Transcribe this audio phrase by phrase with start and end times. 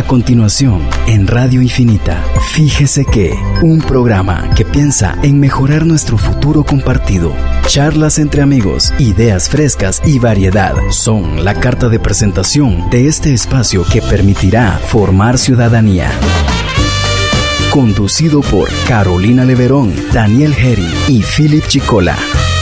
[0.00, 6.64] A continuación, en Radio Infinita, fíjese que un programa que piensa en mejorar nuestro futuro
[6.64, 7.34] compartido.
[7.66, 13.84] Charlas entre amigos, ideas frescas y variedad son la carta de presentación de este espacio
[13.84, 16.10] que permitirá formar ciudadanía.
[17.70, 22.16] Conducido por Carolina Leverón, Daniel Herry y Philip Chicola.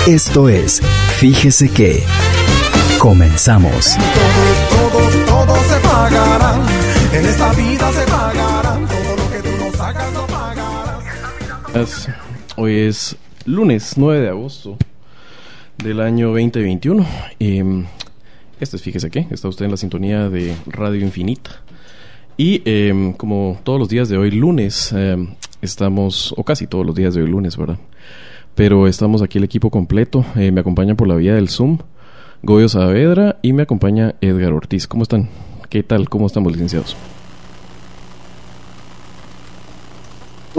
[0.08, 0.82] Esto es
[1.18, 2.04] Fíjese que.
[2.98, 3.96] Comenzamos.
[4.70, 6.67] Todo, todo, se pagará.
[7.18, 8.06] En esta vida se.
[8.06, 11.02] Todo lo que tú pagarás.
[12.54, 14.76] Hoy es lunes 9 de agosto
[15.78, 17.04] del año 2021.
[17.40, 17.84] Eh,
[18.60, 21.50] este es, fíjese que, está usted en la sintonía de Radio Infinita.
[22.36, 25.16] Y eh, como todos los días de hoy, lunes, eh,
[25.60, 27.78] estamos, o casi todos los días de hoy, lunes, ¿verdad?
[28.54, 30.24] Pero estamos aquí el equipo completo.
[30.36, 31.78] Eh, me acompaña por la vía del Zoom
[32.44, 34.86] Goyo Saavedra y me acompaña Edgar Ortiz.
[34.86, 35.28] ¿Cómo están?
[35.68, 36.08] ¿Qué tal?
[36.08, 36.96] ¿Cómo estamos, licenciados?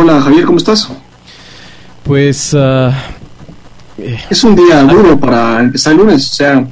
[0.01, 0.87] Hola Javier, ¿cómo estás?
[2.05, 2.97] Pues ah,
[4.29, 6.65] Es un día duro para empezar el lunes, o sea,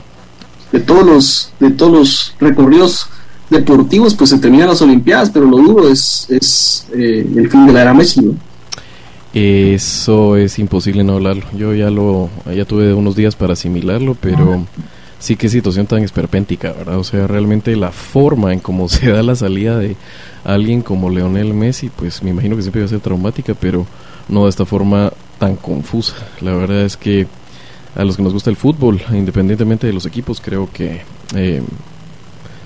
[0.72, 3.09] de todos los, de todos los recorridos
[3.50, 7.73] deportivos, pues se terminan las Olimpiadas, pero lo duro es, es eh, el fin de
[7.73, 8.22] la era Messi.
[8.22, 8.36] ¿no?
[9.33, 11.44] Eso es imposible no hablarlo.
[11.53, 14.66] Yo ya lo, ya tuve unos días para asimilarlo, pero
[15.20, 16.98] sí que situación tan esperpéntica, ¿verdad?
[16.98, 19.98] O sea, realmente la forma en cómo se da la salida de
[20.48, 23.86] alguien como Leonel Messi, pues me imagino que siempre va a ser traumática, pero
[24.30, 26.16] no de esta forma tan confusa.
[26.39, 27.28] La verdad es que
[27.95, 31.02] a los que nos gusta el fútbol, independientemente de los equipos, creo que
[31.36, 31.62] eh,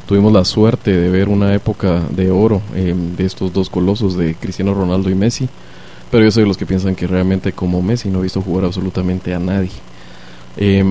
[0.08, 4.36] tuvimos la suerte de ver una época de oro eh, de estos dos colosos de
[4.36, 5.50] Cristiano Ronaldo y Messi.
[6.12, 8.66] Pero yo soy de los que piensan que realmente como Messi no he visto jugar
[8.66, 9.72] absolutamente a nadie.
[10.58, 10.84] Eh,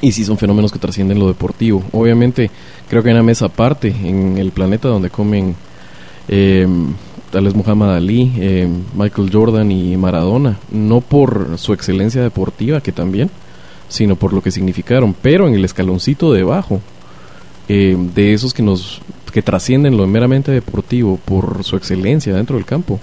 [0.00, 1.82] y sí son fenómenos que trascienden lo deportivo.
[1.92, 2.50] Obviamente
[2.88, 5.56] creo que hay una mesa aparte en el planeta donde comen
[6.28, 10.58] tal vez Muhammad Ali, eh, Michael Jordan y Maradona.
[10.70, 13.30] No por su excelencia deportiva, que también,
[13.88, 15.14] sino por lo que significaron.
[15.20, 16.80] Pero en el escaloncito debajo,
[17.68, 19.00] eh, de esos que nos
[19.32, 22.98] que trascienden lo meramente deportivo por su excelencia dentro del campo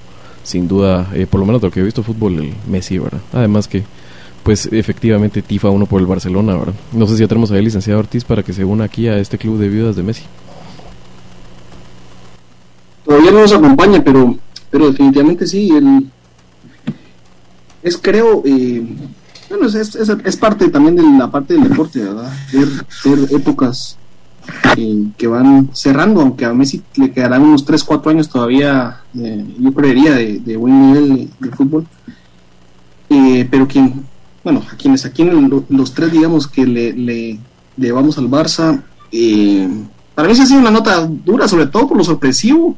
[0.46, 3.20] sin duda, eh, por lo menos de lo que he visto fútbol, el Messi, ¿verdad?
[3.34, 3.84] Además que,
[4.44, 6.76] pues efectivamente tifa uno por el Barcelona, ¿verdad?
[6.94, 9.38] No sé si ya tenemos ahí licenciado Ortiz para que se una aquí a este
[9.38, 10.24] club de viudas de Messi.
[13.06, 14.36] Todavía no nos acompaña, pero,
[14.70, 15.70] pero definitivamente sí.
[15.70, 16.10] El,
[17.84, 18.84] es creo, eh,
[19.50, 22.34] bueno, es, es, es parte también de la parte del deporte, ¿verdad?
[22.52, 23.98] Ver, épocas
[24.76, 29.46] eh, que van cerrando, aunque a Messi le quedarán unos 3, 4 años todavía, eh,
[29.60, 31.86] yo creería, de, buen nivel de, fútbol.
[33.10, 34.04] Eh, pero quien,
[34.44, 35.24] bueno, a quienes aquí
[35.70, 37.40] los tres, digamos, que le, le,
[37.78, 39.70] le vamos al Barça, eh,
[40.14, 42.76] para mí se ha sido una nota dura, sobre todo por lo sorpresivo,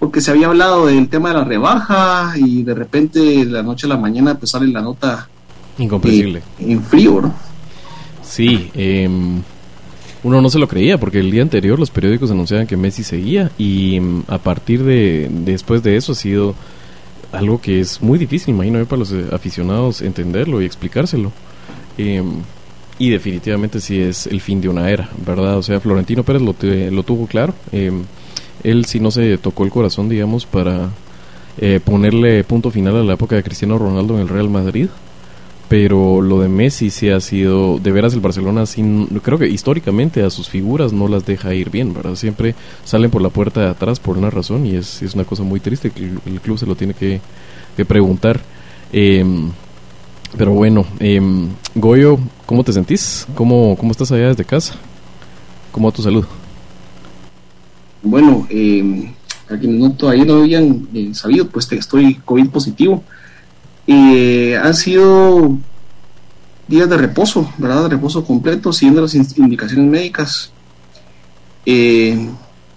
[0.00, 3.86] porque se había hablado del tema de la rebaja y de repente de la noche
[3.86, 5.28] a la mañana pues sale la nota
[5.78, 6.40] Incomprensible.
[6.58, 7.34] eh, en frío, ¿no?
[8.24, 9.40] Sí, em,
[10.22, 13.50] uno no se lo creía porque el día anterior los periódicos anunciaban que Messi seguía
[13.58, 16.54] y em, a partir de después de eso ha sido
[17.32, 21.30] algo que es muy difícil, imagino yo, para los eh, aficionados entenderlo y explicárselo.
[21.96, 22.26] Em,
[22.98, 25.56] y definitivamente sí es el fin de una era, ¿verdad?
[25.58, 27.54] O sea, Florentino Pérez lo, te- lo tuvo claro.
[27.72, 28.02] em,
[28.64, 30.90] él sí no se tocó el corazón, digamos, para
[31.58, 34.88] eh, ponerle punto final a la época de Cristiano Ronaldo en el Real Madrid
[35.68, 39.46] pero lo de Messi sí ha sido, de veras el Barcelona sí, n- creo que
[39.46, 42.16] históricamente a sus figuras no las deja ir bien, ¿verdad?
[42.16, 45.44] Siempre salen por la puerta de atrás por una razón y es, es una cosa
[45.44, 47.20] muy triste que el, club se lo tiene que,
[47.76, 48.40] que preguntar.
[48.92, 49.52] Em,
[50.36, 53.24] pero bueno, em, Goyo, ¿cómo te sentís?
[53.36, 54.74] ¿Cómo, ¿Cómo estás allá desde casa?
[55.70, 56.24] ¿Cómo va tu salud?
[58.02, 59.12] Bueno, eh,
[59.50, 63.02] a quienes no, todavía no habían eh, sabido, pues estoy COVID positivo.
[63.86, 65.58] Eh, han sido
[66.68, 67.82] días de reposo, ¿verdad?
[67.84, 70.52] De reposo completo, siguiendo las in- indicaciones médicas.
[71.66, 72.28] Eh,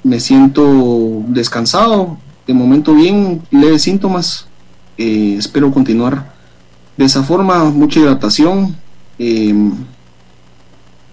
[0.04, 4.48] me siento descansado, de momento bien, leves síntomas.
[4.98, 6.34] Espero continuar
[6.98, 8.76] de esa forma, mucha hidratación.
[9.20, 9.54] eh,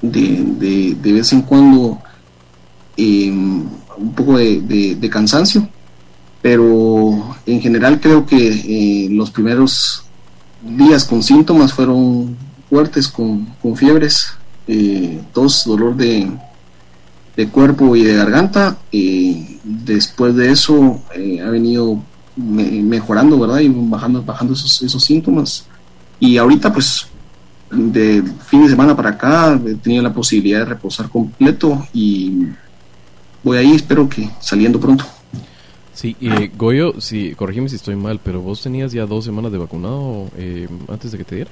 [0.03, 1.99] de, de, vez en cuando
[2.97, 3.31] eh,
[4.01, 4.61] un poco de,
[4.97, 5.69] de- cansancio,
[6.43, 10.05] pero en general creo que eh, los primeros
[10.63, 12.37] días con síntomas fueron
[12.69, 14.27] fuertes, con, con fiebres,
[14.67, 16.31] eh, tos, dolor de,
[17.37, 18.77] de cuerpo y de garganta.
[18.93, 22.03] eh, después de eso ha venido
[22.37, 23.61] mejorando, ¿verdad?
[23.61, 25.67] Y bajando, bajando esos, esos síntomas.
[26.19, 27.07] Y ahorita, pues,
[27.71, 32.47] de fin de semana para acá, he tenido la posibilidad de reposar completo y
[33.43, 35.05] voy ahí, espero que saliendo pronto.
[35.95, 39.59] Sí, eh, Goyo, sí, corrígeme si estoy mal, pero vos tenías ya dos semanas de
[39.59, 41.51] vacunado eh, antes de que te diera.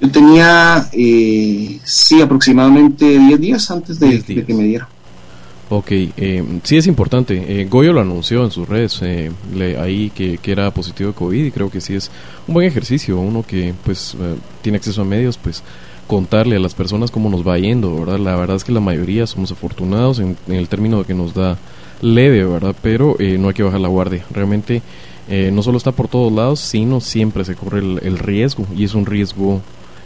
[0.00, 4.88] Yo tenía, eh, sí, aproximadamente 10 días antes de, que me diera.
[5.68, 7.60] Ok, eh, sí es importante.
[7.60, 9.30] Eh, Goyo lo anunció en sus redes eh,
[9.78, 12.10] ahí que, que, era positivo de COVID y creo que sí es
[12.48, 13.18] un buen ejercicio.
[13.18, 14.16] Uno que pues
[14.62, 15.62] tiene acceso a medios, pues
[16.10, 18.18] contarle a las personas cómo nos va yendo, ¿verdad?
[18.18, 21.56] La verdad es que la mayoría somos afortunados en, el término de que nos da
[22.02, 22.74] leve, ¿verdad?
[22.82, 24.24] Pero no hay que bajar la guardia.
[24.32, 24.82] Realmente
[25.52, 28.94] no solo está por todos lados, sino siempre se corre el, el riesgo y es
[28.94, 29.62] un riesgo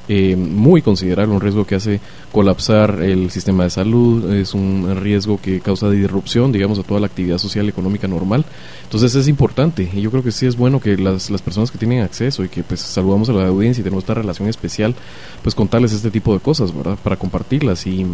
[0.06, 5.40] eh, muy considerable, un riesgo que hace colapsar el sistema de salud, es un riesgo
[5.40, 8.44] que causa disrupción, digamos, a toda la actividad social y económica normal.
[8.82, 11.78] Entonces es importante y yo creo que sí es bueno que las, las personas que
[11.78, 14.94] tienen acceso y que pues saludamos a la audiencia y tenemos esta relación especial,
[15.42, 16.98] pues contarles este tipo de cosas, ¿verdad?
[17.02, 18.06] Para compartirlas y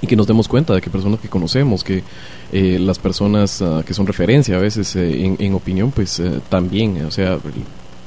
[0.00, 2.02] y que nos demos cuenta de que personas que conocemos, que
[2.50, 7.04] eh, las personas ah, que son referencia a veces eh, en, en, opinión, pues también,
[7.06, 7.38] o sea,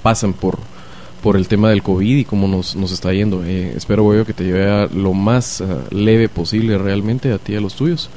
[0.04, 0.60] pasan por,
[1.26, 3.44] por el tema del COVID y cómo nos, nos está yendo.
[3.44, 7.56] Eh, espero, güey, que te lleve lo más ah, leve posible realmente a ti y
[7.56, 8.12] a los tuyos.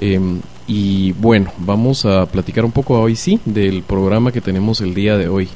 [0.00, 0.38] Em,
[0.68, 5.18] y bueno, vamos a platicar un poco hoy sí del programa que tenemos el día
[5.18, 5.48] de hoy.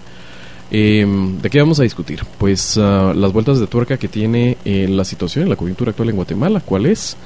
[0.73, 2.25] Em, ¿De qué vamos a discutir?
[2.39, 6.17] Pues ah, las vueltas de tuerca que tiene eh, la situación, la coyuntura actual en
[6.17, 6.61] Guatemala.
[6.61, 7.17] ¿Cuál es?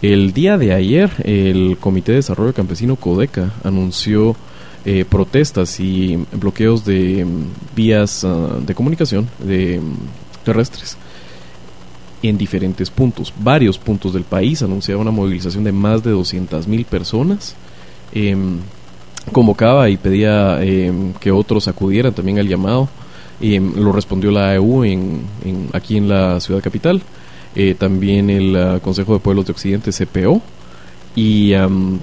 [0.00, 4.36] El día de ayer, el Comité de Desarrollo Campesino Codeca anunció
[4.84, 10.96] eh, protestas y bloqueos de mm, vías ah, de comunicación de, mm, terrestres
[12.22, 13.32] en diferentes puntos.
[13.38, 17.54] Varios puntos del país anunciaba una movilización de más de 200 mil personas.
[18.12, 18.58] Em,
[19.32, 22.88] convocaba y pedía em, que otros acudieran también al llamado.
[23.40, 25.22] Em, lo respondió la AEU en,
[25.72, 27.02] aquí en la ciudad capital.
[27.54, 30.42] Eh, también el ah, Consejo de Pueblos de Occidente, CPO,
[31.16, 31.52] y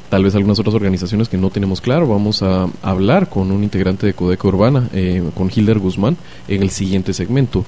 [0.10, 2.08] tal vez algunas otras organizaciones que no tenemos claro.
[2.08, 6.18] Vamos a hablar con un integrante de Codeco Urbana, eh, con Hilder Guzmán,
[6.48, 7.66] en el siguiente segmento.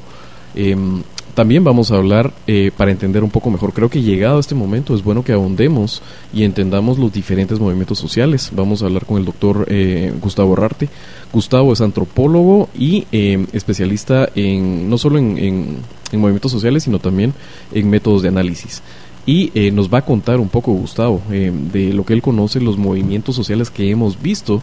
[0.56, 1.02] Em,
[1.34, 3.74] también vamos a hablar eh, para entender un poco mejor.
[3.74, 7.98] Creo que llegado a este momento es bueno que ahondemos y entendamos los diferentes movimientos
[7.98, 8.52] sociales.
[8.56, 10.90] Vamos a hablar con el doctor eh, Gustavo Rarte.
[11.34, 15.82] Gustavo es antropólogo y em, especialista en no solo en
[16.14, 17.34] movimientos sociales, sino también
[17.74, 18.84] en métodos de análisis
[19.26, 22.60] y eh, nos va a contar un poco Gustavo eh, de lo que él conoce,
[22.60, 24.62] los movimientos sociales que hemos visto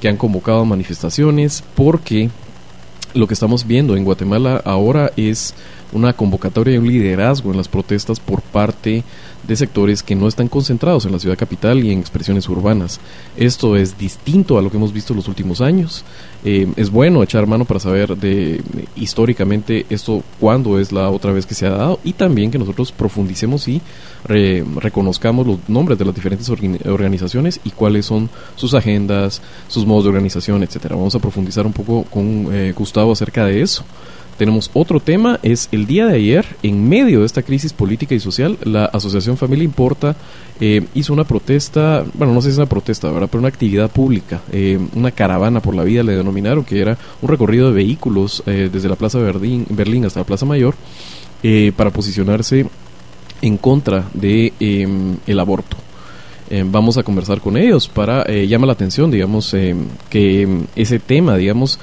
[0.00, 2.28] que han convocado manifestaciones, porque
[3.14, 5.54] lo que estamos viendo en Guatemala ahora es
[5.92, 9.04] una convocatoria y un liderazgo en las protestas por parte
[9.54, 13.00] sectores que no están concentrados en la ciudad capital y en expresiones urbanas.
[13.36, 16.04] Esto es distinto a lo que hemos visto en los últimos años.
[16.44, 18.60] Eh, es bueno echar mano para saber de
[18.96, 22.92] históricamente esto cuándo es la otra vez que se ha dado y también que nosotros
[22.92, 23.80] profundicemos y
[24.24, 30.10] reconozcamos los nombres de las diferentes organizaciones y cuáles son sus agendas, sus modos de
[30.10, 30.96] organización, etcétera.
[30.96, 33.84] Vamos a profundizar un poco con eh, Gustavo acerca de eso
[34.36, 38.20] tenemos otro tema, es el día de ayer, en medio de esta crisis política y
[38.20, 40.16] social, la Asociación Familia Importa
[40.60, 43.28] eh, hizo una protesta, bueno, no sé si es una protesta, ¿verdad?
[43.30, 47.28] Pero una actividad pública, eh, una caravana por la vida le denominaron, que era un
[47.28, 50.74] recorrido de vehículos eh, desde la Plaza Berlín, Berlín hasta la Plaza Mayor,
[51.76, 52.66] para posicionarse
[53.40, 55.76] en contra de em, el aborto.
[56.66, 59.50] vamos a conversar con ellos para llamar la atención, digamos,
[60.08, 61.80] que em, ese tema, digamos,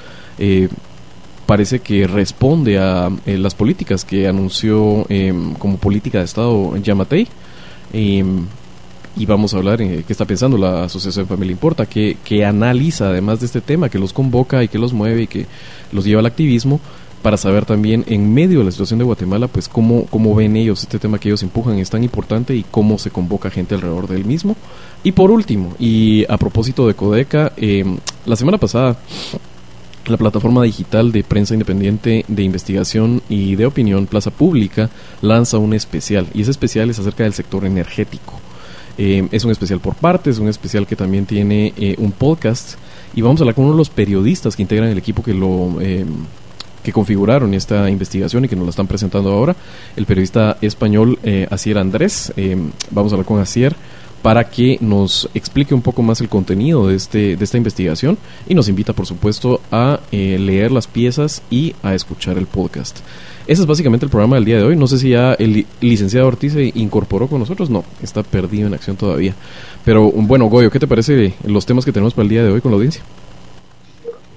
[1.50, 7.26] parece que responde a eh, las políticas que anunció em, como política de Estado Yamatei.
[7.92, 8.46] Em,
[9.16, 13.08] y vamos a hablar en qué está pensando la Asociación Familia Importa, que, que analiza
[13.08, 15.46] además de este tema, que los convoca y que los mueve y que
[15.90, 16.78] los lleva al activismo,
[17.20, 20.84] para saber también en medio de la situación de Guatemala, pues cómo, cómo ven ellos
[20.84, 24.24] este tema que ellos empujan es tan importante y cómo se convoca gente alrededor del
[24.24, 24.54] mismo.
[25.02, 28.96] Y por último, y a propósito de Codeca, em, la semana pasada
[30.10, 34.90] la plataforma digital de prensa independiente de investigación y de opinión Plaza Pública
[35.22, 38.40] lanza un especial y ese especial es acerca del sector energético.
[38.98, 42.74] Eh, es un especial por partes, un especial que también tiene eh, un podcast
[43.14, 45.80] y vamos a hablar con uno de los periodistas que integran el equipo que lo
[45.80, 46.04] eh,
[46.82, 49.54] que configuraron esta investigación y que nos la están presentando ahora,
[49.96, 51.18] el periodista español
[51.50, 52.32] Asier Andrés.
[52.90, 53.76] vamos a hablar con Asier
[54.22, 58.54] para que nos explique un poco más el contenido de, este, de esta investigación y
[58.54, 62.98] nos invita, por supuesto, a eh, leer las piezas y a escuchar el podcast.
[63.46, 64.76] Ese es básicamente el programa del día de hoy.
[64.76, 67.70] No sé si ya el licenciado Ortiz se incorporó con nosotros.
[67.70, 69.34] No, está perdido en acción todavía.
[69.84, 72.60] Pero bueno, Goyo, ¿qué te parece los temas que tenemos para el día de hoy
[72.60, 73.02] con la audiencia?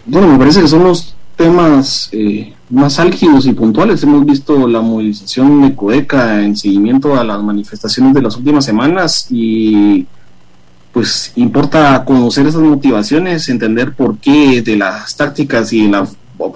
[0.05, 4.03] Bueno, me parece que son los temas eh, más álgidos y puntuales.
[4.03, 9.27] Hemos visto la movilización de Codeca en seguimiento a las manifestaciones de las últimas semanas
[9.29, 10.05] y
[10.91, 16.07] pues importa conocer esas motivaciones, entender por qué de las tácticas y la,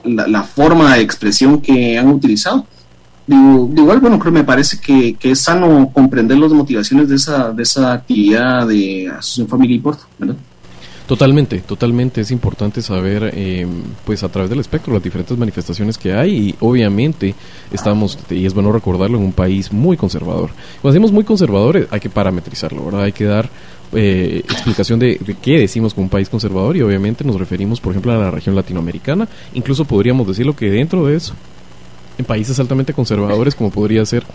[0.03, 2.65] la, forma de expresión que han utilizado.
[3.25, 7.15] Digo, igual, bueno, creo que me parece que, que, es sano comprender las motivaciones de
[7.15, 10.35] esa, de esa actividad de Asociación Familia Importa, ¿verdad?
[11.07, 13.65] Totalmente, totalmente es importante saber, eh,
[14.05, 17.33] pues a través del espectro, las diferentes manifestaciones que hay y obviamente
[17.71, 20.49] estamos, y es bueno recordarlo, en un país muy conservador.
[20.81, 23.03] Cuando decimos muy conservadores hay que parametrizarlo, ¿verdad?
[23.03, 23.49] Hay que dar
[23.93, 27.93] eh, explicación de, de, qué decimos con un país conservador y obviamente nos referimos, por
[27.93, 29.29] ejemplo, a la región latinoamericana.
[29.53, 31.35] Incluso podríamos decirlo que dentro de eso,
[32.17, 34.25] en países altamente conservadores como podría ser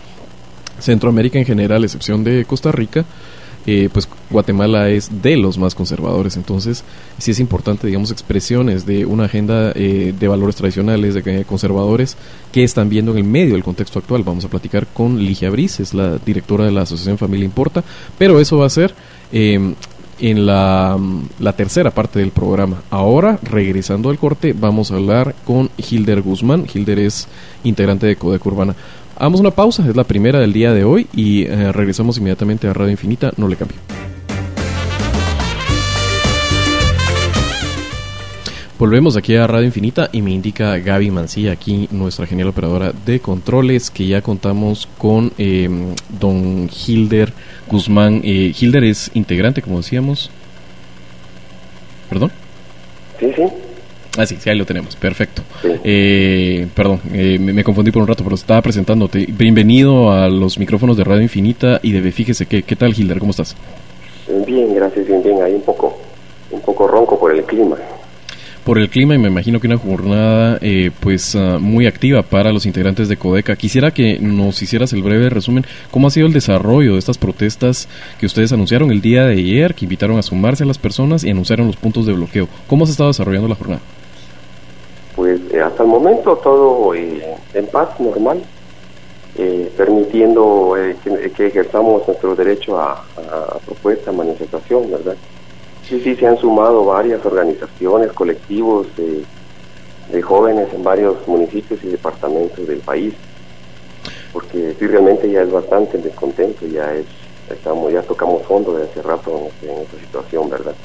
[0.79, 3.05] Centroamérica en general, excepción de Costa Rica,
[3.65, 6.35] eh, pues Guatemala es de los más conservadores.
[6.35, 6.83] Entonces,
[7.17, 12.17] sí es importante, digamos, expresiones de una agenda eh, de valores tradicionales, de conservadores,
[12.51, 14.23] que están viendo en el medio del contexto actual.
[14.23, 17.83] Vamos a platicar con Ligia Briz, es la directora de la Asociación Familia Importa,
[18.17, 18.93] pero eso va a ser
[19.31, 19.75] em,
[20.19, 20.99] en la,
[21.39, 22.83] la, tercera parte del programa.
[22.89, 26.65] Ahora, regresando al corte, vamos a hablar con Hilder Guzmán.
[26.71, 27.27] Hilder es
[27.63, 28.75] integrante de Codeco Urbana.
[29.15, 32.73] Hagamos una pausa, es la primera del día de hoy y eh, regresamos inmediatamente a
[32.73, 33.77] Radio Infinita, no le cambie.
[38.79, 43.19] Volvemos aquí a Radio Infinita y me indica Gaby Mancilla, aquí nuestra genial operadora de
[43.19, 47.31] controles, que ya contamos con em, don Hilder
[47.67, 48.21] Guzmán.
[48.23, 50.31] Eh, Hilder es integrante, como decíamos.
[52.09, 52.31] ¿Perdón?
[53.19, 53.43] Sí, sí.
[54.17, 54.95] Ah, sí, sí, ahí lo tenemos.
[54.95, 55.41] Perfecto.
[55.83, 59.25] Eh, perdón, eh, me, confundí por un rato, pero estaba presentándote.
[59.27, 62.61] Bienvenido a los micrófonos de Radio Infinita y de Fíjese qué.
[62.61, 63.17] ¿Qué tal, Hilder?
[63.17, 63.55] ¿Cómo estás?
[64.45, 65.41] Bien, gracias, bien, bien.
[65.41, 65.97] Ahí un poco,
[66.51, 67.75] un poco ronco por el clima
[68.63, 72.53] por el clima y me imagino que una jornada eh, pues ah, muy activa para
[72.53, 73.55] los integrantes de Codeca.
[73.55, 77.87] Quisiera que nos hicieras el breve resumen, ¿cómo ha sido el desarrollo de estas protestas
[78.19, 81.29] que ustedes anunciaron el día de ayer, que invitaron a sumarse a las personas y
[81.29, 82.47] anunciaron los puntos de bloqueo?
[82.67, 83.81] ¿Cómo se ha estado desarrollando la jornada?
[85.15, 88.41] Pues eh, hasta el momento todo eh, en paz, normal,
[89.75, 95.15] permitiendo que, ejerzamos nuestro derecho a, a propuesta, manifestación, ¿verdad?
[95.87, 102.65] Sí, sí, se han sumado varias organizaciones, colectivos de, jóvenes en varios municipios y departamentos
[102.67, 103.13] del país,
[104.31, 107.05] porque sí, realmente ya es bastante descontento, ya es,
[107.49, 110.75] estamos, ya tocamos fondo de hace rato en, en esta situación, ¿verdad?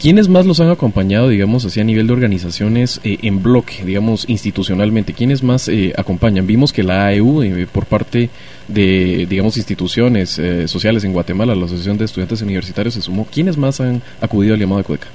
[0.00, 4.28] ¿Quiénes más los han acompañado, digamos, así a nivel de organizaciones eh, en bloque, digamos,
[4.28, 5.14] institucionalmente?
[5.14, 6.46] ¿Quiénes más eh, acompañan?
[6.46, 8.28] Vimos que la AEU, eh, por parte
[8.68, 13.26] de, digamos, instituciones sociales en Guatemala, la Asociación de Estudiantes Universitarios se sumó.
[13.32, 15.08] ¿Quiénes más han acudido al llamado de CODECA?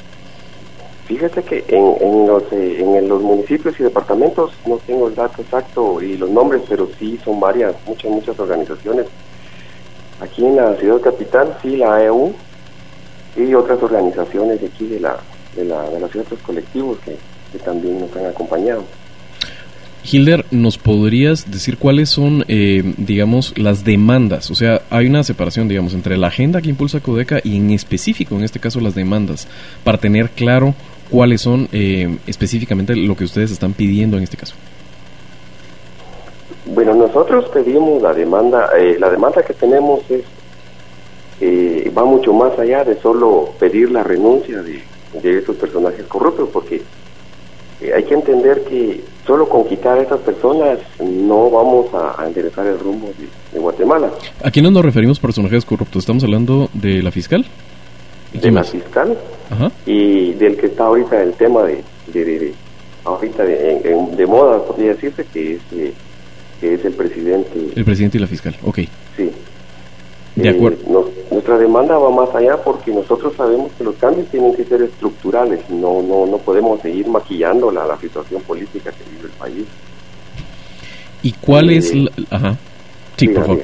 [1.07, 6.17] Fíjate que en, los, en los municipios y departamentos no tengo el dato exacto y
[6.17, 9.07] los nombres, pero sí son varias, muchas, muchas organizaciones.
[10.21, 12.33] Aquí en la ciudad capital, sí, la AEU,
[13.36, 15.17] y otras organizaciones de aquí de la,
[15.55, 17.15] de la, de ciudad, otros colectivos que,
[17.63, 18.83] también nos han acompañado.
[20.03, 24.50] Hilder, ¿nos podrías decir cuáles son, eh, digamos, las demandas?
[24.51, 28.36] O sea, hay una separación, digamos, entre la agenda que impulsa Codeca y en específico,
[28.36, 29.48] en este caso, las demandas,
[29.83, 30.74] para tener claro
[31.09, 34.55] cuáles son eh, específicamente lo que ustedes están pidiendo en este caso.
[36.67, 40.24] Bueno, nosotros pedimos la demanda, eh, la demanda que tenemos es
[41.41, 44.81] eh, va mucho más allá de solo pedir la renuncia de,
[45.24, 46.81] esos personajes corruptos, porque
[47.81, 52.67] eh, hay que entender que solo con quitar a esas personas no vamos a, enderezar
[52.67, 53.10] el rumbo
[53.53, 54.12] de, Guatemala.
[54.43, 56.03] ¿A quiénes nos referimos personajes corruptos?
[56.03, 57.46] ¿Estamos hablando de la fiscal?
[58.34, 59.17] De la fiscal
[59.88, 62.53] y del que está ahorita el tema de, de,
[63.03, 65.93] ahorita de, moda, podría decirse, que es, eh,
[66.60, 67.60] que es el presidente.
[67.75, 68.79] El presidente y la fiscal, ok.
[69.17, 69.31] Sí.
[70.41, 70.77] De acuerdo.
[70.77, 74.81] Eh, nuestra demanda va más allá porque nosotros sabemos que los cambios tienen que ser
[74.81, 79.65] estructurales, no no no podemos seguir maquillando la, situación política que vive el país.
[81.22, 82.12] ¿Y cuál es la...
[82.29, 82.58] Ajá.
[83.17, 83.63] Sí, por favor.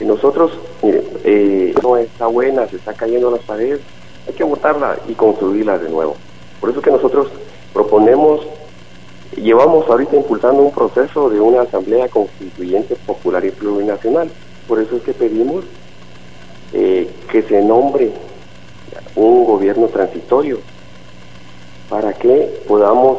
[0.00, 3.80] Y nosotros, mire, eh, no está buena, se está cayendo las paredes,
[4.26, 6.16] hay que votarla y construirla de nuevo.
[6.60, 7.28] Por eso que nosotros
[7.72, 8.46] proponemos
[9.36, 14.30] Llevamos ahorita impulsando un proceso de una asamblea constituyente popular y plurinacional.
[14.68, 15.64] Por eso es que pedimos
[16.72, 18.12] que se nombre
[19.16, 20.58] un gobierno transitorio
[21.88, 23.18] para que podamos,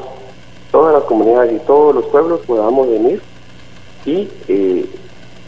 [0.72, 3.22] todas las comunidades y todos los pueblos podamos venir
[4.06, 4.86] y eh,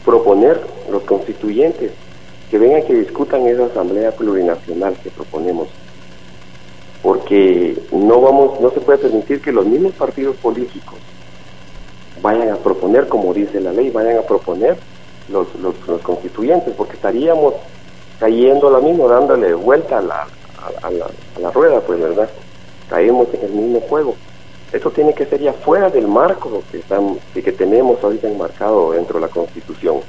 [0.03, 1.91] proponer los constituyentes
[2.50, 5.67] que vengan que discutan esa asamblea plurinacional que proponemos
[7.06, 10.96] porque no vamos no se puede permitir que los mismos partidos políticos
[12.20, 14.76] vayan a proponer como dice la ley vayan a proponer
[15.30, 17.54] los, los, constituyentes porque estaríamos
[18.20, 20.28] cayendo la misma dándole vuelta a la,
[20.82, 22.28] a, la, a la rueda pues verdad
[22.90, 24.16] caemos en el mismo juego
[24.74, 29.20] eso tiene que ser ya fuera del marco que, están, que tenemos ahorita enmarcado dentro
[29.20, 30.02] de la Constitución.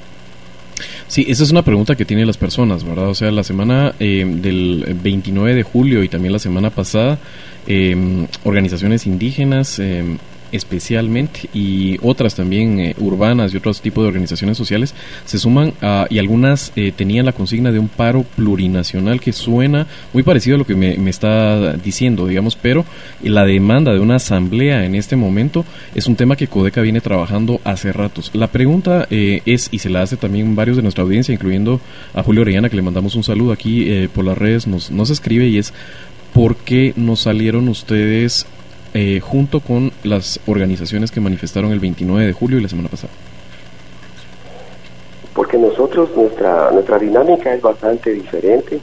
[1.08, 3.08] Sí, esa es una pregunta que tienen las personas, ¿verdad?
[3.08, 7.18] O sea, la semana eh, del 29 de julio y también la semana pasada,
[7.66, 10.04] eh, organizaciones indígenas, eh,
[10.52, 16.06] especialmente y otras también eh, urbanas y otros tipos de organizaciones sociales se suman a,
[16.10, 20.58] y algunas eh, tenían la consigna de un paro plurinacional que suena muy parecido a
[20.58, 22.84] lo que me, está diciendo, digamos, pero
[23.22, 27.60] la demanda de una asamblea en este momento es un tema que Codeca viene trabajando
[27.64, 28.30] hace ratos.
[28.34, 31.80] La pregunta eh, es, y se la hace también varios de nuestra audiencia, incluyendo
[32.14, 35.46] a Julio Orellana, que le mandamos un saludo aquí por las redes, nos, nos escribe
[35.46, 35.72] y es,
[36.32, 38.46] ¿por qué no salieron ustedes
[38.98, 43.12] eh, junto con las organizaciones que manifestaron el 29 de julio y la semana pasada?
[45.34, 48.80] Porque nosotros, nuestra, nuestra dinámica es bastante diferente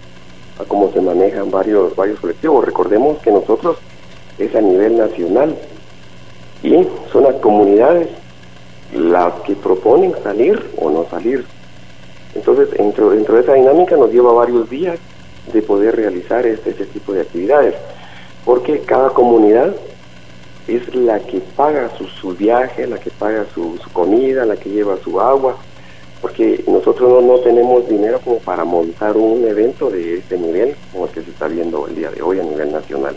[0.60, 2.64] a cómo se manejan varios, varios colectivos.
[2.64, 3.78] Recordemos que nosotros
[4.38, 5.56] es a nivel nacional
[6.62, 8.08] y son las comunidades
[8.94, 11.44] las que proponen salir o no salir.
[12.36, 15.00] Entonces, dentro, dentro de esa dinámica nos lleva varios días
[15.52, 17.74] de poder realizar este, este tipo de actividades,
[18.46, 19.74] porque cada comunidad
[20.68, 24.98] es la que paga su, su viaje, la que paga su, comida, la que lleva
[25.04, 25.58] su agua,
[26.22, 31.12] porque nosotros no, tenemos dinero como para montar un evento de este nivel como el
[31.12, 33.16] que se está viendo el día de hoy a nivel nacional.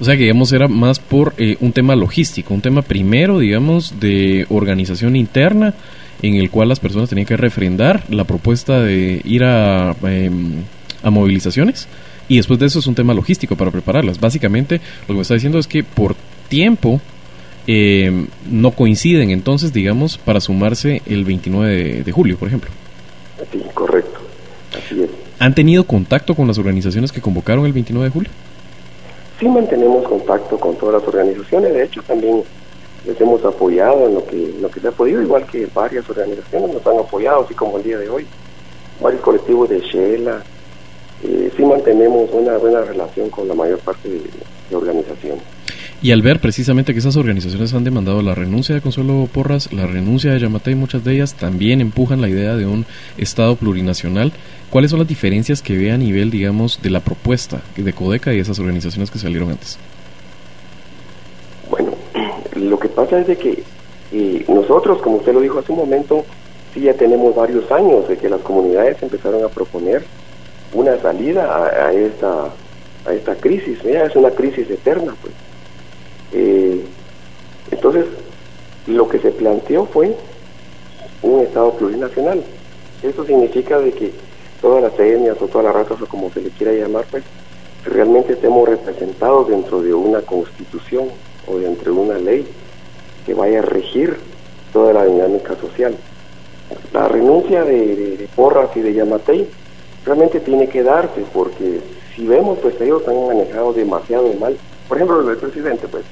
[0.00, 4.00] O sea que digamos era más por eh, un tema logístico, un tema primero, digamos,
[4.00, 5.74] de organización interna
[6.22, 10.64] en el cual las personas tenían que refrendar la propuesta de ir a, em,
[11.02, 11.88] a movilizaciones
[12.28, 14.20] y después de eso es un tema logístico para prepararlas.
[14.20, 16.14] Básicamente lo que me está diciendo es que por
[16.52, 17.00] tiempo
[17.66, 22.70] eh, no coinciden entonces, digamos, para sumarse el 29 de, julio, por ejemplo.
[23.50, 24.20] Sí, correcto.
[24.76, 25.08] Así es.
[25.38, 28.30] ¿Han tenido contacto con las organizaciones que convocaron el 29 de julio?
[29.40, 31.72] Sí, mantenemos contacto con todas las organizaciones.
[31.72, 32.42] De hecho, también
[33.06, 36.74] les hemos apoyado en lo que, lo que se ha podido, igual que varias organizaciones
[36.74, 38.26] nos han apoyado, así como el día de hoy.
[39.00, 40.42] Varios colectivos de Shela.
[41.24, 45.42] Eh, sí mantenemos una buena relación con la mayor parte de organizaciones.
[46.02, 49.86] Y al ver precisamente que esas organizaciones han demandado la renuncia de Consuelo Porras, la
[49.86, 52.86] renuncia de Yamatei, muchas de ellas también empujan la idea de un
[53.18, 54.32] Estado plurinacional.
[54.68, 58.40] ¿Cuáles son las diferencias que ve a nivel, digamos, de la propuesta de Codeca y
[58.40, 59.78] esas organizaciones que salieron antes?
[61.70, 61.92] Bueno,
[62.56, 63.62] lo que pasa es de que
[64.10, 66.24] eh, nosotros, como usted lo dijo hace un momento,
[66.74, 70.02] sí ya tenemos varios años de que las comunidades empezaron a proponer
[70.72, 72.46] una salida a, esta
[73.06, 73.78] a esta crisis.
[73.84, 75.32] Mira, es una crisis eterna, pues
[76.32, 76.80] eh,
[77.70, 78.06] entonces,
[78.86, 80.14] lo que se planteó fue
[81.22, 82.42] un Estado plurinacional.
[83.02, 84.12] Eso significa de que
[84.60, 87.24] todas las etnias o todas las razas o como se le quiera llamar, pues
[87.84, 91.08] realmente estemos representados dentro de una constitución
[91.46, 92.46] o dentro de una ley
[93.26, 94.16] que vaya a regir
[94.72, 95.96] toda la dinámica social.
[96.92, 99.48] La renuncia de, Porras y de Yamatei
[100.04, 101.80] realmente tiene que darse porque
[102.14, 104.56] si vemos, pues ellos han manejado demasiado mal.
[104.88, 106.04] Por ejemplo, el presidente, pues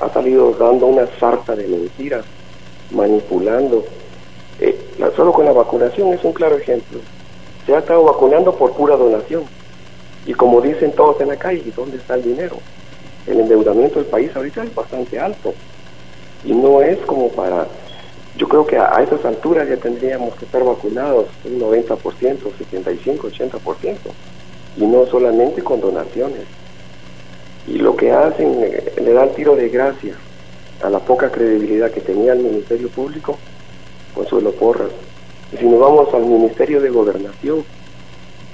[0.00, 2.24] ha salido dando una sarta de mentiras,
[2.90, 3.84] manipulando.
[4.60, 4.78] Eh,
[5.14, 7.00] solo con la vacunación es un claro ejemplo.
[7.64, 9.44] Se ha estado vacunando por pura donación.
[10.26, 12.56] Y como dicen todos en la calle, ¿dónde está el dinero?
[13.26, 15.54] El endeudamiento del país ahorita es bastante alto.
[16.44, 17.66] Y no es como para...
[18.36, 21.98] Yo creo que a, a esas alturas ya tendríamos que estar vacunados un 90%,
[22.58, 23.96] 75, 80%.
[24.76, 26.42] Y no solamente con donaciones
[27.66, 30.14] y lo que hacen eh, le da el tiro de gracia
[30.82, 33.38] a la poca credibilidad que tenía el Ministerio Público,
[34.14, 34.90] Consuelo Porras.
[35.52, 37.64] Y si nos vamos al Ministerio de Gobernación,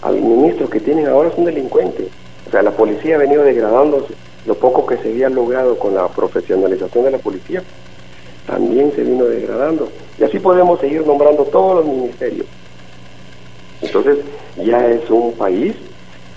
[0.03, 2.09] al ministro que tienen ahora es un delincuente.
[2.47, 4.15] O sea, la policía ha venido degradándose.
[4.47, 7.63] Lo poco que se había logrado con la profesionalización de la policía
[8.47, 9.89] también se vino degradando.
[10.19, 12.47] Y así podemos seguir nombrando todos los ministerios.
[13.81, 14.19] Entonces,
[14.57, 15.75] ya es un país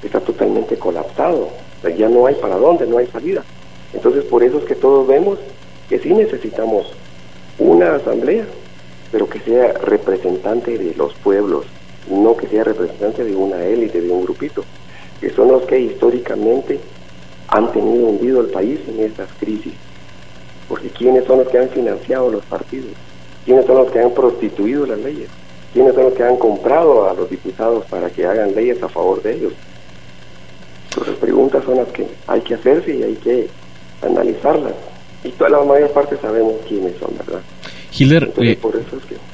[0.02, 1.50] que está totalmente colapsado
[1.98, 3.44] ya no hay para dónde, no hay salida.
[3.94, 5.40] Entonces por eso es que todos vemos
[5.90, 6.94] que sí necesitamos
[7.60, 8.46] una asamblea,
[9.12, 11.66] pero que sea representante de los pueblos,
[12.10, 14.64] no que sea representante de una élite, de un grupito,
[15.22, 16.80] que son los que históricamente
[17.48, 19.74] han tenido hundido el país en estas crisis.
[20.68, 22.92] Porque ¿quiénes son los que han financiado los partidos?
[23.46, 25.30] ¿Quiénes son los que han prostituido las leyes?
[25.74, 29.22] ¿Quiénes son los que han comprado a los diputados para que hagan leyes a favor
[29.22, 29.54] de ellos?
[31.46, 33.48] Preguntas son las que hay que hacerse y hay que
[34.02, 34.74] analizarlas.
[35.24, 37.42] Y toda la mayor parte sabemos quiénes son, ¿verdad?
[37.98, 38.58] Hilder, eh,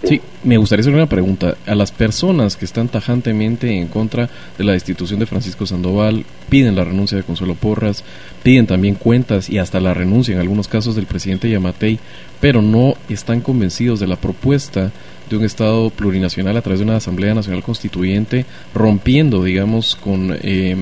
[0.03, 0.21] sí.
[0.43, 1.55] me gustaría hacer una pregunta.
[1.65, 6.75] A las personas que están tajantemente en contra de la destitución de Francisco Sandoval, piden
[6.75, 8.03] la renuncia de Consuelo Porras,
[8.43, 11.97] piden también cuentas y hasta la renuncia en algunos casos del presidente Yamatei,
[12.41, 14.91] pero no están convencidos de la propuesta
[15.29, 18.45] de un Estado plurinacional a través de una Asamblea Nacional Constituyente,
[18.75, 20.37] rompiendo, digamos, con...
[20.41, 20.75] Eh,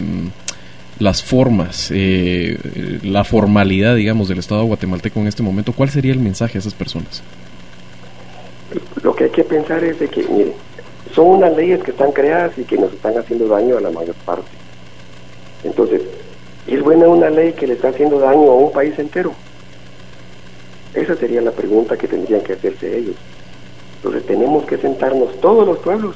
[1.00, 2.58] las formas, eh,
[3.04, 6.74] la formalidad, digamos, del Estado guatemalteco en este momento, ¿cuál sería el mensaje a esas
[6.74, 7.24] personas?
[9.02, 10.54] Lo que hay que pensar es de que, mire,
[11.16, 14.16] son unas leyes que están creadas y que nos están haciendo daño a la mayor
[14.26, 14.50] parte.
[15.64, 16.02] Entonces,
[16.68, 19.34] ¿es buena una ley que le está haciendo daño a un país entero?
[20.94, 23.16] Esa sería la pregunta que tendrían que hacerse ellos.
[23.98, 26.16] Entonces tenemos que sentarnos todos los pueblos,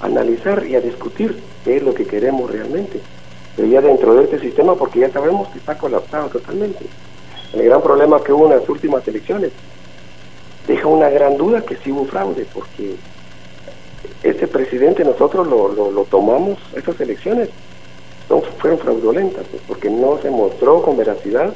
[0.00, 3.00] a analizar y a discutir qué es lo que queremos realmente.
[3.56, 6.84] Pero ya dentro de este sistema, porque ya sabemos que está colapsado totalmente.
[7.52, 9.52] El gran problema que hubo en las últimas elecciones
[10.66, 12.96] deja una gran duda que sí hubo fraude, porque
[14.22, 17.50] ese presidente nosotros lo, lo, tomamos, esas elecciones
[18.26, 21.52] son, fueron fraudulentas, pues, porque no se mostró con veracidad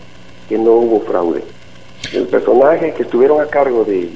[0.48, 1.42] que no hubo fraude.
[2.12, 4.10] El personaje que estuvieron a cargo de,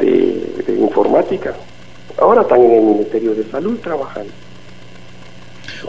[0.00, 1.54] de informática,
[2.18, 4.32] ahora están en el Ministerio de Salud trabajando.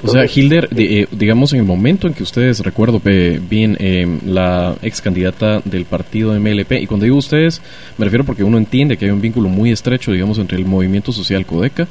[0.03, 4.75] O sea, Hilder, eh, digamos en el momento en que ustedes, recuerdo bien, eh, la
[4.81, 7.61] ex candidata del partido MLP, y cuando digo ustedes,
[7.97, 11.11] me refiero porque uno entiende que hay un vínculo muy estrecho, digamos, entre el movimiento
[11.11, 11.87] social Codeca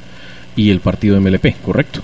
[0.55, 2.01] y el partido MLP, ¿correcto?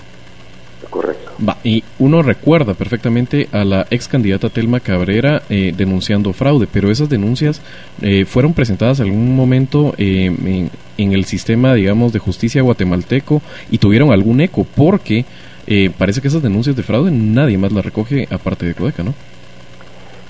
[0.90, 1.32] Correcto.
[1.46, 6.90] Va, y uno recuerda perfectamente a la ex candidata Telma Cabrera eh, denunciando fraude, pero
[6.90, 7.60] esas denuncias
[8.00, 13.78] eh, fueron presentadas en algún momento en, en el sistema, digamos, de justicia guatemalteco y
[13.78, 15.24] tuvieron algún eco, porque
[15.66, 19.14] eh, parece que esas denuncias de fraude nadie más las recoge aparte de Codeca, ¿no?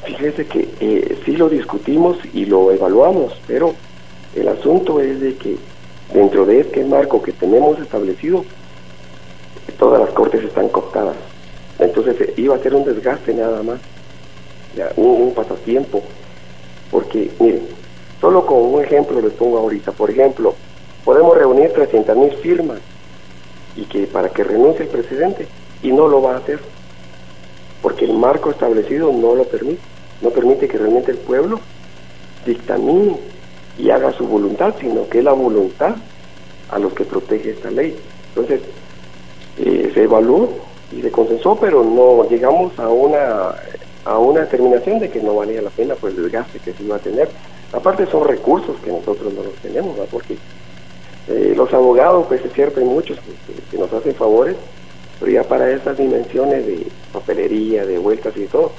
[0.04, 3.74] Fíjese que eh, sí lo discutimos y lo evaluamos, pero
[4.34, 5.56] el asunto es de que
[6.14, 8.44] dentro de este marco que tenemos establecido,
[9.78, 11.16] todas las cortes están cooptadas.
[11.78, 13.80] Entonces eh, iba a ser un desgaste nada más,
[14.96, 16.02] un, un, pasatiempo,
[16.90, 17.62] porque miren,
[18.20, 20.54] solo con un ejemplo les pongo ahorita, por ejemplo,
[21.04, 22.78] podemos reunir 300 mil firmas
[23.76, 25.46] y que para que renuncie el presidente
[25.82, 26.60] y no lo va a hacer
[27.82, 29.80] porque el marco establecido no lo permite,
[30.22, 31.60] no permite que realmente el pueblo
[32.44, 33.16] dictamine
[33.78, 35.94] y haga su voluntad, sino que es la voluntad
[36.70, 37.96] a los que protege esta ley.
[38.30, 38.60] Entonces,
[39.58, 40.48] eh, se evaluó
[40.90, 43.54] y se consensó, pero no llegamos a una
[44.06, 46.96] a una determinación de que no valía la pena por el desgaste que se iba
[46.96, 47.28] a tener.
[47.72, 50.38] Aparte son recursos que nosotros no los tenemos, porque
[51.28, 53.18] eh, los abogados, pues es cierto, hay muchos
[53.70, 54.54] que, nos hacen favores,
[55.18, 58.72] pero ya para esas dimensiones de papelería, de vueltas y todo,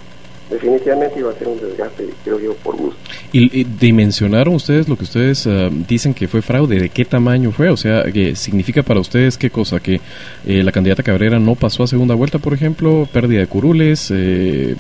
[0.50, 2.98] definitivamente iba a ser un desgaste, creo yo, por gusto.
[3.34, 6.80] ¿Y, dimensionaron ustedes lo que ustedes ah, dicen que fue fraude?
[6.80, 7.70] ¿De qué tamaño fue?
[7.70, 9.82] O sea, ¿qué significa para ustedes qué cosa?
[9.82, 10.00] ¿Que
[10.46, 13.10] eh, la candidata Cabrera no pasó a segunda vuelta, por ejemplo?
[13.12, 14.10] ¿Pérdida de curules?
[14.16, 14.76] Eh,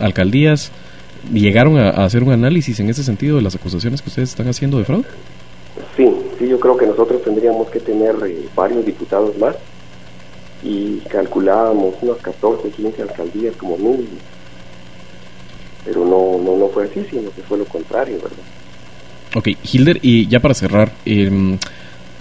[0.00, 0.72] ¿Alcaldías?
[1.32, 4.78] ¿Llegaron a hacer un análisis en ese sentido de las acusaciones que ustedes están haciendo
[4.78, 5.06] de fraude?
[6.38, 9.56] Sí, yo creo que nosotros tendríamos que tener eh, varios diputados más
[10.62, 14.08] y calculábamos unas 14, 15 alcaldías como mínimo.
[15.84, 18.38] Pero no, no, no fue así, sino que fue lo contrario, ¿verdad?
[19.34, 21.58] Ok, Hilder, y ya para cerrar, eh,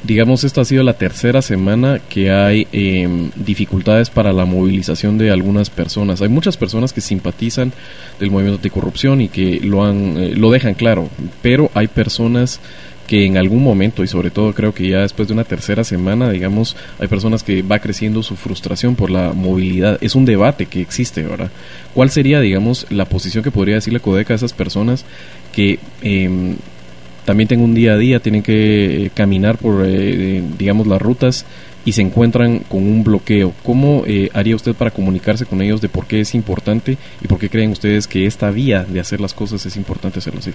[0.04, 5.30] digamos, esta ha sido la tercera semana que hay eh, dificultades para la movilización de
[5.30, 6.22] algunas personas.
[6.22, 7.74] Hay muchas personas que simpatizan
[8.20, 11.10] del movimiento anticorrupción y que lo, han, eh, lo dejan claro,
[11.42, 12.60] pero hay personas
[13.08, 16.30] que en algún momento, y sobre todo creo que ya después de una tercera semana,
[16.30, 19.98] digamos, hay personas que va creciendo su frustración por la movilidad.
[20.02, 21.52] Es un debate que existe, ¿verdad?
[21.94, 25.06] ¿Cuál sería, digamos, la posición que podría decirle Codeca a esas personas
[25.52, 26.56] que eh,
[27.26, 31.46] también tienen un día a día, tienen que eh, caminar por, eh, digamos, las rutas
[31.86, 33.54] y se encuentran con un bloqueo.
[33.64, 37.40] ¿Cómo eh, haría usted para comunicarse con ellos de por qué es importante y por
[37.40, 40.52] qué creen ustedes que esta vía de hacer las cosas es importante hacerlo así?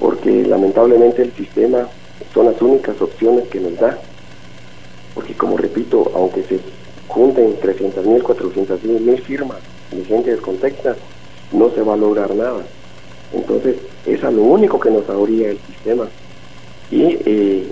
[0.00, 0.44] porque
[0.88, 1.88] lamentablemente el sistema
[2.32, 3.98] son las únicas opciones que nos da.
[5.14, 6.60] Porque como repito, aunque se
[7.08, 9.58] junten 300 mil, 400 mil firmas
[9.90, 10.96] de gente descontexta,
[11.52, 12.62] no se va a lograr nada.
[13.32, 16.08] Entonces, es a lo único que nos abría el sistema.
[16.90, 17.66] Y eh,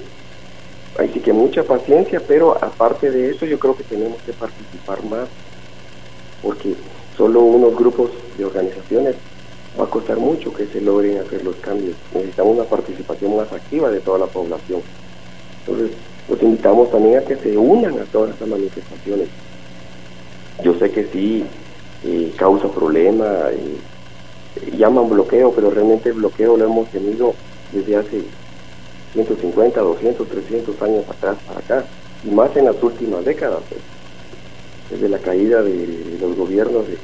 [0.99, 5.29] Así que mucha paciencia, pero aparte de eso yo creo que tenemos que participar más,
[6.43, 6.75] porque
[7.17, 9.15] solo unos grupos de organizaciones
[9.79, 11.97] va a costar mucho que se logren hacer los cambios.
[12.15, 14.81] Necesitamos una participación más activa de toda la población.
[15.61, 15.97] Entonces,
[16.29, 19.29] los invitamos también a que se unan a todas estas manifestaciones.
[20.63, 21.45] Yo sé que sí
[22.05, 27.35] eh, causa problemas, eh, llaman bloqueo, pero realmente el bloqueo lo hemos tenido
[27.73, 28.23] desde hace
[29.13, 31.85] 150, 200, 300 años atrás para acá,
[32.25, 33.81] y más en las últimas décadas, pues.
[34.91, 36.99] desde la caída de, los gobiernos de,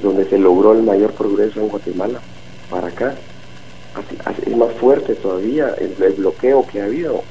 [0.00, 2.20] donde se logró el mayor progreso en Guatemala
[2.70, 3.14] para acá.
[4.46, 7.22] es más fuerte todavía el, bloqueo que ha habido.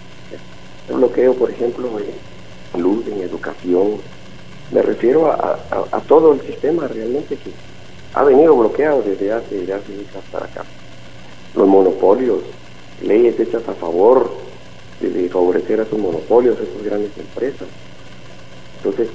[0.90, 2.06] El bloqueo, por ejemplo, en
[2.72, 3.98] salud, en educación.
[4.72, 5.58] Me refiero a,
[6.08, 7.52] todo el sistema realmente que
[8.14, 9.94] ha venido bloqueado desde hace, desde hace
[10.32, 10.64] para acá.
[11.56, 12.40] Los monopolios,
[13.02, 14.32] leyes hechas a favor
[15.02, 17.68] de, favorecer a sus monopolios, a esas grandes empresas.
[18.78, 19.08] Entonces,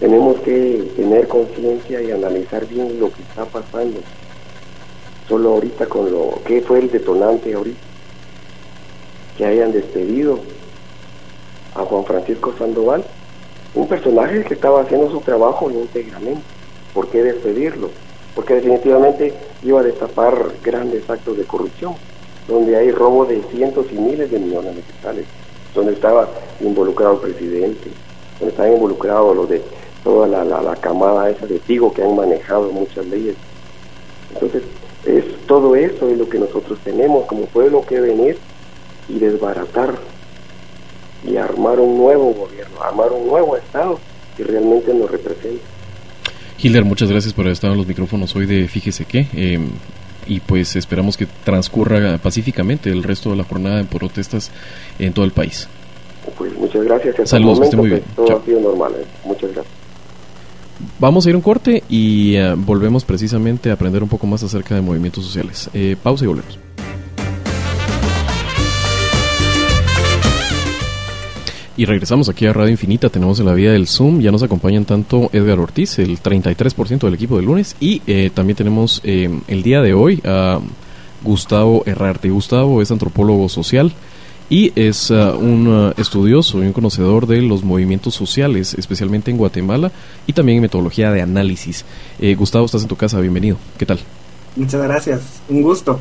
[0.00, 4.00] tenemos que tener conciencia y analizar bien lo que está pasando.
[5.28, 7.80] Solo ahorita con lo que fue el detonante ahorita,
[9.36, 10.38] que hayan despedido
[11.74, 13.04] a Juan Francisco Sandoval,
[13.74, 16.42] un personaje que estaba haciendo su trabajo íntegramente.
[16.94, 17.90] ¿Por qué despedirlo?
[18.34, 21.94] Porque definitivamente iba a destapar grandes actos de corrupción
[22.48, 25.26] donde hay robo de cientos y miles de millones de quetzales,
[25.74, 26.28] donde estaba
[26.60, 27.90] involucrado el presidente,
[28.40, 29.62] donde estaba involucrado lo de
[30.08, 33.34] toda la, la, camada esa de Tigo que han manejado muchas leyes.
[34.32, 34.62] Entonces,
[35.04, 38.38] es todo eso es lo que nosotros tenemos como pueblo que venir
[39.06, 39.96] y desbaratar
[41.30, 44.00] y armar un nuevo gobierno, armar un nuevo Estado
[44.34, 45.60] que realmente nos represente.
[46.56, 49.26] Hilder, muchas gracias por haber estado en los micrófonos hoy de Fíjese qué.
[49.34, 49.60] Eh,
[50.26, 54.50] y pues esperamos que transcurra pacíficamente el resto de la jornada de protestas
[54.98, 55.68] en todo el país.
[56.38, 57.28] Pues muchas gracias.
[57.28, 58.02] Saludos, que esté muy bien.
[58.16, 58.94] Todo ha sido normal.
[58.98, 59.04] ¿eh?
[59.26, 59.77] Muchas gracias.
[60.98, 64.74] Vamos a ir un corte y eh, volvemos precisamente a aprender un poco más acerca
[64.74, 65.68] de movimientos sociales.
[65.74, 66.58] Eh, pausa y volvemos.
[71.78, 74.84] Y regresamos aquí a Radio Infinita, tenemos en la vida del Zoom, ya nos acompañan
[74.84, 79.62] tanto Edgar Ortiz, el 33% del equipo del lunes, y eh, también tenemos eh, el
[79.62, 80.58] día de hoy a
[81.22, 82.30] Gustavo Herrarte.
[82.30, 83.92] Gustavo es antropólogo social
[84.50, 89.36] y es uh, un uh, estudioso y un conocedor de los movimientos sociales, especialmente en
[89.36, 89.92] Guatemala
[90.26, 91.84] y también en metodología de análisis.
[92.18, 93.56] Eh, Gustavo, estás en tu casa, bienvenido.
[93.76, 93.98] ¿Qué tal?
[94.56, 96.00] Muchas gracias, un gusto.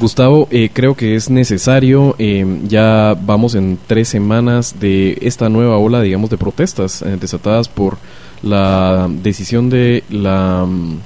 [0.00, 5.76] Gustavo, eh, creo que es necesario, eh, ya vamos en tres semanas de esta nueva
[5.76, 7.98] ola, digamos, de protestas eh, desatadas por
[8.42, 11.00] la decisión de la mm,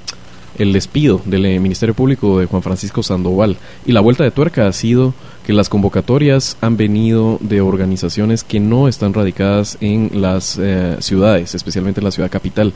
[0.58, 3.56] el despido del Ministerio Público de Juan Francisco Sandoval.
[3.84, 5.12] Y la vuelta de tuerca ha sido
[5.44, 10.58] que las convocatorias han venido de organizaciones que no están radicadas en las
[11.00, 12.72] ciudades, especialmente en la ciudad capital.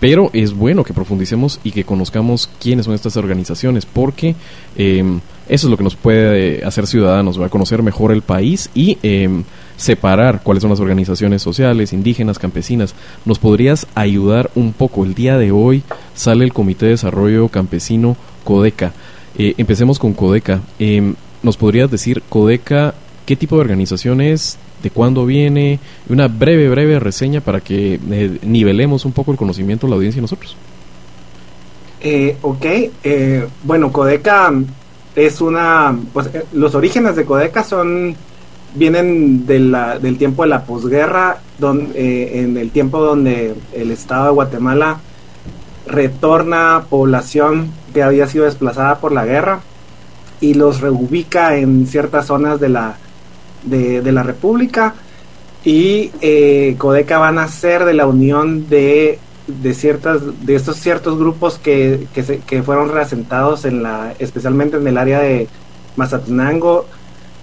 [0.00, 4.34] Pero es bueno que profundicemos y que conozcamos quiénes son estas organizaciones, porque
[4.76, 8.98] em, eso es lo que nos puede hacer ciudadanos, va conocer mejor el país y
[9.02, 9.44] em,
[9.76, 12.94] separar cuáles son las organizaciones sociales, indígenas, campesinas.
[13.24, 15.04] ¿Nos podrías ayudar un poco?
[15.04, 15.82] El día de hoy
[16.14, 18.92] sale el Comité de Desarrollo Campesino Codeca.
[19.38, 20.60] Eh, empecemos con Codeca.
[20.78, 21.14] Em,
[21.44, 22.94] ¿Nos podrías decir, Codeca,
[23.26, 24.58] qué tipo de organización es?
[24.84, 25.80] de cuándo viene,
[26.10, 30.18] una breve, breve reseña para que eh, nivelemos un poco el conocimiento de la audiencia
[30.18, 30.56] y nosotros.
[32.02, 32.64] Eh, ok,
[33.02, 34.52] eh, bueno, Codeca
[35.16, 38.14] es una, pues eh, los orígenes de Codeca son,
[38.74, 45.00] vienen del tiempo de la posguerra, donde, en el tiempo donde el Estado de Guatemala
[45.86, 49.60] retorna población que había sido desplazada por la guerra
[50.40, 52.96] y los reubica en ciertas zonas de la,
[53.64, 54.94] de, la República.
[55.64, 61.18] Y eh, Codeca van a ser de la unión de, de ciertas de estos ciertos
[61.18, 62.06] grupos que,
[62.46, 65.48] que, fueron reasentados en la especialmente en el área de
[65.96, 66.86] Mazatenango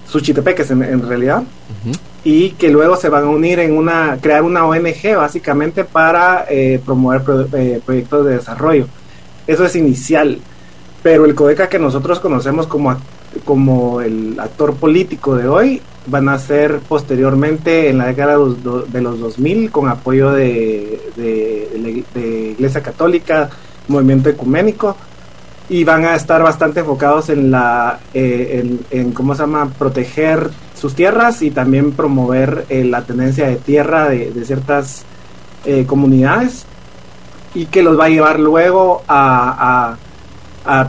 [0.08, 1.44] Suchitepeques en, en realidad
[2.24, 6.80] y que luego se van a unir en una crear una ONG básicamente para eh,
[6.84, 7.22] promover
[7.54, 8.88] eh, proyectos de desarrollo.
[9.48, 10.40] Eso es inicial
[11.04, 12.96] pero el Codeca que nosotros conocemos como
[13.46, 19.20] como el actor político de hoy van a ser posteriormente en la década de los
[19.20, 23.50] 2000 con apoyo de, de, Iglesia Católica,
[23.88, 24.96] movimiento ecuménico
[25.70, 30.96] y van a estar bastante enfocados en la eh, en, cómo se llama proteger sus
[30.96, 35.06] tierras y también promover eh, la tenencia de tierra de, ciertas
[35.66, 36.66] eh, comunidades
[37.54, 39.96] y que los va a llevar luego a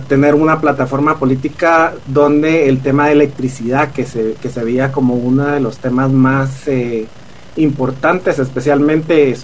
[0.09, 5.15] tener una plataforma política donde el tema de electricidad, que se, que se veía como
[5.15, 7.07] uno de los temas más eh,
[7.57, 9.35] importantes, especialmente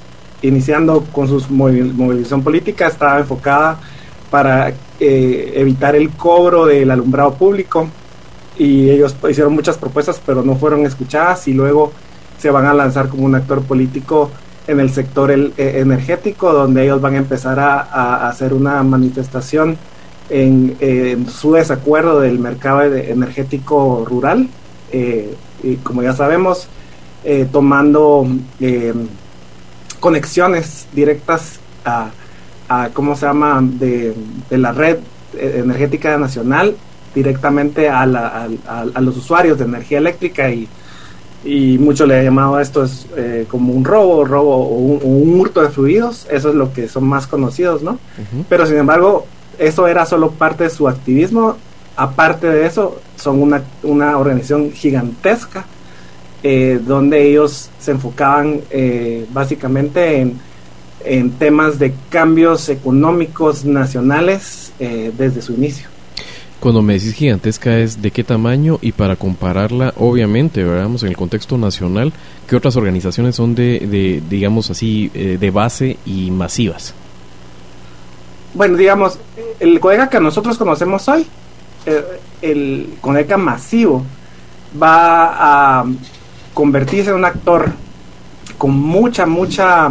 [0.43, 3.79] iniciando con su movilización política, estaba enfocada
[4.31, 4.69] para
[5.01, 7.88] eh, evitar el cobro del alumbrado público.
[8.59, 11.93] Y ellos hicieron muchas propuestas pero no fueron escuchadas y luego
[12.38, 14.31] se van a lanzar como un actor político
[14.67, 18.83] en el sector el, eh, energético donde ellos van a empezar a, a hacer una
[18.83, 19.79] manifestación
[20.31, 24.49] en, su desacuerdo del mercado energético rural,
[24.93, 26.69] eh, y como ya sabemos,
[27.25, 28.27] eh, tomando
[28.61, 28.95] eh,
[30.01, 32.11] conexiones directas a,
[32.93, 34.14] ¿cómo se llama?, de,
[34.51, 34.99] la red
[35.38, 36.77] energética nacional
[37.14, 38.07] directamente a,
[39.01, 40.69] los usuarios de energía eléctrica y,
[41.45, 43.07] y mucho le ha llamado a esto es,
[43.49, 47.27] como un robo, robo o un, hurto de fluidos, eso es lo que son más
[47.27, 47.99] conocidos, ¿no?
[48.49, 49.27] Pero sin embargo,
[49.59, 51.57] eso era solo parte de su activismo.
[51.97, 55.66] Aparte de eso, son una, una organización gigantesca
[56.44, 60.38] eh, donde ellos se enfocaban eh, básicamente en,
[61.05, 65.88] en, temas de cambios económicos nacionales eh, desde su inicio.
[66.61, 71.16] Cuando me decís gigantesca es de qué tamaño y para compararla, obviamente, veamos en el
[71.16, 72.12] contexto nacional,
[72.47, 76.94] ¿qué otras organizaciones son de, de digamos así, de base y masivas?
[78.55, 79.18] bueno, digamos,
[79.61, 81.27] el Codeca que nosotros conocemos hoy,
[81.87, 82.05] eh,
[82.42, 84.05] el Codeca masivo,
[84.81, 85.85] va a
[86.55, 87.73] convertirse en un actor
[88.57, 89.90] con mucha, mucha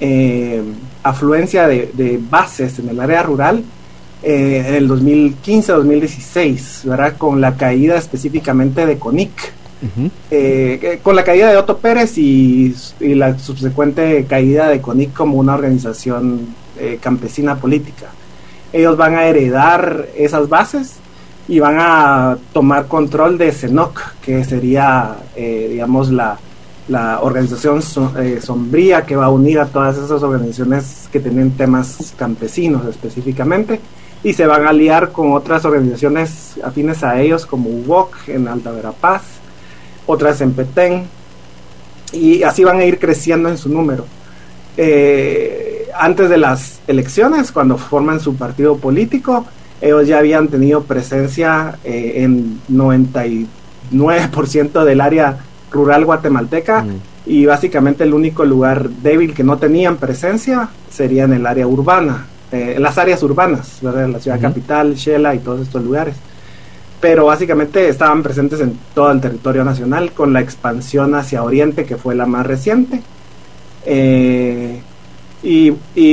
[0.00, 0.62] eh,
[1.02, 3.64] afluencia de, bases en el área rural
[4.22, 7.16] eh, en el 2015-2016, ¿verdad?
[7.16, 9.30] Con la caída específicamente de CONIC.
[11.02, 15.54] con la caída de Otto Pérez y, y, la subsecuente caída de CONIC como una
[15.54, 18.06] organización eh, campesina política.
[18.72, 20.96] Ellos van a heredar esas bases
[21.48, 26.38] y van a tomar control de CENOC, que sería, eh, digamos, la,
[26.90, 27.80] la organización
[28.18, 33.80] eh, sombría que va a unir a todas esas organizaciones que tienen temas campesinos específicamente
[34.22, 38.72] y se van a aliar con otras organizaciones afines a ellos como UBOC en Alta
[38.72, 39.22] Verapaz,
[40.06, 41.04] otras en Petén
[42.12, 44.04] y así van a ir creciendo en su número.
[44.76, 49.46] Eh, antes de las elecciones, cuando forman su partido político,
[49.80, 55.38] ellos ya habían tenido presencia eh, en 99% del área
[55.70, 57.00] rural guatemalteca mm.
[57.26, 62.26] y básicamente el único lugar débil que no tenían presencia sería en el área urbana,
[62.52, 66.16] eh, en las áreas urbanas, la ciudad capital, Shela y todos estos lugares.
[67.00, 71.96] Pero básicamente estaban presentes en todo el territorio nacional con la expansión hacia Oriente que
[71.96, 73.00] fue la más reciente.
[73.86, 74.82] Eh,
[75.42, 75.72] y,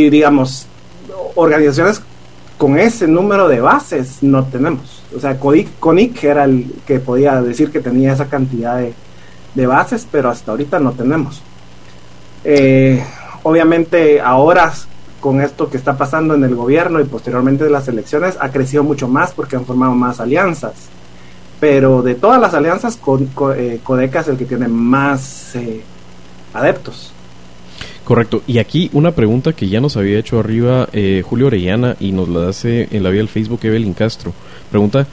[0.09, 0.67] digamos,
[1.35, 2.01] organizaciones
[2.57, 5.03] con ese número de bases no tenemos.
[5.15, 10.29] O sea, CONIC era el que podía decir que tenía esa cantidad de, bases, pero
[10.29, 11.41] hasta ahorita no tenemos.
[12.43, 13.03] Eh,
[13.43, 14.71] obviamente ahora
[15.19, 18.83] con esto que está pasando en el gobierno y posteriormente de las elecciones ha crecido
[18.83, 20.73] mucho más porque han formado más alianzas.
[21.59, 22.99] Pero de todas las alianzas,
[23.55, 25.81] eh, Codeca es el que tiene más eh,
[26.53, 27.13] adeptos.
[28.07, 28.41] Correcto.
[28.47, 32.29] Y aquí una pregunta que ya nos había hecho arriba eh, Julio Orellana y nos
[32.29, 34.31] la hace en la vía del Facebook Evelyn Castro.
[34.71, 35.05] Pregunta,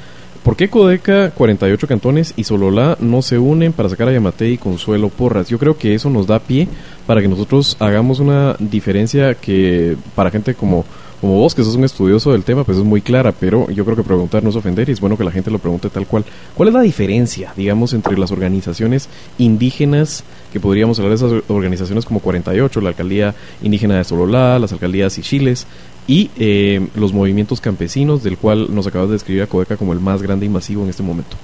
[0.44, 4.58] ¿por qué Codeca 48 cantones y Sololá no se unen para sacar a Yamate y
[4.58, 5.48] Consuelo Porras?
[5.48, 6.68] Yo creo que eso nos da pie
[7.04, 10.84] para que nosotros hagamos una diferencia que para gente como
[11.24, 13.96] como vos, que sos un estudioso del tema, pues es muy clara, pero yo creo
[13.96, 16.22] que preguntar no es ofender y es bueno que la gente lo pregunte tal cual.
[16.54, 19.08] ¿Cuál es la diferencia, digamos, entre las organizaciones
[19.38, 24.72] indígenas, que podríamos hablar de esas organizaciones como 48, la Alcaldía Indígena de Sololá, las
[24.72, 25.66] alcaldías Chiles,
[26.06, 30.00] y eh, los movimientos campesinos, del cual nos acabas de describir a Codeca como el
[30.00, 31.38] más grande y masivo en este momento?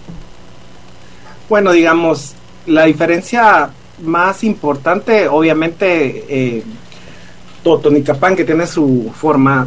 [1.48, 2.34] Bueno, digamos,
[2.66, 3.70] la diferencia
[4.02, 6.64] más importante, obviamente, eh,
[7.62, 9.66] Totonicapán, que tiene su forma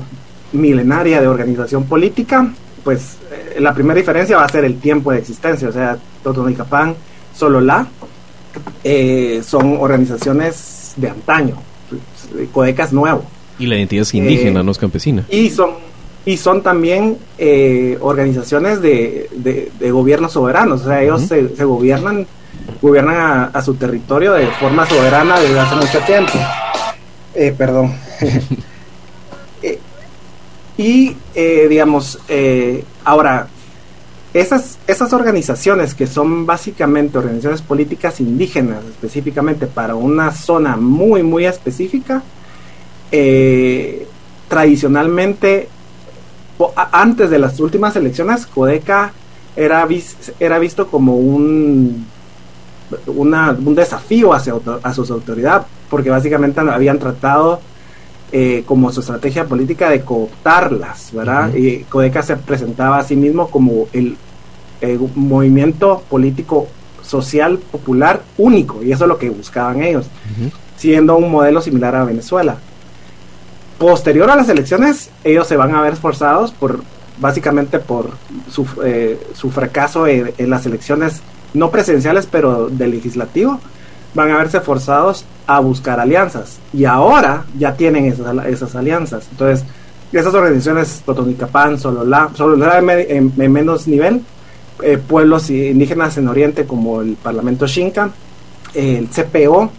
[0.54, 2.52] milenaria de organización política,
[2.84, 6.96] pues eh, la primera diferencia va a ser el tiempo de existencia, o sea, Totonicapán,
[7.36, 7.88] solo la,
[8.84, 11.58] eh, son organizaciones de antaño,
[12.52, 13.24] Codecas nuevo.
[13.60, 15.26] Y la identidad es indígena, eh, no es campesina.
[15.30, 15.72] Y son,
[16.26, 17.18] y son también
[18.00, 19.30] organizaciones de,
[19.80, 22.26] de, gobiernos soberanos, o sea, ellos se, gobiernan,
[22.82, 26.34] gobiernan a su territorio de forma soberana desde hace mucho tiempo.
[27.36, 27.94] Eh, perdón.
[29.66, 29.80] Eh,
[30.78, 32.20] y eh, digamos,
[33.06, 33.48] ahora,
[34.34, 41.46] esas, esas organizaciones que son básicamente organizaciones políticas indígenas, específicamente para una zona muy, muy
[41.46, 42.24] específica,
[44.50, 45.70] tradicionalmente
[46.92, 49.14] antes de las últimas elecciones, Codeca
[49.56, 49.88] era,
[50.42, 52.06] era visto como un,
[53.08, 57.60] un desafío hacia a sus autoridades, porque básicamente habían tratado
[58.32, 61.54] eh, como su estrategia política de cooptarlas, ¿verdad?
[61.54, 64.18] Y Codeca se presentaba a sí mismo como el,
[65.14, 66.68] movimiento político
[67.04, 70.08] social popular único, y eso es lo que buscaban ellos,
[70.78, 72.58] siendo un modelo similar a Venezuela.
[73.78, 76.82] Posterior a las elecciones, ellos se van a ver esforzados por,
[77.20, 78.10] básicamente por
[78.50, 81.22] su, eh, su fracaso en, las elecciones
[81.54, 83.60] no presidenciales, pero del legislativo,
[84.14, 86.60] van a verse forzados a buscar alianzas.
[86.74, 89.28] Y ahora ya tienen esas, esas alianzas.
[89.32, 89.66] Entonces,
[90.12, 94.22] esas organizaciones, Totonicapán, Sololá, Sololá en, en, menos nivel,
[94.82, 98.12] eh, pueblos indígenas en Oriente como el Parlamento Xinca,
[98.74, 99.72] el CPO,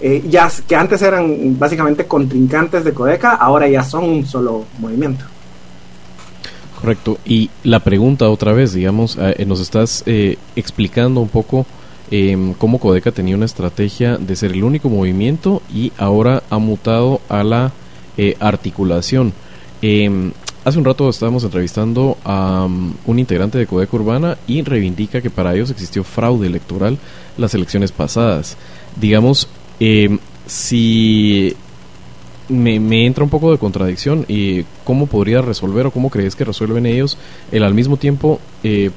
[0.00, 5.24] eh, ya que antes eran básicamente contrincantes de Codeca, ahora ya son un solo movimiento.
[6.80, 7.18] Correcto.
[7.24, 10.02] Y la pregunta otra vez, digamos, eh, nos estás
[10.56, 11.66] explicando un poco
[12.10, 17.20] eh, cómo Codeca tenía una estrategia de ser el único movimiento y ahora ha mutado
[17.28, 17.72] a la
[18.16, 19.32] eh, articulación.
[19.80, 20.32] Em,
[20.64, 25.30] hace un rato estábamos entrevistando a um, un integrante de Codeca Urbana y reivindica que
[25.30, 26.98] para ellos existió fraude electoral
[27.38, 28.56] las elecciones pasadas.
[28.96, 29.48] Digamos,
[29.78, 31.56] em, si
[32.50, 36.86] me, entra un poco de contradicción y cómo podría resolver o cómo crees que resuelven
[36.86, 37.16] ellos
[37.52, 38.90] el al mismo tiempo eh,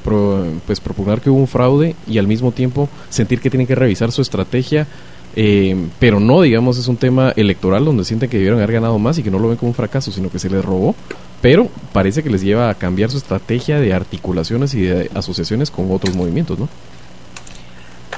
[0.65, 4.11] pues propugnar que hubo un fraude y al mismo tiempo sentir que tienen que revisar
[4.11, 4.87] su estrategia
[5.35, 9.17] eh, pero no digamos es un tema electoral donde sienten que debieron haber ganado más
[9.17, 10.95] y que no lo ven como un fracaso sino que se les robó
[11.41, 15.91] pero parece que les lleva a cambiar su estrategia de articulaciones y de asociaciones con
[15.91, 16.69] otros movimientos ¿no?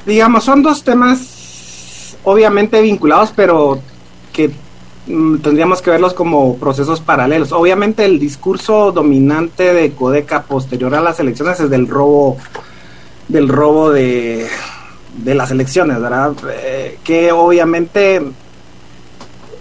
[0.06, 3.80] digamos son dos temas obviamente vinculados pero
[4.34, 4.52] que
[5.06, 7.52] tendríamos que verlos como procesos paralelos.
[7.52, 12.38] Obviamente el discurso dominante de Codeca posterior a las elecciones es del robo,
[13.28, 14.48] del robo de,
[15.18, 16.34] de las elecciones, ¿verdad?
[16.52, 18.22] Eh, que obviamente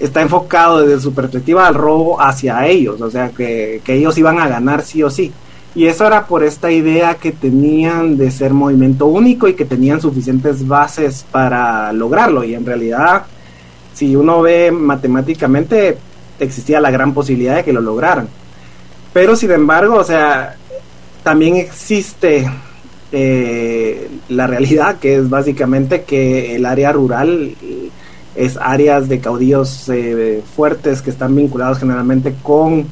[0.00, 4.38] está enfocado desde su perspectiva al robo hacia ellos, o sea, que, que ellos iban
[4.38, 5.32] a ganar sí o sí.
[5.76, 10.00] Y eso era por esta idea que tenían de ser movimiento único y que tenían
[10.00, 12.44] suficientes bases para lograrlo.
[12.44, 13.24] Y en realidad
[13.94, 15.96] si uno ve matemáticamente,
[16.38, 18.28] existía la gran posibilidad de que lo lograran.
[19.12, 20.56] Pero sin embargo, o sea,
[21.22, 22.50] también existe
[23.12, 27.54] eh, la realidad que es básicamente que el área rural
[28.34, 32.86] es áreas de caudillos eh, fuertes que están vinculados generalmente con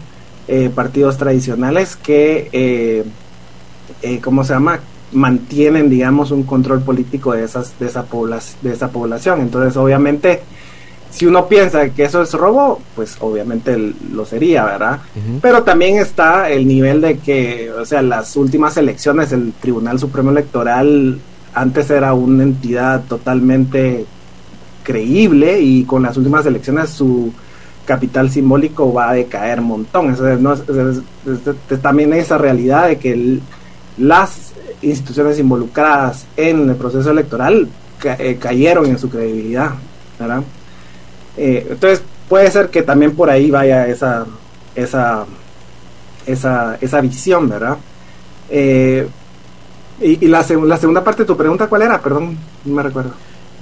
[0.47, 3.05] eh, partidos tradicionales que,
[4.23, 4.81] ¿cómo se llama?
[5.13, 8.07] mantienen, digamos, un control político de, esas, de, esa,
[8.63, 9.41] de esa población.
[9.41, 10.41] Entonces, obviamente,
[11.13, 13.77] si uno piensa que eso es robo, pues obviamente
[14.13, 15.01] lo sería, ¿verdad?
[15.43, 20.31] Pero también está el nivel de que, o sea, las últimas elecciones, el Tribunal Supremo
[20.31, 21.21] Electoral
[21.55, 24.07] antes era una entidad totalmente
[24.83, 27.31] creíble y con las últimas elecciones su
[27.85, 30.17] capital simbólico va a decaer un montón.
[31.83, 33.39] también esa realidad de que
[33.99, 37.69] las instituciones involucradas en el proceso electoral
[38.03, 39.73] eh, cayeron en su credibilidad,
[40.19, 40.43] ¿verdad?
[41.37, 44.27] Eh, entonces puede ser que también por ahí vaya esa,
[44.75, 45.25] esa,
[46.27, 47.77] esa, esa visión, ¿verdad?
[48.51, 49.09] Eh,
[50.01, 52.01] y, la, la, segunda parte de tu pregunta, ¿cuál era?
[52.01, 53.13] Perdón, no me recuerdo.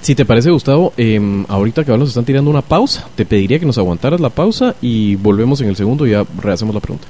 [0.01, 3.67] Si te parece, Gustavo, eh, ahorita que nos están tirando una pausa, te pediría que
[3.67, 7.07] nos aguantaras la pausa y volvemos en el segundo y ya rehacemos la pregunta.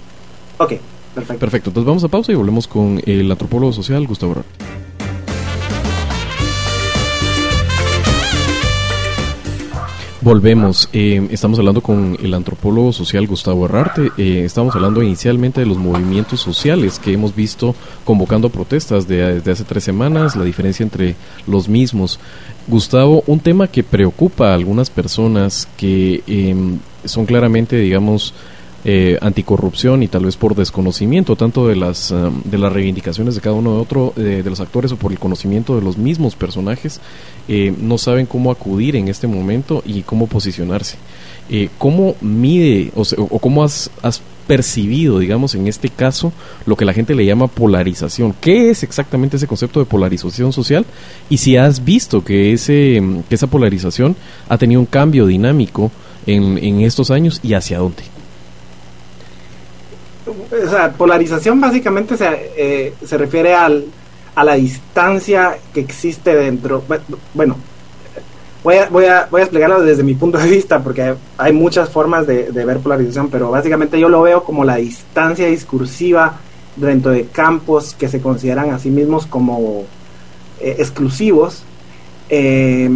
[0.57, 0.73] Ok,
[1.15, 1.39] perfecto.
[1.39, 4.35] Perfecto, entonces vamos a pausa y volvemos con el antropólogo social Gustavo
[10.23, 10.87] Volvemos.
[10.93, 14.11] Eh, estamos hablando con el antropólogo social Gustavo Herrarte.
[14.19, 17.73] Eh, estamos hablando inicialmente de los movimientos sociales que hemos visto
[18.05, 21.15] convocando protestas desde hace tres semanas, la diferencia entre
[21.47, 22.19] los mismos.
[22.67, 28.35] Gustavo, un tema que preocupa a algunas personas que em, son claramente, digamos,
[28.83, 33.41] eh, anticorrupción y tal vez por desconocimiento tanto de las um, de las reivindicaciones de
[33.41, 36.35] cada uno de otro eh, de los actores o por el conocimiento de los mismos
[36.35, 36.99] personajes
[37.47, 40.97] eh, no saben cómo acudir en este momento y cómo posicionarse.
[41.77, 46.31] Cómo mide o, o cómo has, has, percibido digamos en este caso
[46.65, 50.85] lo que la gente le llama polarización qué es exactamente ese concepto de polarización social
[51.29, 54.15] y si has visto que ese que esa polarización
[54.49, 55.91] ha tenido un cambio dinámico
[56.25, 58.03] en, en estos años y hacia dónde
[60.51, 63.85] o sea, polarización básicamente se, eh, se refiere al,
[64.35, 66.83] a la distancia que existe dentro,
[67.33, 67.55] bueno,
[68.63, 71.89] voy a, voy a, voy a explicarlo desde mi punto de vista, porque hay muchas
[71.89, 76.39] formas de, ver polarización, pero básicamente yo lo veo como la distancia discursiva
[76.75, 79.85] dentro de campos que se consideran a sí mismos como
[80.59, 81.63] eh, exclusivos.
[82.29, 82.89] Eh,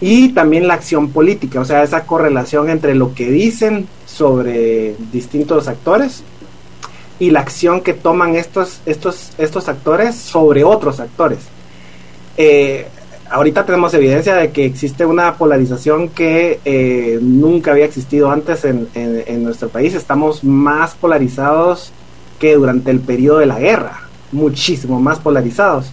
[0.00, 5.68] y también la acción política, o sea, esa correlación entre lo que dicen sobre distintos
[5.68, 6.24] actores
[7.18, 11.38] y la acción que toman estos, estos, estos actores sobre otros actores.
[12.36, 12.86] Eh,
[13.30, 18.88] ahorita tenemos evidencia de que existe una polarización que eh, nunca había existido antes en,
[19.42, 19.94] nuestro país.
[19.94, 21.92] Estamos más polarizados
[22.38, 24.02] que durante el periodo de la guerra,
[24.32, 25.92] muchísimo más polarizados.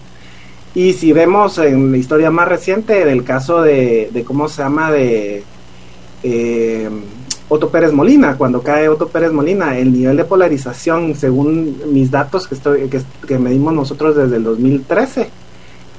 [0.76, 5.44] Y si vemos en la historia más reciente del caso de, cómo se llama, de
[6.24, 6.90] eh,
[7.50, 12.48] Otto Pérez Molina, cuando cae Otto Pérez Molina, el nivel de polarización, según mis datos
[12.48, 12.90] que, estoy,
[13.28, 15.30] que medimos nosotros desde el 2013,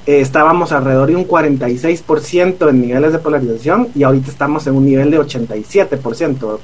[0.03, 4.85] eh, estábamos alrededor de un 46% en niveles de polarización y ahorita estamos en un
[4.85, 6.57] nivel de 87%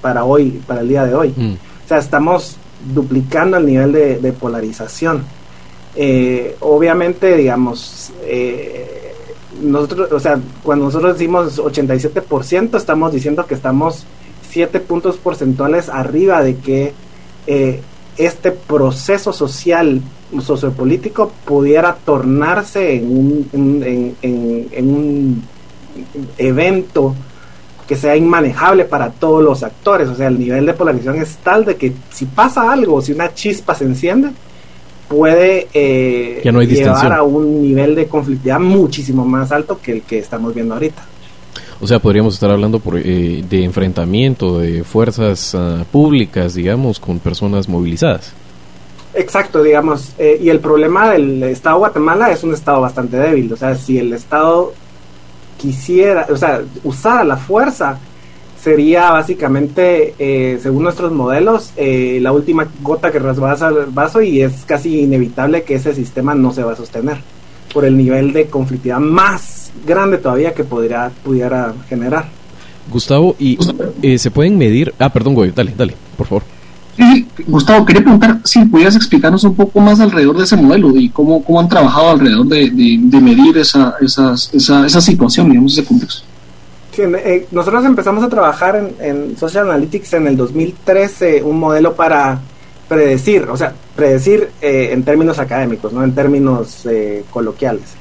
[0.00, 1.32] para hoy, para el día de hoy.
[1.34, 1.54] Mm.
[1.54, 2.56] O sea, estamos
[2.94, 5.24] duplicando el nivel de, polarización.
[5.96, 9.14] Eh, obviamente, digamos, eh,
[9.62, 14.04] nosotros, o sea, cuando nosotros decimos 87%, estamos diciendo que estamos
[14.54, 16.94] 7 puntos porcentuales arriba de que
[18.16, 20.00] este proceso social
[20.40, 25.42] sociopolítico pudiera tornarse en un, en, un
[26.38, 27.16] evento
[27.88, 30.08] que sea inmanejable para todos los actores.
[30.08, 33.34] O sea, el nivel de polarización es tal de que si pasa algo, si una
[33.34, 34.30] chispa se enciende,
[35.08, 40.54] puede eh, llevar a un nivel de conflictividad muchísimo más alto que el que estamos
[40.54, 41.04] viendo ahorita.
[41.84, 47.18] O sea, podríamos estar hablando por, eh, de enfrentamiento de fuerzas ah, públicas, digamos, con
[47.18, 48.32] personas movilizadas.
[49.12, 53.52] Exacto, digamos, eh, y el problema del Estado de Guatemala es un Estado bastante débil,
[53.52, 54.72] o sea, si el Estado
[55.58, 57.98] quisiera, o sea, usara la fuerza,
[58.58, 64.40] sería básicamente, eh, según nuestros modelos, eh, la última gota que rasbasa el vaso y
[64.40, 67.33] es casi inevitable que ese sistema no se va a sostener
[67.74, 72.26] por el nivel de conflictividad más grande todavía que podría, pudiera generar.
[72.90, 73.58] Gustavo, ¿y
[74.16, 74.94] se pueden medir?
[74.98, 76.44] Ah, perdón, Goyo, dale, dale, por favor.
[76.96, 81.08] Sí, Gustavo, quería preguntar si pudieras explicarnos un poco más alrededor de ese modelo y
[81.08, 82.70] cómo, cómo han trabajado alrededor de,
[83.20, 86.22] medir esa, esa, esa, situación, digamos, ese contexto.
[86.96, 92.38] Eh, nosotros empezamos a trabajar en, Social Analytics en el 2013, un modelo para
[92.88, 97.96] predecir, o sea, predecir eh, en términos académicos, no en términos eh, coloquiales.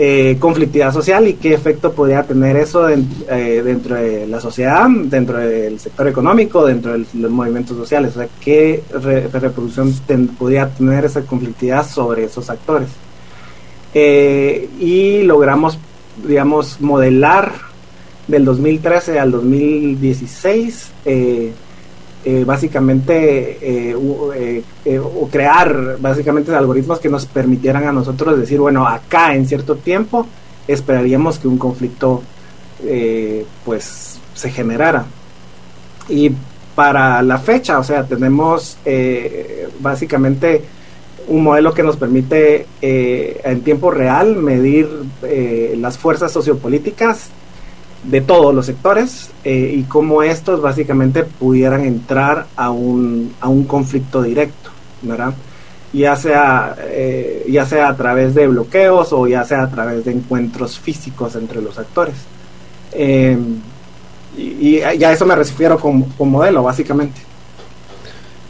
[0.00, 5.38] Eh, conflictividad social y qué efecto podría tener eso eh, dentro de la sociedad, dentro
[5.38, 9.92] del sector económico, dentro de los movimientos sociales, o sea, qué reproducción
[10.38, 12.90] podría tener esa conflictividad sobre esos actores.
[13.92, 15.80] Eh, y logramos,
[16.24, 17.50] digamos, modelar
[18.28, 20.92] del 2013 al 2016
[22.24, 28.86] eh, básicamente eh, eh, o crear básicamente algoritmos que nos permitieran a nosotros decir, bueno,
[28.88, 30.26] acá en cierto tiempo
[30.66, 32.22] esperaríamos que un conflicto
[33.64, 35.04] pues se generara.
[36.08, 36.30] Y
[36.74, 38.78] para la fecha, o sea, tenemos
[39.80, 40.62] básicamente
[41.28, 44.88] un modelo que nos permite en tiempo real medir
[45.76, 47.30] las fuerzas sociopolíticas
[48.10, 53.64] de todos los sectores eh, y cómo estos básicamente pudieran entrar a un, a un
[53.64, 54.70] conflicto directo,
[55.02, 55.34] ¿verdad?
[55.92, 60.12] Ya sea, eh, ya sea a través de bloqueos o ya sea a través de
[60.12, 62.14] encuentros físicos entre los actores.
[62.92, 63.56] Em,
[64.36, 67.20] y, ya a eso me refiero con, con modelo, básicamente.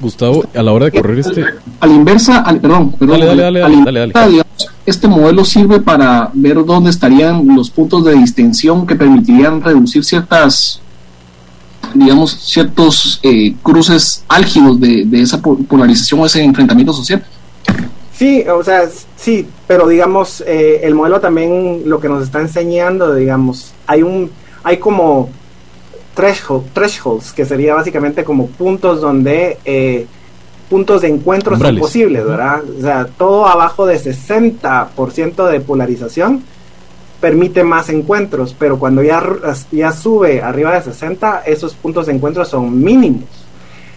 [0.01, 1.45] Gustavo, a la hora de correr este...
[1.81, 4.43] A la inversa, perdón, perdón, dale, dale, dale, dale,
[4.89, 10.81] este modelo sirve para ver dónde estarían los puntos de distensión que permitirían reducir ciertas,
[11.95, 17.25] digamos, ciertos eh, cruces álgidos de, esa polarización o ese enfrentamiento social.
[18.15, 23.15] Sí, o sea, sí, pero digamos, eh, el modelo también lo que nos está enseñando,
[23.15, 24.31] digamos, hay un,
[24.65, 25.29] hay como
[26.15, 30.07] thresholds, que sería básicamente como puntos donde eh,
[30.69, 32.63] puntos de encuentro son posibles, ¿verdad?
[32.79, 36.43] O sea, todo abajo de 60% de polarización
[37.21, 39.23] permite más encuentros, pero cuando ya,
[39.73, 43.29] ya sube arriba de 60, esos puntos de encuentro son mínimos.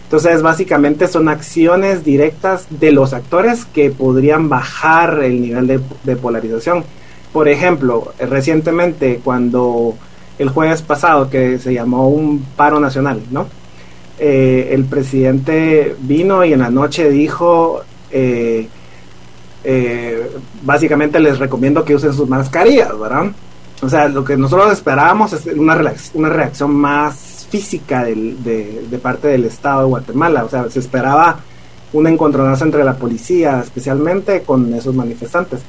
[0.04, 6.16] Entonces, básicamente son acciones directas de los actores que podrían bajar el nivel de, de
[6.16, 6.84] polarización.
[7.32, 9.94] Por ejemplo, recientemente cuando
[10.38, 13.46] el jueves pasado que se llamó un paro nacional, ¿no?
[14.24, 18.68] Eh, el presidente vino y en la noche dijo, eh,
[19.64, 20.30] eh,
[20.62, 23.32] básicamente les recomiendo que usen sus mascarillas, ¿verdad?
[23.82, 25.76] o sea, lo que nosotros esperábamos es una,
[26.14, 30.44] una reacción más física de, de, parte del Estado de Guatemala.
[30.44, 31.40] O sea, se esperaba
[31.92, 35.62] un encontronazo entre la policía, especialmente con esos manifestantes.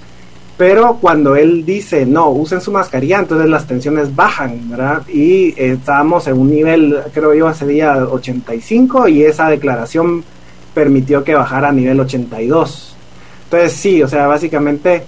[0.58, 5.02] Pero cuando él dice, no, usen su mascarilla, entonces las tensiones bajan, ¿verdad?
[5.08, 10.24] Y estábamos en un nivel, creo yo, ese día 85 y esa declaración
[10.74, 12.96] permitió que bajara a nivel 82.
[13.46, 15.04] Entonces sí, o sea, básicamente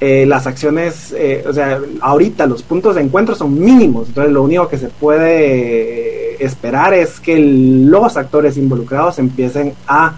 [0.00, 4.42] eh, las acciones, eh, o sea, ahorita los puntos de encuentro son mínimos, entonces lo
[4.42, 10.14] único que se puede esperar es que los actores involucrados empiecen a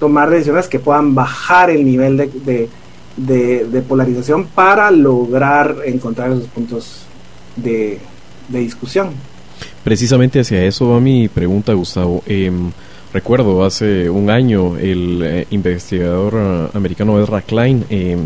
[0.00, 2.68] tomar decisiones que puedan bajar el nivel de,
[3.88, 7.02] polarización para lograr encontrar esos puntos
[7.56, 7.98] de,
[8.48, 9.10] discusión.
[9.84, 12.22] Precisamente hacia eso va mi pregunta, Gustavo.
[12.26, 12.70] Em,
[13.12, 18.20] recuerdo hace un año el eh, investigador eh, americano Ezra Klein em,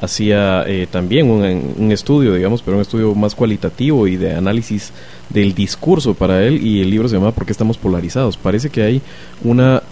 [0.00, 4.92] hacía eh, también un, un, estudio, digamos, pero un estudio más cualitativo y de análisis
[5.28, 8.36] del discurso para él y el libro se llama ¿Por qué estamos polarizados?
[8.36, 9.02] Parece que hay
[9.42, 9.82] una,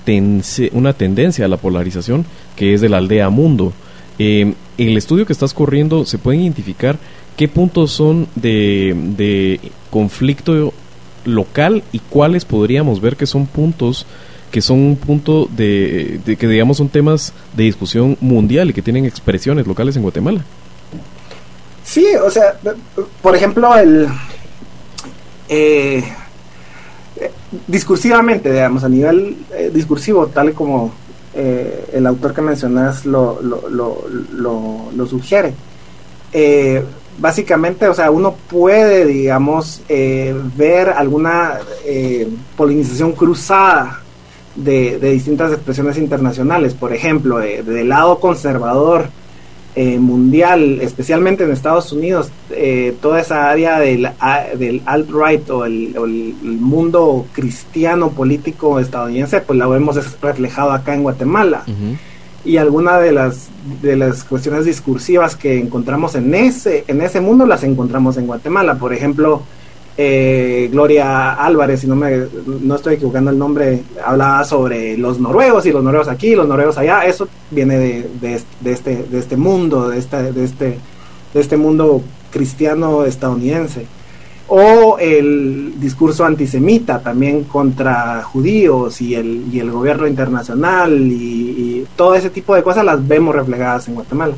[0.73, 2.25] una tendencia a la polarización
[2.55, 3.73] que es de la aldea mundo
[4.19, 6.99] en el estudio que estás corriendo, ¿se pueden identificar
[7.37, 9.61] qué puntos son de,
[9.91, 10.73] conflicto
[11.25, 14.07] local y cuáles podríamos ver que son puntos
[14.51, 19.05] que son un punto de, que digamos son temas de discusión mundial y que tienen
[19.05, 20.45] expresiones locales en Guatemala.
[21.85, 22.55] Sí, o sea,
[23.23, 24.09] por ejemplo, el
[25.49, 26.03] eh,
[27.67, 30.93] discursivamente, digamos, a nivel eh, discursivo, tal como
[31.39, 35.53] eh, el autor que mencionas lo, lo, sugiere.
[36.33, 36.83] Eh,
[37.19, 41.59] básicamente, o sea, uno puede, digamos, eh, ver alguna
[42.57, 44.01] polinización cruzada
[44.55, 46.73] de, distintas expresiones internacionales.
[46.73, 49.11] Por ejemplo, del lado conservador,
[49.79, 54.09] eh, mundial, especialmente en Estados Unidos, eh, toda esa área del,
[54.59, 55.95] del alt-right o, el,
[56.43, 61.63] mundo cristiano político estadounidense, pues la vemos reflejado acá en Guatemala.
[62.43, 63.49] Y algunas de las,
[63.83, 68.77] de las cuestiones discursivas que encontramos en ese, en ese mundo las encontramos en Guatemala.
[68.77, 69.43] Por ejemplo,
[69.99, 72.27] eh, Gloria Álvarez, si no me
[72.61, 76.77] no estoy equivocando el nombre, hablaba sobre los noruegos y los noruegos aquí, los noruegos
[76.77, 80.79] allá, eso viene de, de, este, de este mundo, de, esta, de, este,
[81.33, 83.87] de este mundo cristiano estadounidense.
[84.49, 91.87] O el discurso antisemita también contra judíos y el, y el gobierno internacional y, y
[91.97, 94.35] todo ese tipo de cosas las vemos reflejadas en Guatemala.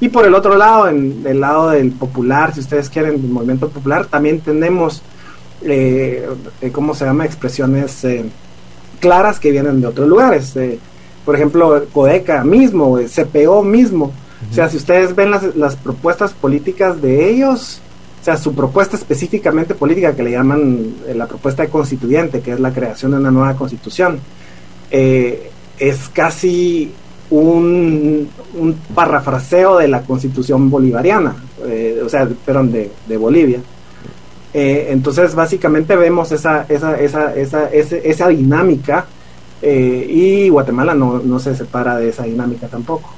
[0.00, 3.68] Y por el otro lado, en el lado del popular, si ustedes quieren, del movimiento
[3.68, 5.02] popular, también tenemos,
[5.62, 6.28] eh,
[6.60, 8.24] eh ¿cómo se llama?, expresiones eh,
[9.00, 10.54] claras que vienen de otros lugares.
[10.56, 10.78] Eh,
[11.24, 14.12] por ejemplo, Codeca mismo, CPO mismo.
[14.50, 17.80] O sea, si ustedes ven las, las propuestas políticas de ellos,
[18.20, 22.60] o sea, su propuesta específicamente política, que le llaman la propuesta de constituyente, que es
[22.60, 24.20] la creación de una nueva constitución,
[24.90, 26.94] es casi
[27.30, 31.34] un, un parafraseo de la constitución bolivariana,
[31.66, 33.60] eh, o sea, perdón, de, de Bolivia.
[34.54, 39.04] Eh, entonces, básicamente vemos esa, esa, esa, esa, esa dinámica
[39.60, 43.10] eh, y Guatemala no, no se separa de esa dinámica tampoco.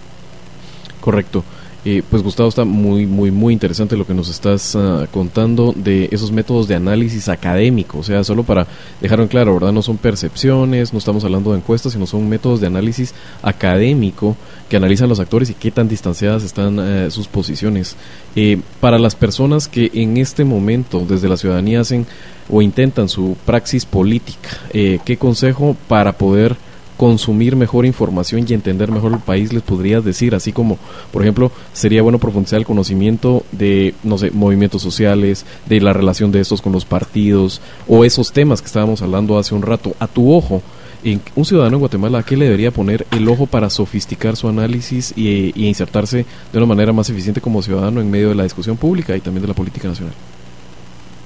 [1.00, 1.44] Correcto.
[1.82, 6.08] Eh, pues Gustavo, está muy, muy, muy interesante lo que nos estás ah, contando de
[6.12, 7.98] esos métodos de análisis académico.
[7.98, 8.66] O sea, solo para
[9.00, 9.72] dejarlo en claro, ¿verdad?
[9.72, 14.36] No son percepciones, no estamos hablando de encuestas, sino son métodos de análisis académico
[14.68, 17.96] que analizan los actores y qué tan distanciadas están eh, sus posiciones.
[18.36, 22.06] Eh, para las personas que en este momento desde la ciudadanía hacen
[22.50, 26.56] o intentan su praxis política, ¿qué consejo para poder
[27.00, 30.34] consumir mejor información y entender mejor el país les podrías decir?
[30.34, 30.76] Así como,
[31.10, 36.30] por ejemplo, sería bueno profundizar el conocimiento de, no sé, movimientos sociales, de la relación
[36.30, 39.94] de estos con los partidos, o esos temas que estábamos hablando hace un rato.
[39.98, 40.60] A tu ojo,
[41.02, 44.46] en un ciudadano en Guatemala, ¿a qué le debería poner el ojo para sofisticar su
[44.46, 48.42] análisis y, y insertarse de una manera más eficiente como ciudadano en medio de la
[48.42, 50.12] discusión pública y también de la política nacional?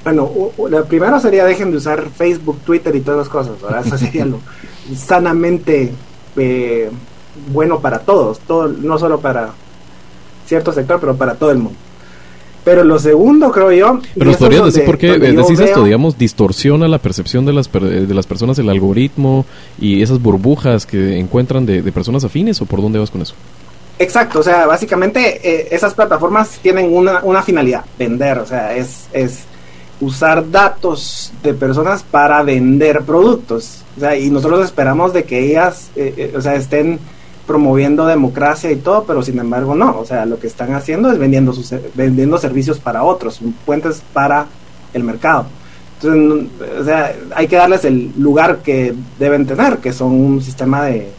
[0.04, 0.30] Bueno,
[0.68, 3.86] lo primero sería dejen de usar Facebook, Twitter y todas las cosas, ¿verdad?
[3.86, 4.38] Eso sería lo
[4.94, 5.92] sanamente
[6.36, 6.90] eh,
[7.52, 9.50] bueno para todos, todo, no solo para
[10.46, 11.78] cierto sector, pero para todo el mundo.
[12.64, 14.00] Pero lo segundo, creo yo...
[14.14, 18.14] Pero nos podrías decir por qué decís esto, digamos, distorsiona la percepción de las, de
[18.14, 19.44] las personas, el algoritmo
[19.78, 23.34] y esas burbujas que encuentran de, personas afines o por dónde vas con eso?
[23.98, 29.08] Exacto, o sea, básicamente eh, esas plataformas tienen una, una finalidad, vender, o sea, es,
[29.12, 29.44] es
[30.04, 33.82] usar datos de personas para vender productos.
[33.96, 36.98] O sea, y nosotros esperamos de que ellas, eh, eh, o sea, estén
[37.46, 41.18] promoviendo democracia y todo, pero sin embargo no, o sea, lo que están haciendo es
[41.18, 44.46] vendiendo, sus, vendiendo servicios para otros, puentes para
[44.94, 45.46] el mercado.
[46.00, 46.48] Entonces,
[46.80, 51.10] o sea, hay que darles el lugar que deben tener, que son un sistema de,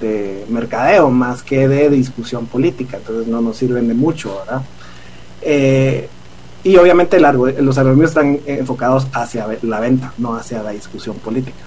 [0.00, 4.62] de mercadeo más que de discusión política, entonces no nos sirven de mucho, ¿verdad?
[5.42, 6.08] Eh,
[6.64, 11.64] y obviamente los algoritmos están enfocados hacia la venta, no hacia la discusión política.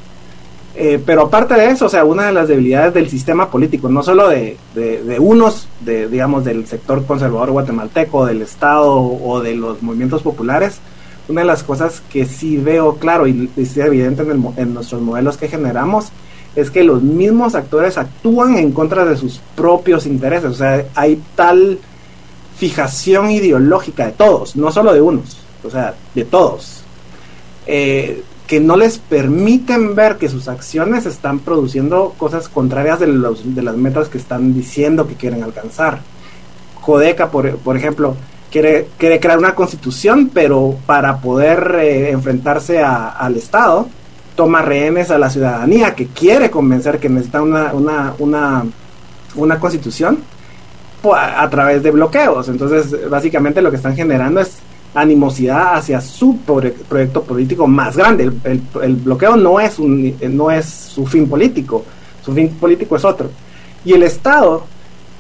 [0.78, 4.04] Eh, pero aparte de eso, o sea, una de las debilidades del sistema político, no
[4.04, 9.82] solo de, de, unos, de, digamos, del sector conservador guatemalteco, del Estado o de los
[9.82, 10.80] movimientos populares,
[11.30, 15.38] una de las cosas que sí veo claro y es evidente en, en nuestros modelos
[15.38, 16.10] que generamos
[16.56, 20.52] es que los mismos actores actúan en contra de sus propios intereses.
[20.52, 21.80] O sea, hay tal
[22.58, 26.82] fijación ideológica de todos, no solo de unos, o sea, de todos,
[27.68, 33.56] eh, que no les permiten ver que sus acciones están produciendo cosas contrarias de, los,
[33.56, 35.99] de las metas que están diciendo que quieren alcanzar.
[36.82, 38.16] Jodeca, por, por ejemplo,
[38.51, 43.88] quiere, quiere crear una constitución, pero para poder eh, enfrentarse al Estado,
[44.36, 48.66] toma rehenes a la ciudadanía que quiere convencer que necesita una, una, una,
[49.36, 50.20] una constitución
[51.14, 52.47] a, través de bloqueos.
[52.47, 54.58] Entonces, básicamente lo que están generando es
[54.93, 58.32] animosidad hacia su proyecto político más grande.
[58.43, 61.84] El, bloqueo no es, un, no es su fin político,
[62.24, 63.30] su fin político es otro.
[63.84, 64.64] Y el Estado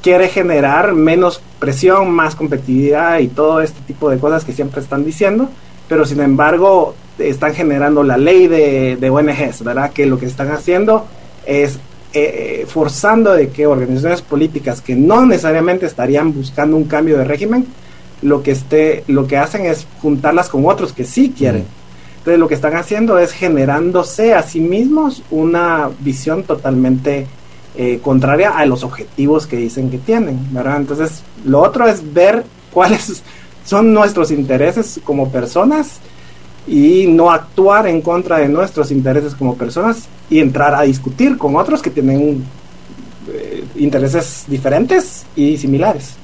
[0.01, 5.03] quiere generar menos presión, más competitividad y todo este tipo de cosas que siempre están
[5.03, 5.49] diciendo,
[5.89, 9.91] pero sin embargo están generando la ley de, de ONGs, ¿verdad?
[9.91, 11.05] Que lo que están haciendo
[11.45, 11.79] es
[12.17, 17.25] eh, eh, forzando de que organizaciones políticas que no necesariamente estarían buscando un cambio de
[17.25, 17.65] régimen,
[18.21, 21.65] lo que esté, lo que hacen es juntarlas con otros que sí quieren.
[22.19, 27.27] Entonces lo que están haciendo es generándose a sí mismos una visión totalmente
[27.75, 30.77] eh, contraria a los objetivos que dicen que tienen, ¿verdad?
[30.77, 33.23] Entonces lo otro es ver cuáles
[33.65, 35.99] son nuestros intereses como personas
[36.67, 41.55] y no actuar en contra de nuestros intereses como personas y entrar a discutir con
[41.55, 42.43] otros que tienen
[43.31, 46.15] eh, intereses diferentes y similares.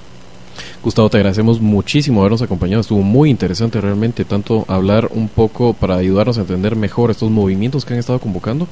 [0.84, 2.82] Gustavo, te agradecemos muchísimo habernos acompañado.
[2.82, 7.86] Estuvo muy interesante realmente, tanto hablar un poco para ayudarnos a entender mejor estos movimientos
[7.86, 8.67] que han estado convocando,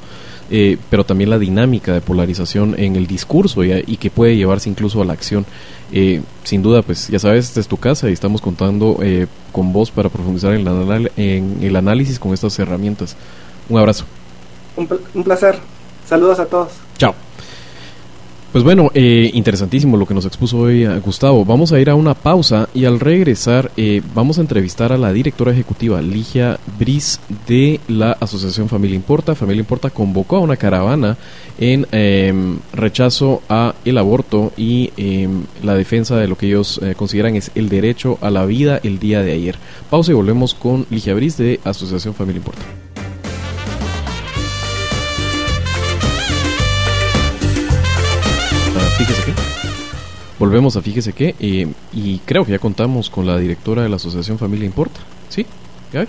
[0.49, 4.69] eh, pero también la dinámica de polarización en el discurso y, y que puede llevarse
[4.69, 5.45] incluso a la acción.
[5.91, 9.71] Eh, sin duda, pues ya sabes, esta es tu casa y estamos contando eh, con
[9.71, 10.67] vos para profundizar en,
[11.15, 13.15] en, el análisis con estas herramientas.
[13.69, 14.05] Un abrazo.
[14.75, 15.59] un placer.
[16.07, 16.71] Saludos a todos.
[16.97, 17.13] Chao.
[18.51, 21.45] Pues bueno, eh, interesantísimo lo que nos expuso hoy eh, Gustavo.
[21.45, 25.13] Vamos a ir a una pausa y al regresar eh, vamos a entrevistar a la
[25.13, 29.35] directora ejecutiva Ligia Bris de la Asociación Familia Importa.
[29.35, 31.15] Familia Importa convocó a una caravana
[31.59, 37.35] en em, rechazo a el aborto y em, la defensa de lo que ellos consideran
[37.35, 39.57] es el derecho a la vida el día de ayer.
[39.91, 42.88] Pausa y volvemos con Ligia Bris de Asociación Familia Importa.
[48.99, 49.33] Fíjese que.
[50.37, 53.95] Volvemos a fíjese que, eh, y creo que ya contamos con la directora de la
[53.95, 54.99] Asociación Familia Importa.
[55.29, 55.45] ¿Sí?
[55.93, 56.07] Gaby.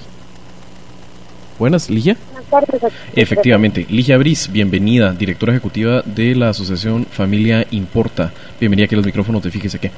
[1.58, 2.16] Buenas, Ligia.
[2.32, 2.92] Buenas tardes.
[3.14, 8.32] Efectivamente, Ligia Briz, bienvenida, directora ejecutiva de la Asociación Familia Importa.
[8.58, 9.90] Bienvenida aquí a los micrófonos de Fíjese que.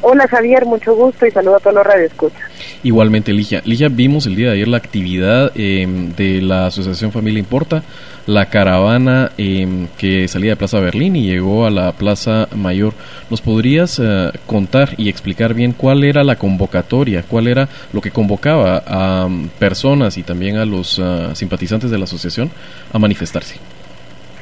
[0.00, 2.40] Hola Javier, mucho gusto y saludo a todos los radioescuchas.
[2.84, 3.62] Igualmente, Ligia.
[3.64, 7.82] Ligia, vimos el día de ayer la actividad em, de la Asociación Familia Importa,
[8.26, 12.92] la caravana em, que salía de Plaza Berlín y llegó a la Plaza Mayor.
[13.28, 18.12] ¿Nos podrías eh, contar y explicar bien cuál era la convocatoria, cuál era lo que
[18.12, 22.50] convocaba a mm, personas y también a los ah, simpatizantes de la asociación
[22.92, 23.56] a manifestarse?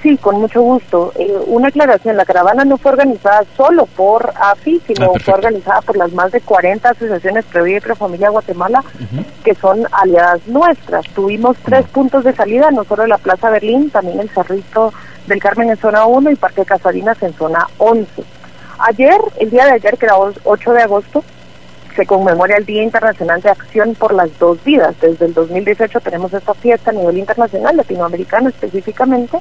[0.02, 1.12] Sí, con mucho gusto.
[1.16, 5.80] Eh, una aclaración, la caravana no fue organizada solo por AFI, sino ah, fue organizada
[5.80, 8.84] por las más de 40 asociaciones Previa y Prefamilia Guatemala,
[9.42, 11.06] que son aliadas nuestras.
[11.08, 14.92] Tuvimos tres puntos de salida, no solo la Plaza Berlín, también el Cerrito
[15.26, 18.22] del Carmen en zona 1 y Parque Casadinas en zona 11.
[18.78, 21.24] Ayer, el día de ayer, que era 8 de agosto,
[21.96, 24.94] se conmemora el Día Internacional de Acción por las Dos Vidas.
[25.00, 29.38] Desde el 2018 tenemos esta fiesta a nivel internacional, latinoamericano específicamente,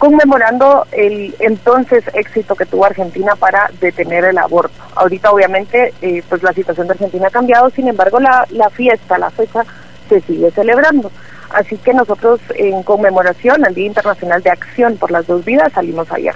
[0.00, 4.82] conmemorando el entonces éxito que tuvo Argentina para detener el aborto.
[4.96, 9.18] Ahorita obviamente eh, pues la situación de Argentina ha cambiado, sin embargo la, la fiesta,
[9.18, 9.62] la fecha
[10.08, 11.12] se sigue celebrando.
[11.50, 16.10] Así que nosotros en conmemoración al Día Internacional de Acción por las Dos Vidas salimos
[16.10, 16.32] allá.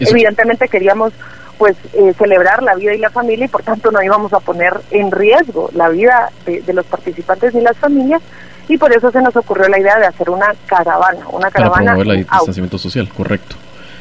[0.00, 1.12] Evidentemente queríamos
[1.56, 4.72] pues eh, celebrar la vida y la familia y por tanto no íbamos a poner
[4.90, 8.22] en riesgo la vida de, de los participantes ni las familias,
[8.68, 11.92] y por eso se nos ocurrió la idea de hacer una caravana, una caravana.
[11.92, 13.56] Para promover el distanciamiento social, correcto.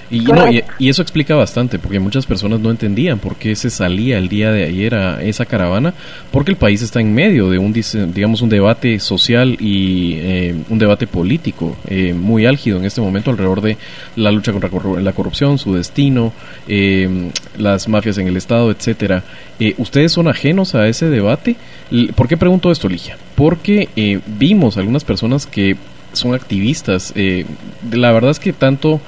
[0.10, 4.18] Y, no, y, eso explica bastante, porque muchas personas no entendían por qué se salía
[4.18, 5.94] el día de ayer a esa caravana,
[6.32, 10.80] porque el país está en medio de un, digamos, un debate social y eh, un
[10.80, 13.78] debate político eh, muy álgido en este momento alrededor de
[14.16, 14.70] la lucha contra
[15.02, 16.32] la corrupción, su destino,
[16.68, 19.24] eh, las mafias en el Estado, etcétera.
[19.78, 21.56] ¿Ustedes son ajenos a ese debate?
[22.16, 23.18] ¿Por qué pregunto esto, Ligia?
[23.36, 23.90] Porque
[24.28, 25.76] vimos algunas personas que
[26.14, 27.14] son activistas.
[27.92, 29.02] la verdad es que tanto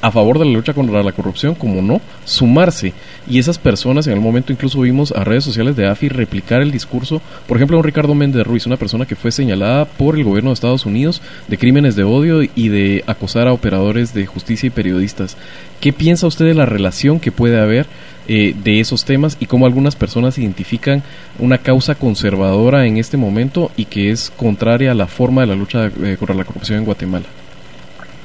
[0.00, 2.92] a favor de la lucha contra la corrupción como no, sumarse.
[3.28, 6.70] Y esas personas en el momento incluso vimos a redes sociales de AFI replicar el
[6.70, 10.50] discurso, por ejemplo, un Ricardo Méndez Ruiz, una persona que fue señalada por el gobierno
[10.50, 14.70] de Estados Unidos de crímenes de odio y de acosar a operadores de justicia y
[14.70, 15.36] periodistas.
[15.80, 17.86] ¿Qué piensa usted de la relación que puede haber
[18.28, 21.02] eh, de esos temas y cómo algunas personas identifican
[21.38, 25.54] una causa conservadora en este momento y que es contraria a la forma de la
[25.54, 27.26] lucha eh, contra la corrupción en Guatemala?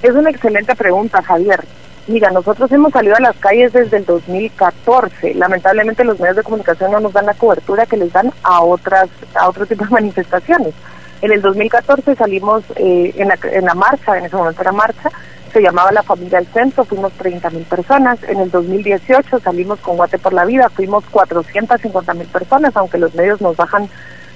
[0.01, 1.63] Es una excelente pregunta, Javier.
[2.07, 5.35] Mira, nosotros hemos salido a las calles desde el 2014.
[5.35, 9.09] Lamentablemente los medios de comunicación no nos dan la cobertura que les dan a otras
[9.35, 10.73] a otro tipo de manifestaciones.
[11.21, 15.11] En el 2014 salimos eh, en, la, en la marcha, en ese momento era marcha,
[15.53, 18.23] se llamaba La Familia del Centro, fuimos 30 mil personas.
[18.23, 23.13] En el 2018 salimos con Guate por la Vida, fuimos 450 mil personas, aunque los
[23.13, 23.87] medios nos bajan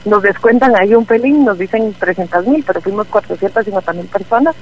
[0.05, 4.55] nos descuentan ahí un pelín, nos dicen 300 mil, pero fuimos 450 mil personas.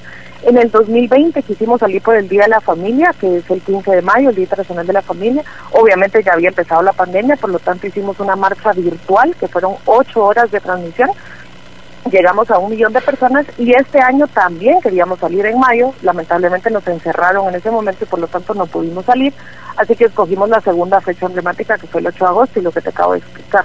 [0.43, 3.91] En el 2020 quisimos salir por el Día de la Familia, que es el 15
[3.91, 5.43] de mayo, el Día Internacional de la Familia.
[5.71, 9.75] Obviamente ya había empezado la pandemia, por lo tanto hicimos una marcha virtual, que fueron
[9.85, 11.09] ocho horas de transmisión.
[12.11, 15.93] Llegamos a un millón de personas y este año también queríamos salir en mayo.
[16.01, 19.33] Lamentablemente nos encerraron en ese momento y por lo tanto no pudimos salir.
[19.77, 22.71] Así que escogimos la segunda fecha emblemática, que fue el 8 de agosto, y lo
[22.71, 23.63] que te acabo de explicar.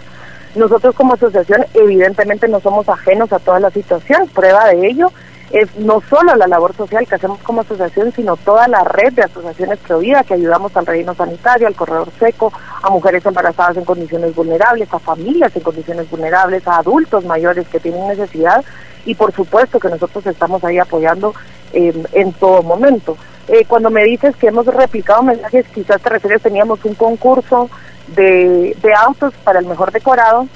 [0.54, 4.28] Nosotros como asociación evidentemente no somos ajenos a toda la situación.
[4.28, 5.12] Prueba de ello
[5.50, 9.22] es no solo la labor social que hacemos como asociación, sino toda la red de
[9.22, 14.34] asociaciones Provida que ayudamos al reino sanitario, al corredor seco, a mujeres embarazadas en condiciones
[14.34, 18.64] vulnerables, a familias en condiciones vulnerables, a adultos mayores que tienen necesidad
[19.06, 21.34] y por supuesto que nosotros estamos ahí apoyando
[21.72, 23.16] eh, en todo momento.
[23.48, 27.70] Eh, cuando me dices que hemos replicado mensajes, quizás te refieres, teníamos un concurso
[28.08, 30.46] de, de autos para el mejor decorado.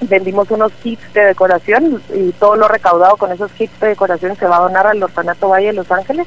[0.00, 4.46] Vendimos unos kits de decoración y todo lo recaudado con esos kits de decoración se
[4.46, 6.26] va a donar al Orfanato Valle de Los Ángeles.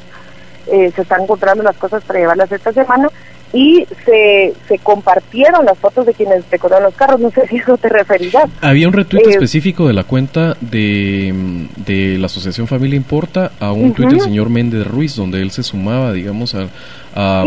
[0.67, 3.09] Eh, se están encontrando las cosas para llevarlas esta semana
[3.55, 7.21] y se, se compartieron las fotos de quienes decoraron los carros.
[7.21, 8.49] No sé si eso te referirás.
[8.59, 11.33] Había un retweet eh, específico de la cuenta de,
[11.77, 15.63] de, la Asociación Familia Importa a un tweet del señor Méndez Ruiz, donde él se
[15.63, 16.67] sumaba, digamos, a,
[17.15, 17.45] a,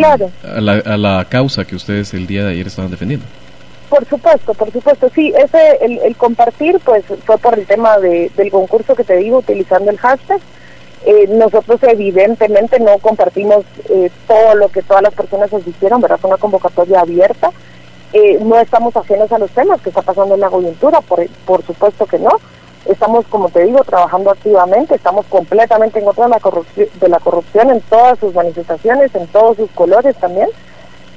[0.60, 3.26] la, a la causa que ustedes el día de ayer estaban defendiendo.
[3.90, 8.30] Por supuesto, por supuesto, sí, ese el, el compartir pues fue por el tema de,
[8.34, 10.40] del concurso que te digo utilizando el hashtag
[11.06, 16.18] eh, nosotros evidentemente no compartimos eh, todo lo que todas las personas nos hicieron, ¿verdad?
[16.18, 17.50] Fue una convocatoria abierta.
[18.12, 21.64] Eh, no estamos ajenos a los temas que está pasando en la coyuntura, por, por
[21.64, 22.30] supuesto que no.
[22.86, 27.20] Estamos, como te digo, trabajando activamente, estamos completamente en contra de la, corrupción, de la
[27.20, 30.48] corrupción en todas sus manifestaciones, en todos sus colores también.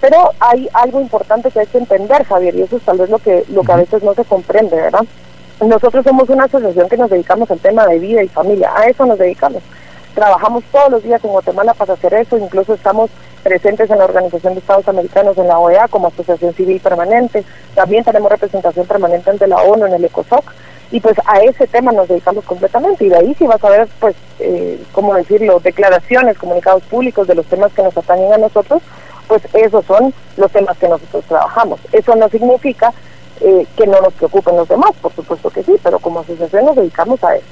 [0.01, 3.19] Pero hay algo importante que hay que entender, Javier, y eso es tal vez lo
[3.19, 5.05] que, lo que a veces no se comprende, ¿verdad?
[5.61, 9.05] Nosotros somos una asociación que nos dedicamos al tema de vida y familia, a eso
[9.05, 9.61] nos dedicamos.
[10.15, 13.11] Trabajamos todos los días en Guatemala para hacer eso, incluso estamos
[13.43, 17.43] presentes en la Organización de Estados Americanos, en la OEA, como asociación civil permanente,
[17.75, 20.43] también tenemos representación permanente ante la ONU en el ECOSOC,
[20.89, 23.87] y pues a ese tema nos dedicamos completamente, y de ahí sí vas a ver,
[23.99, 28.81] pues, eh, ¿cómo decirlo?, declaraciones, comunicados públicos de los temas que nos atañen a nosotros,
[29.27, 31.79] pues esos son los temas que nosotros trabajamos.
[31.93, 32.91] Eso no significa
[33.43, 36.75] eh, que no nos preocupen los demás, por supuesto que sí, pero como asociación nos
[36.75, 37.45] dedicamos a eso.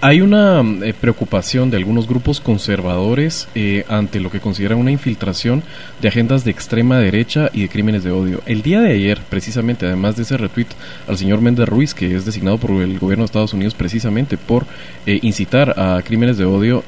[0.00, 5.62] Hay una eh, preocupación de algunos grupos conservadores eh, ante lo que consideran una infiltración
[6.00, 8.40] de agendas de extrema derecha y de crímenes de odio.
[8.46, 10.68] El día de ayer, precisamente, además de ese retweet
[11.06, 14.66] al señor Méndez Ruiz, que es designado por el gobierno de Estados Unidos precisamente por
[15.06, 16.84] incitar a crímenes de odio,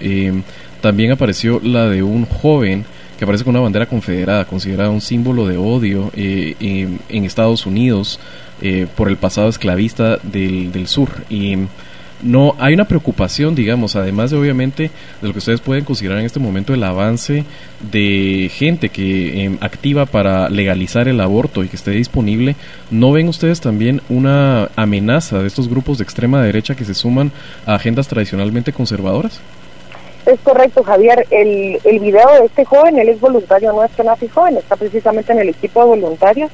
[0.80, 2.84] también apareció la de un joven
[3.20, 6.56] que aparece con una bandera confederada, considerada un símbolo de odio eh,
[7.10, 8.18] en Estados Unidos
[8.62, 11.10] eh, por el pasado esclavista del, del sur.
[11.28, 11.58] Y
[12.22, 14.90] no hay una preocupación, digamos, además de obviamente
[15.20, 17.44] de lo que ustedes pueden considerar en este momento el avance
[17.92, 22.56] de gente que em, activa para legalizar el aborto y que esté disponible,
[22.90, 27.32] ¿no ven ustedes también una amenaza de estos grupos de extrema derecha que se suman
[27.66, 29.42] a agendas tradicionalmente conservadoras?
[30.26, 31.26] Es correcto, Javier.
[31.30, 35.40] El, el video de este joven, él es voluntario nuestro, Nafi Joven, está precisamente en
[35.40, 36.50] el equipo de voluntarios.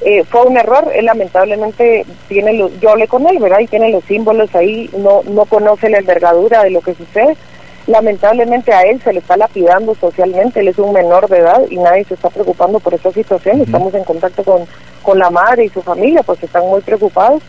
[0.00, 3.60] Eh, fue un error, él lamentablemente tiene los, yo hablé con él, ¿verdad?
[3.60, 7.36] Y tiene los símbolos ahí, no, no conoce la envergadura de lo que sucede.
[7.86, 11.76] lamentablemente a él se le está lapidando socialmente, él es un menor de edad y
[11.76, 14.66] nadie se está preocupando por esa situación, estamos en contacto con,
[15.02, 17.42] con la madre y su familia, pues están muy preocupados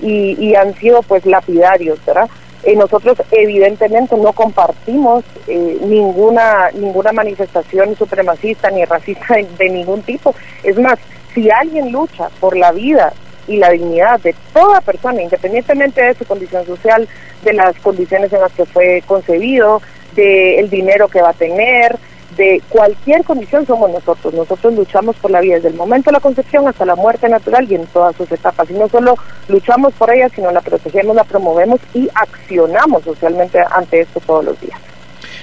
[0.00, 2.28] y, y han sido pues lapidarios, ¿verdad?
[2.66, 10.34] Eh, nosotros evidentemente no compartimos eh, ninguna ninguna manifestación supremacista ni racista de, ningún tipo.
[10.64, 10.98] Es más,
[11.32, 13.12] si alguien lucha por la vida
[13.46, 17.08] y la dignidad de toda persona, independientemente de su condición social,
[17.44, 19.80] de las condiciones en las que fue concebido,
[20.16, 21.96] del dinero que va a tener,
[22.36, 24.34] de cualquier condición somos nosotros.
[24.34, 27.70] Nosotros luchamos por la vida desde el momento de la concepción hasta la muerte natural
[27.70, 28.70] y en todas sus etapas.
[28.70, 29.16] Y no solo
[29.48, 34.60] luchamos por ella, sino la protegemos, la promovemos y accionamos socialmente ante esto todos los
[34.60, 34.80] días.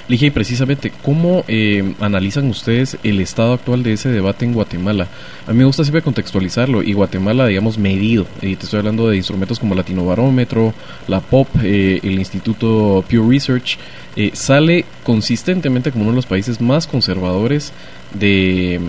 [0.10, 5.08] Ligia, y precisamente, ¿cómo eh, analizan ustedes el estado actual de ese debate en Guatemala?
[5.48, 9.16] A mí me gusta siempre contextualizarlo, y Guatemala, digamos, medido, y te estoy hablando de
[9.16, 10.74] instrumentos como Latinobarómetro,
[11.08, 13.78] la POP, eh, el Instituto Pew Research,
[14.16, 17.74] eh, sale consistentemente como uno de los países más conservadores
[18.14, 18.80] de,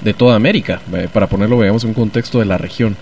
[0.00, 0.80] de toda América,
[1.12, 2.96] para ponerlo, veamos, en un contexto de la región.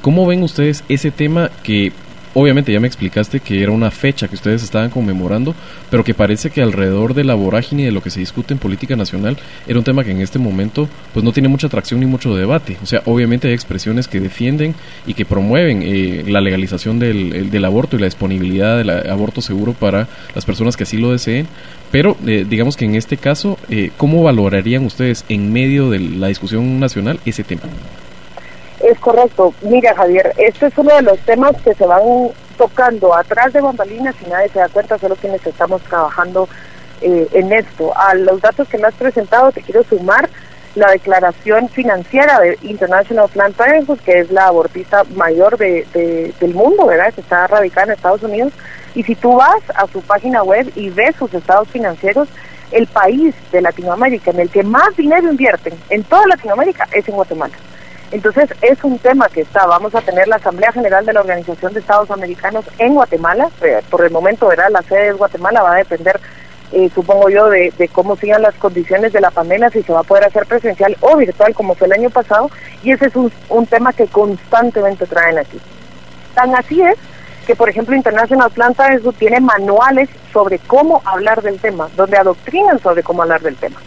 [0.00, 1.92] ¿Cómo ven ustedes ese tema que
[2.34, 5.54] obviamente ya me explicaste que era una fecha que ustedes estaban conmemorando,
[5.90, 8.96] pero que parece que alrededor de la vorágine de lo que se discute en política
[8.96, 12.34] nacional era un tema que en este momento pues no tiene mucha atracción ni mucho
[12.34, 12.76] debate.
[12.82, 14.74] O sea, obviamente hay expresiones que defienden
[15.06, 19.72] y que promueven eh, la legalización del, del, aborto y la disponibilidad del aborto seguro
[19.72, 21.46] para las personas que así lo deseen,
[21.90, 26.28] pero eh, digamos que en este caso, eh, ¿cómo valorarían ustedes en medio de la
[26.28, 27.62] discusión nacional ese tema?
[28.88, 29.52] Es correcto.
[29.60, 32.00] Mira, Javier, este es uno de los temas que se van
[32.56, 36.48] tocando atrás de bambalinas y nadie se da cuenta, solo quienes estamos trabajando
[37.02, 37.92] eh, en esto.
[37.94, 40.30] A los datos que me has presentado, te quiero sumar
[40.74, 46.86] la declaración financiera de International Planned Parenthood, que es la abortista mayor de, del mundo,
[46.86, 47.12] ¿verdad?
[47.12, 48.54] Que está radicada en Estados Unidos.
[48.94, 52.26] Y si tú vas a su página web y ves sus estados financieros,
[52.70, 57.16] el país de Latinoamérica en el que más dinero invierten en toda Latinoamérica es en
[57.16, 57.54] Guatemala.
[58.10, 61.74] Entonces es un tema que está, vamos a tener la Asamblea General de la Organización
[61.74, 65.74] de Estados Americanos en Guatemala, eh, por el momento verá la sede de Guatemala, va
[65.74, 66.18] a depender,
[66.72, 70.04] eh, supongo yo, de, cómo sigan las condiciones de la pandemia, si se va a
[70.04, 72.50] poder hacer presencial o virtual como fue el año pasado,
[72.82, 75.60] y ese es un, un tema que constantemente traen aquí.
[76.34, 76.96] Tan así es
[77.46, 78.88] que, por ejemplo, International Planta
[79.18, 83.78] tiene manuales sobre cómo hablar del tema, donde adoctrinan sobre cómo hablar del tema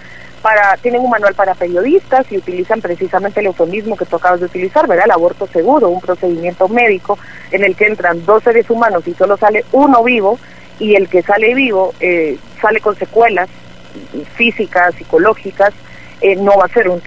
[0.42, 4.48] para, tienen un manual para periodistas y utilizan precisamente el eufemismo que tú acabas de
[4.48, 5.06] utilizar, ¿verdad?
[5.06, 7.18] El aborto seguro, un procedimiento médico
[7.52, 10.39] en el que entran dos seres humanos y solo sale uno vivo
[10.80, 13.50] y el que sale vivo eh, sale con secuelas
[14.36, 15.74] físicas, psicológicas,
[16.22, 17.02] eh, no va a ser un,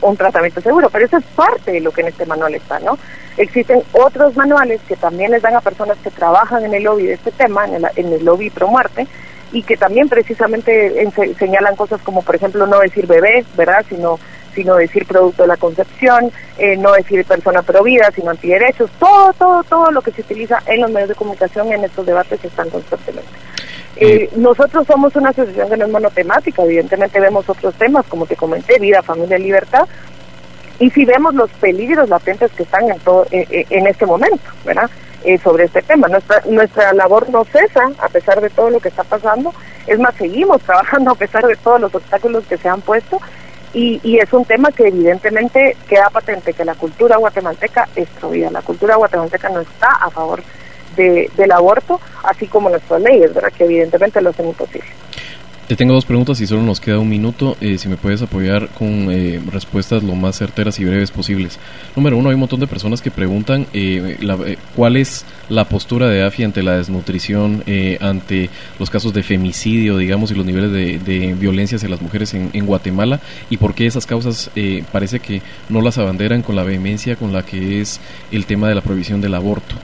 [0.00, 2.98] un, tratamiento seguro, pero eso es parte de lo que en este manual está, ¿no?
[3.36, 7.14] Existen otros manuales que también les dan a personas que trabajan en el lobby de
[7.14, 9.08] este tema, en el, en el lobby pro muerte,
[9.52, 13.84] y que también precisamente señalan cosas como, por ejemplo, no decir bebé, ¿verdad?
[13.88, 14.18] Sino,
[14.54, 19.32] sino decir producto de la concepción, eh, no decir persona pro vida, sino antiderechos, todo,
[19.32, 22.70] todo, todo lo que se utiliza en los medios de comunicación en estos debates están
[22.70, 23.30] constantemente.
[23.96, 28.36] Eh, nosotros somos una asociación que no es monotemática, evidentemente vemos otros temas, como te
[28.36, 29.86] comenté, vida, familia, libertad,
[30.78, 34.88] y si vemos los peligros latentes que están en, todo, eh, en este momento, ¿verdad?
[35.22, 36.08] Eh, sobre este tema.
[36.08, 39.52] Nuestra, nuestra labor no cesa a pesar de todo lo que está pasando,
[39.86, 43.20] es más, seguimos trabajando a pesar de todos los obstáculos que se han puesto
[43.74, 48.50] y, y es un tema que evidentemente queda patente que la cultura guatemalteca es prohibida,
[48.50, 50.42] la cultura guatemalteca no está a favor
[50.96, 53.52] de, del aborto, así como nuestras leyes, ¿verdad?
[53.52, 54.88] que evidentemente lo hacen imposible.
[55.70, 57.56] Te tengo dos preguntas y solo nos queda un minuto.
[57.60, 61.60] Eh, si me puedes apoyar con eh, respuestas lo más certeras y breves posibles.
[61.94, 66.24] Número uno, hay un montón de personas que preguntan eh, cuál es la postura de
[66.24, 67.62] AFI ante la desnutrición,
[68.00, 68.50] ante
[68.80, 72.66] los casos de femicidio, digamos, y los niveles de, violencia hacia las mujeres en, en,
[72.66, 74.50] Guatemala y por qué esas causas
[74.90, 78.00] parece que no las abanderan con la vehemencia con la que es
[78.32, 79.76] el tema de la prohibición del aborto.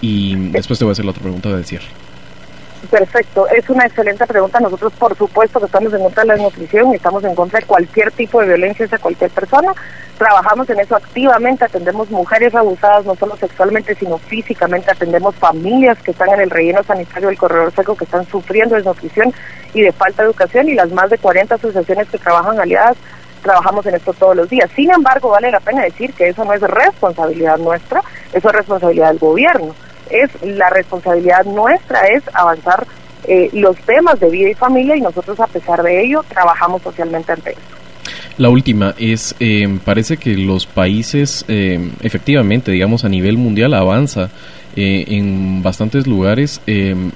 [0.00, 2.05] Y después te voy a hacer la otra pregunta de cierre.
[2.90, 4.60] Perfecto, es una excelente pregunta.
[4.60, 7.66] Nosotros, por supuesto, que estamos en contra de la desnutrición y estamos en contra de
[7.66, 9.72] cualquier tipo de violencia hacia cualquier persona.
[10.18, 14.90] Trabajamos en eso activamente, atendemos mujeres abusadas, no solo sexualmente, sino físicamente.
[14.90, 19.32] Atendemos familias que están en el relleno sanitario del corredor seco, que están sufriendo desnutrición
[19.74, 22.96] y de falta de educación, y las más de 40 asociaciones que trabajan aliadas
[23.42, 24.68] trabajamos en esto todos los días.
[24.74, 28.02] Sin embargo, vale la pena decir que eso no es responsabilidad nuestra,
[28.32, 29.74] eso es responsabilidad del gobierno
[30.10, 32.86] es la responsabilidad nuestra es avanzar
[33.28, 37.32] eh, los temas de vida y familia y nosotros a pesar de ello trabajamos socialmente
[37.32, 37.76] ante eso.
[38.38, 44.28] La última es, eh, parece que los países, eh, efectivamente, digamos, a nivel mundial avanza
[44.76, 46.60] eh, en bastantes lugares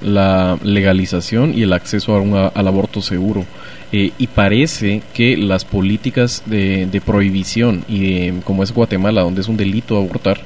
[0.01, 3.45] la legalización y el acceso a al aborto seguro.
[3.91, 9.57] y parece que las políticas de, de prohibición, y como es Guatemala, donde es un
[9.57, 10.39] delito abortar,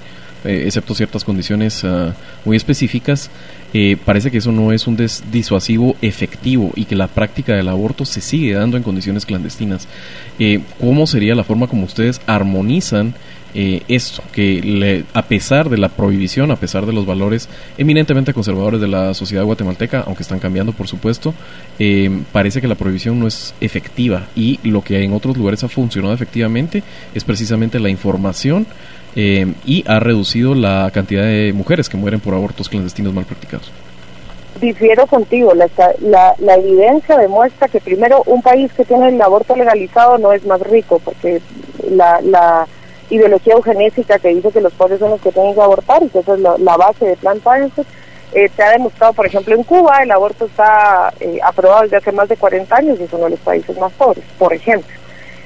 [0.45, 2.13] excepto ciertas condiciones ah,
[2.45, 3.29] muy específicas,
[3.77, 4.95] eh, parece que eso no es un
[5.29, 9.89] disuasivo efectivo y que la práctica del aborto se sigue dando en condiciones clandestinas.
[10.39, 13.15] Eh, ¿Cómo sería la forma como ustedes armonizan
[13.53, 14.23] eh, esto?
[14.31, 19.13] Que a pesar de la prohibición, a pesar de los valores eminentemente conservadores de la
[19.13, 21.33] sociedad guatemalteca, aunque están cambiando por supuesto,
[22.31, 26.13] parece que la prohibición no es efectiva y lo que en otros lugares ha funcionado
[26.13, 26.81] efectivamente
[27.13, 28.65] es precisamente la información
[29.15, 33.71] eh, y ha reducido la cantidad de mujeres que mueren por abortos clandestinos mal practicados.
[34.59, 35.67] Difiero contigo, la,
[36.39, 40.61] la, evidencia demuestra que primero un país que tiene el aborto legalizado no es más
[40.61, 41.41] rico, porque
[41.89, 42.65] la, la
[43.09, 46.19] ideología eugenésica que dice que los pobres son los que tienen que abortar y que
[46.19, 47.85] esa es la, base de Planned Parenthood,
[48.33, 52.11] eh, se ha demostrado, por ejemplo, en Cuba el aborto está eh, aprobado desde hace
[52.11, 54.93] más de 40 años y es uno de los países más pobres, por ejemplo.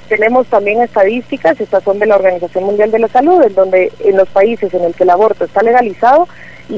[0.10, 4.18] Tenemos también estadísticas, estas son de la Organización Mundial de la Salud, en donde en
[4.18, 6.28] los países en el que el aborto está legalizado,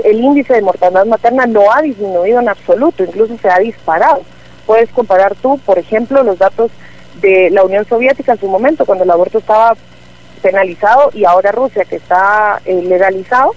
[0.04, 4.22] el índice de mortalidad materna no ha disminuido en absoluto, incluso se ha disparado.
[4.66, 6.72] Puedes comparar tú, por ejemplo, los datos
[7.22, 9.78] de la Unión Soviética en su momento, cuando el aborto estaba
[10.42, 13.54] penalizado, y ahora Rusia, que está eh, legalizado,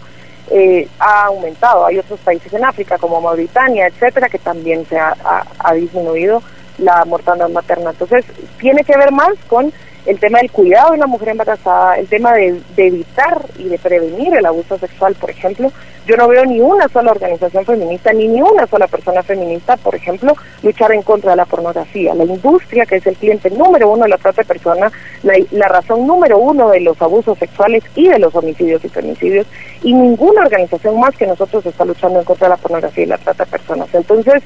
[0.52, 1.84] eh, ha aumentado.
[1.84, 6.42] Hay otros países en África, como Mauritania, etcétera, que también se ha disminuido
[6.78, 7.90] la mortalidad materna.
[7.90, 8.24] Entonces,
[8.58, 9.72] tiene que ver más con
[10.06, 14.34] el tema del cuidado de la mujer embarazada, el tema de, evitar y de prevenir
[14.34, 15.72] el abuso sexual, por ejemplo.
[16.06, 19.94] Yo no veo ni una sola organización feminista, ni ni una sola persona feminista, por
[19.94, 22.14] ejemplo, luchar en contra de la pornografía.
[22.14, 25.68] La industria, que es el cliente número uno de la trata de personas, la, la
[25.68, 29.46] razón número uno de los abusos sexuales y de los homicidios y femicidios,
[29.82, 33.18] y ninguna organización más que nosotros está luchando en contra de la pornografía y la
[33.18, 33.88] trata de personas.
[33.94, 34.42] Entonces,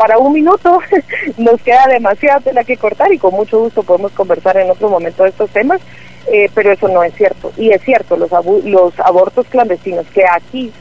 [0.00, 0.80] para un minuto
[1.36, 5.24] nos queda demasiada tela que cortar y con mucho gusto podemos conversar en otro momento
[5.24, 5.78] de estos temas,
[6.32, 7.52] eh, pero eso no es cierto.
[7.58, 8.32] Y es cierto, los,
[9.00, 10.72] abortos clandestinos que aquí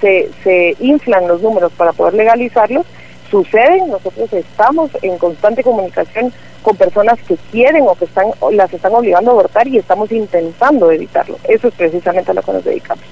[0.00, 2.86] se, se inflan los números para poder legalizarlos,
[3.28, 8.94] suceden, nosotros estamos en constante comunicación con personas que quieren o que están las están
[8.94, 11.36] obligando a abortar y estamos intentando evitarlo.
[11.48, 13.04] Eso es precisamente a lo que nos dedicamos.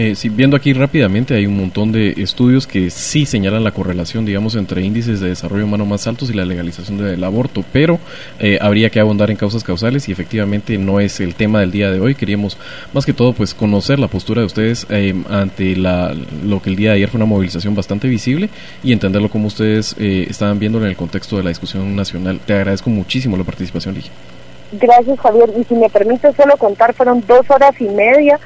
[0.00, 4.54] Eh, viendo aquí rápidamente, hay un montón de estudios que sí señalan la correlación, digamos,
[4.54, 7.98] entre índices de desarrollo humano más altos y la legalización del aborto, pero
[8.38, 11.90] eh, habría que abundar en causas causales y efectivamente no es el tema del día
[11.90, 12.14] de hoy.
[12.14, 12.56] Queríamos
[12.94, 16.14] más que todo, pues, conocer la postura de ustedes eh, ante la,
[16.46, 18.50] lo que el día de ayer fue una movilización bastante visible
[18.84, 22.38] y entenderlo como ustedes estaban viendo en el contexto de la discusión nacional.
[22.46, 24.12] Te agradezco muchísimo la participación, Ligia.
[24.72, 25.50] Gracias, Javier.
[25.58, 28.38] Y si me permite solo contar, fueron dos horas y media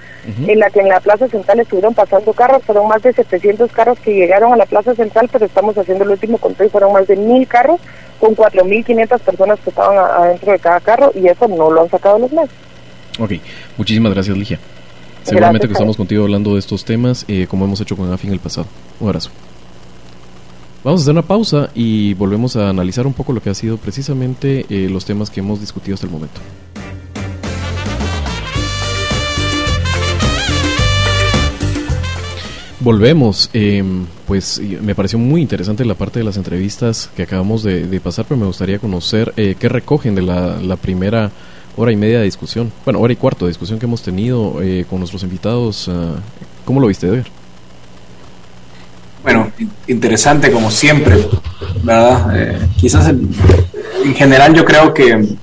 [0.46, 2.62] en la que en la Plaza Central estuvieron pasando carros.
[2.64, 6.10] Fueron más de 700 carros que llegaron a la Plaza Central, pero estamos haciendo el
[6.10, 7.80] último conteo y fueron más de mil carros
[8.20, 12.20] con 4.500 personas que estaban adentro de cada carro y eso no lo han sacado
[12.20, 12.54] los meses.
[13.18, 13.32] Ok,
[13.76, 14.58] muchísimas gracias, Ligia.
[15.24, 18.32] Seguramente que estamos contigo hablando de estos temas, eh, como hemos hecho con AFI en
[18.34, 18.66] el pasado.
[19.00, 19.30] Un abrazo.
[20.85, 23.76] Vamos a hacer una pausa y volvemos a analizar un poco lo que ha sido
[23.76, 26.41] precisamente eh, los temas que hemos discutido hasta el momento.
[32.80, 38.01] Volvemos, em, pues me pareció muy interesante la parte de las entrevistas que acabamos de,
[38.01, 41.30] pasar, pero me gustaría conocer eh, qué recogen de la, primera
[41.76, 44.85] hora y media de discusión, bueno, hora y cuarto de discusión que hemos tenido eh,
[44.91, 45.89] con nuestros invitados.
[45.89, 46.16] Ah,
[46.64, 47.41] ¿Cómo lo viste, Edgar?
[49.22, 49.52] Bueno,
[49.86, 51.16] interesante como siempre,
[51.82, 52.36] ¿verdad?
[52.36, 53.32] Eh, quizás en,
[54.16, 55.36] general yo creo que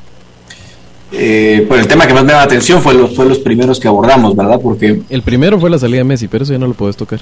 [1.12, 3.80] eh, pues el tema que más me da la atención fue los, fue los primeros
[3.80, 4.60] que abordamos, ¿verdad?
[4.62, 5.02] Porque...
[5.10, 7.22] El primero fue la salida de Messi, pero eso ya no lo puedes tocar.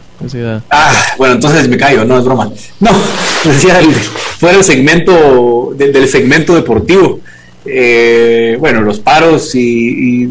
[0.72, 2.52] Ah, bueno, entonces me callo, no es broma.
[2.80, 2.90] No,
[3.46, 3.80] decía,
[4.40, 7.20] fue el segmento, del segmento deportivo.
[7.66, 10.28] Eh, bueno, los paros y,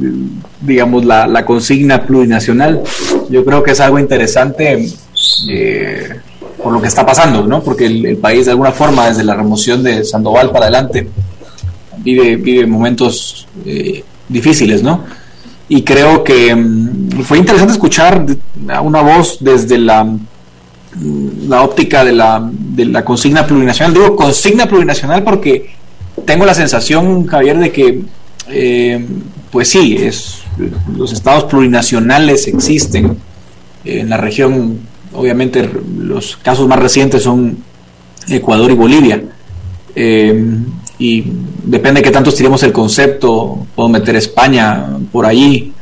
[0.60, 2.82] digamos la, la, consigna plurinacional,
[3.28, 4.88] yo creo que es algo interesante
[5.48, 6.20] eh,
[6.62, 7.62] por lo que está pasando, ¿no?
[7.62, 11.08] Porque el, país de alguna forma, desde la remoción de Sandoval para adelante,
[11.98, 15.04] vive, momentos eh, difíciles, ¿no?
[15.68, 18.24] Y creo que mm, fue interesante escuchar
[18.82, 23.94] una voz desde la, mm, la óptica de la, de la consigna plurinacional.
[23.94, 25.74] Digo consigna plurinacional porque
[26.24, 28.00] tengo la sensación, Javier, de que,
[28.48, 29.06] eh,
[29.50, 30.42] pues sí, es,
[30.96, 33.16] los estados plurinacionales existen
[33.84, 34.80] en la región
[35.16, 35.68] obviamente
[35.98, 37.58] los casos más recientes son
[38.28, 39.22] Ecuador y Bolivia.
[39.94, 40.58] Eh,
[40.98, 41.24] y
[41.64, 45.72] depende de qué tanto estiremos el concepto, puedo meter España por ahí,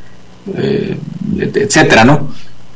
[0.55, 0.97] eh,
[1.37, 2.29] etcétera, ¿no?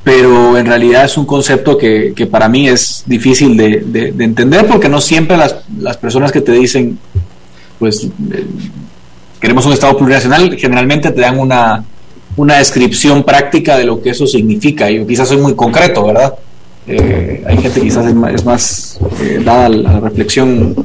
[0.04, 5.02] Pero en realidad es un concepto que, para mí es difícil de, entender porque no
[5.02, 6.98] siempre las, las, personas que te dicen,
[7.78, 8.46] pues, eh,
[9.40, 11.84] queremos un Estado plurinacional, generalmente te dan una,
[12.38, 14.90] una descripción práctica de lo que eso significa.
[14.90, 16.34] Yo quizás soy muy concreto, ¿verdad?
[16.92, 19.00] Eh, hay gente quizás es más, más
[19.46, 20.76] dada a la reflexión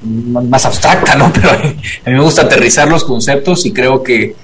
[0.00, 1.30] más abstracta, ¿no?
[1.34, 1.76] Pero a mí
[2.06, 4.34] me gusta aterrizar los conceptos y creo que,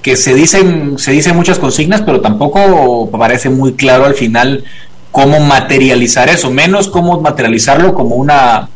[0.00, 4.64] que se dicen, se dicen muchas consignas, pero tampoco parece muy claro al final
[5.10, 8.68] cómo materializar eso, menos cómo materializarlo como una,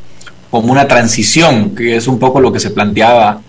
[0.50, 3.40] como una transición, que es un poco lo que se planteaba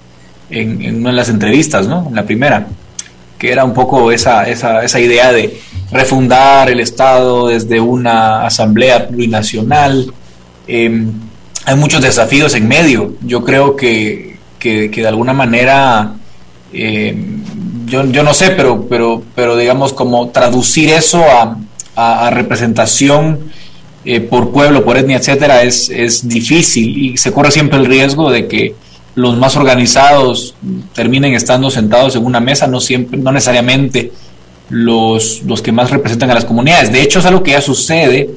[0.52, 2.06] en, en una de las entrevistas, ¿no?
[2.10, 2.68] En la primera,
[3.44, 5.60] que era un poco esa, esa, esa idea de
[5.92, 10.14] refundar el Estado desde una asamblea plurinacional.
[10.66, 11.06] Eh,
[11.66, 13.16] hay muchos desafíos en medio.
[13.20, 16.14] Yo creo que, que, de alguna manera,
[16.72, 17.18] eh,
[17.86, 21.58] yo, yo, no sé, pero, pero, pero digamos como traducir eso a,
[21.98, 23.52] a, representación
[24.06, 28.32] eh, por pueblo, por etnia, etcétera, es, es difícil y se corre siempre el riesgo
[28.32, 28.74] de que
[29.16, 30.56] los más organizados
[30.94, 34.12] terminen estando sentados en una mesa, no siempre, no necesariamente
[34.70, 36.92] los, los que más representan a las comunidades.
[36.92, 38.30] De hecho, es algo que ya sucede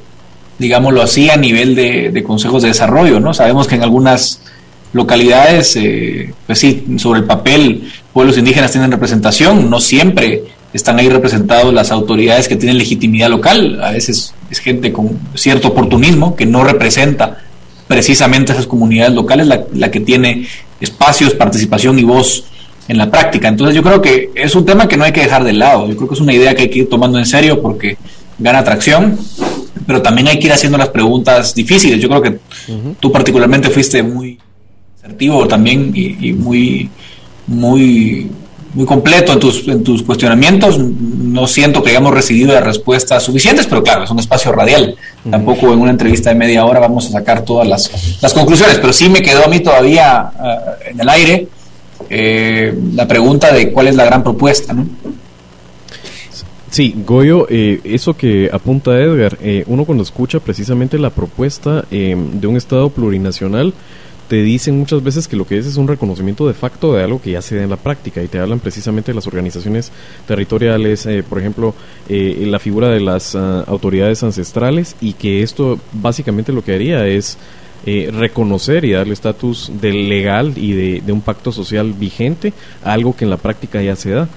[0.59, 3.33] digámoslo así, a nivel de, consejos de desarrollo, ¿no?
[3.33, 4.41] Sabemos que en algunas
[4.93, 10.43] localidades, eh, pues sí, sobre el papel, pueblos indígenas tienen representación, no siempre
[10.73, 15.69] están ahí representados las autoridades que tienen legitimidad local, a veces es gente con cierto
[15.69, 17.37] oportunismo que no representa
[17.87, 20.47] precisamente esas comunidades locales la, la que tiene
[20.79, 22.45] espacios, participación y voz
[22.87, 23.47] en la práctica.
[23.47, 25.95] Entonces yo creo que es un tema que no hay que dejar de lado, yo
[25.95, 27.97] creo que es una idea que hay que ir tomando en serio porque
[28.39, 29.17] gana atracción
[29.87, 32.01] pero también hay que ir haciendo las preguntas difíciles.
[32.01, 32.39] Yo creo que
[32.99, 34.37] tú particularmente fuiste muy
[34.97, 36.89] asertivo también y, muy,
[37.47, 38.29] muy,
[38.77, 40.77] muy completo en tus, en tus cuestionamientos.
[40.77, 44.95] No siento que hayamos recibido las respuestas suficientes, pero claro, es un espacio radial.
[45.29, 48.93] Tampoco en una entrevista de media hora vamos a sacar todas las, las conclusiones, pero
[48.93, 51.47] sí me quedó a mí todavía eh, en el aire
[52.09, 54.85] eh, la pregunta de cuál es la gran propuesta, ¿no?
[56.69, 62.39] Sí, Goyo, eh, eso que apunta Edgar, eh, uno cuando escucha precisamente la propuesta em,
[62.39, 63.73] de un Estado plurinacional,
[64.27, 67.21] te dicen muchas veces que lo que es es un reconocimiento de facto de algo
[67.21, 69.91] que ya se da en la práctica y te hablan precisamente de las organizaciones
[70.27, 71.73] territoriales, eh, por ejemplo,
[72.09, 77.37] la figura de las ah, autoridades ancestrales y que esto básicamente lo que haría es
[77.85, 82.51] reconocer y darle estatus de legal y de, de un pacto social vigente
[82.83, 84.27] a algo que en la práctica ya se da.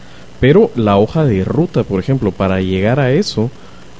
[0.40, 3.50] Pero la hoja de ruta, por ejemplo, para llegar a eso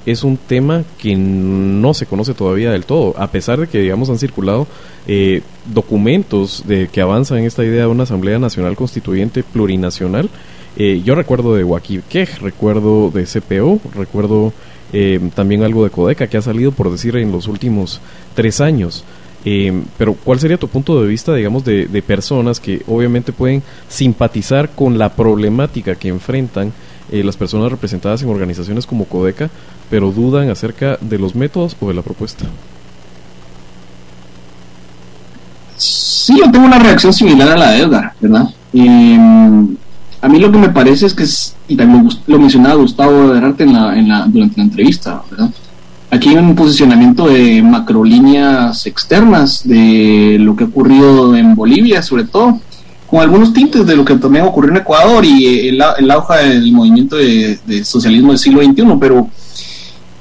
[0.06, 4.08] es un tema que no se conoce todavía del todo, a pesar de que, digamos,
[4.08, 4.66] han circulado
[5.06, 10.28] eh, documentos de que avanzan en esta idea de una Asamblea Nacional Constituyente plurinacional.
[10.76, 11.64] Eh, yo recuerdo de
[12.08, 14.52] Quej, recuerdo de CPO, recuerdo
[14.92, 18.00] eh, también algo de Codeca que ha salido, por decir, en los últimos
[18.34, 19.04] tres años.
[19.44, 24.70] Eh, pero ¿cuál sería tu punto de vista, digamos, de, personas que obviamente pueden simpatizar
[24.70, 26.72] con la problemática que enfrentan
[27.10, 29.48] eh, las personas representadas en organizaciones como Codeca,
[29.88, 32.46] pero dudan acerca de los métodos o de la propuesta?
[36.30, 38.48] Sí, yo tengo una reacción similar a la de Edgar, ¿verdad?
[38.72, 39.76] Em,
[40.22, 43.44] a mí lo que me parece es que, es, y también lo mencionaba Gustavo de
[43.44, 45.50] Arte en la, en la, durante la entrevista, ¿verdad?
[46.08, 52.24] Aquí hay un posicionamiento de macrolíneas externas de lo que ha ocurrido en Bolivia, sobre
[52.24, 52.60] todo,
[53.08, 56.70] con algunos tintes de lo que también ocurrió en Ecuador y el, el auge del
[56.70, 59.28] movimiento de, socialismo del siglo XXI, pero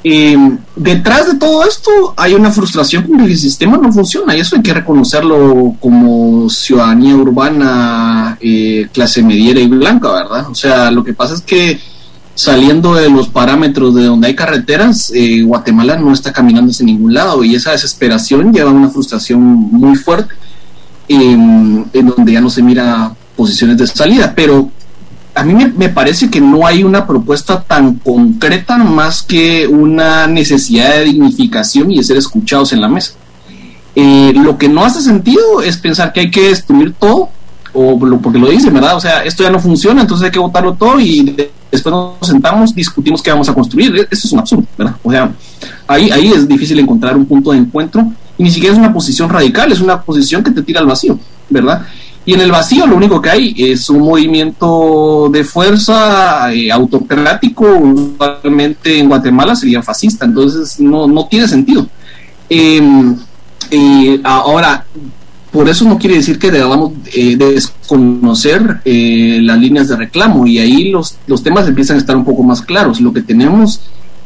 [0.04, 0.38] eh,
[0.76, 4.62] detrás de todo esto hay una frustración porque el sistema no funciona y eso hay
[4.62, 10.50] que reconocerlo como ciudadanía urbana, eh, clase mediera y blanca, ¿verdad?
[10.50, 11.80] O sea, lo que pasa es que
[12.34, 17.14] saliendo de los parámetros de donde hay carreteras, eh, Guatemala no está caminando hacia ningún
[17.14, 20.34] lado y esa desesperación lleva a una frustración muy fuerte
[21.10, 24.32] en, donde ya no se mira posiciones de salida.
[24.34, 24.72] Pero
[25.40, 30.96] a mí me, parece que no hay una propuesta tan concreta más que una necesidad
[30.96, 33.14] de dignificación y de ser escuchados en la mesa.
[33.96, 37.30] Eh, lo que no hace sentido es pensar que hay que destruir todo
[37.72, 38.98] o porque lo dicen, ¿verdad?
[38.98, 41.34] O sea, esto ya no funciona, entonces hay que votarlo todo y
[41.72, 43.96] después nos sentamos, discutimos qué vamos a construir.
[43.96, 44.96] E-, eso es un absurdo, ¿verdad?
[45.02, 45.32] O sea,
[45.88, 49.30] ahí, ahí es difícil encontrar un punto de encuentro y ni siquiera es una posición
[49.30, 51.18] radical, es una posición que te tira al vacío,
[51.50, 51.86] ¿verdad?
[52.30, 57.66] Y en el vacío lo único que hay es un movimiento de fuerza eh, autocrático,
[57.66, 61.88] usualmente en Guatemala sería fascista, entonces no, no tiene sentido.
[62.48, 63.18] Em,
[63.72, 64.86] eh, ahora,
[65.52, 70.60] por eso no quiere decir que debamos eh, desconocer eh, las líneas de reclamo y
[70.60, 73.02] ahí los, los temas empiezan a estar un poco más claros.
[73.02, 73.82] Lo que tenemos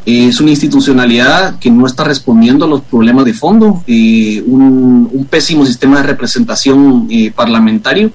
[0.06, 5.66] es una institucionalidad que no está respondiendo a los problemas de fondo, un, un, pésimo
[5.66, 8.12] sistema de representación parlamentario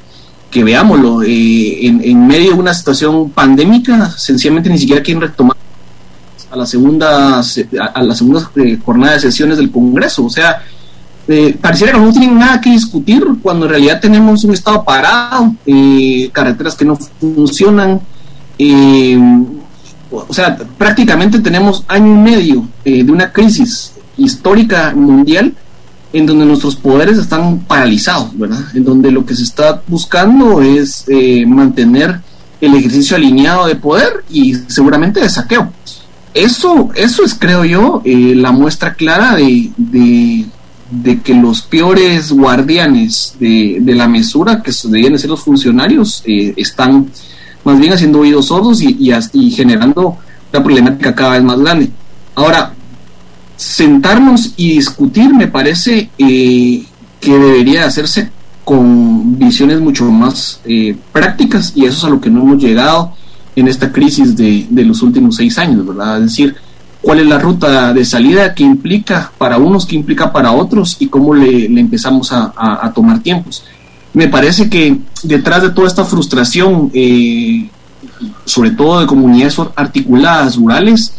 [0.50, 5.56] que veámoslo, en, en, medio de una situación pandémica, sencillamente ni siquiera quieren retomar
[6.50, 8.50] a la segunda, a la segunda
[8.84, 10.24] jornada de sesiones del Congreso.
[10.24, 10.62] O sea,
[11.26, 15.54] eh, pareciera que no tienen nada que discutir cuando en realidad tenemos un estado parado,
[15.66, 18.00] eh, carreteras que no funcionan.
[18.58, 19.18] Eh,
[20.10, 25.54] o sea, prácticamente tenemos año y medio de una crisis histórica mundial
[26.12, 28.64] en donde nuestros poderes están paralizados, ¿verdad?
[28.74, 31.04] En donde lo que se está buscando es
[31.46, 32.20] mantener
[32.60, 35.70] el ejercicio alineado de poder y seguramente de saqueo.
[36.32, 39.70] Eso, eso es, creo yo, la muestra clara de,
[40.90, 47.10] de que los peores guardianes de, la mesura, que debían ser los funcionarios, eh, están
[47.68, 50.16] más bien haciendo oídos sordos y, generando
[50.50, 51.90] una problemática cada vez más grande.
[52.34, 52.72] Ahora,
[53.56, 56.86] sentarnos y discutir me parece eh,
[57.20, 58.30] que debería hacerse
[58.64, 63.12] con visiones mucho más eh, prácticas y eso es a lo que no hemos llegado
[63.54, 66.16] en esta crisis de, de los últimos seis años, ¿verdad?
[66.16, 66.56] Es decir,
[67.02, 71.08] cuál es la ruta de salida que implica para unos, que implica para otros y
[71.08, 73.64] cómo le, empezamos a, tomar tiempos.
[74.14, 77.68] Me parece que detrás de toda esta frustración, eh,
[78.44, 81.14] sobre todo de comunidades articuladas rurales,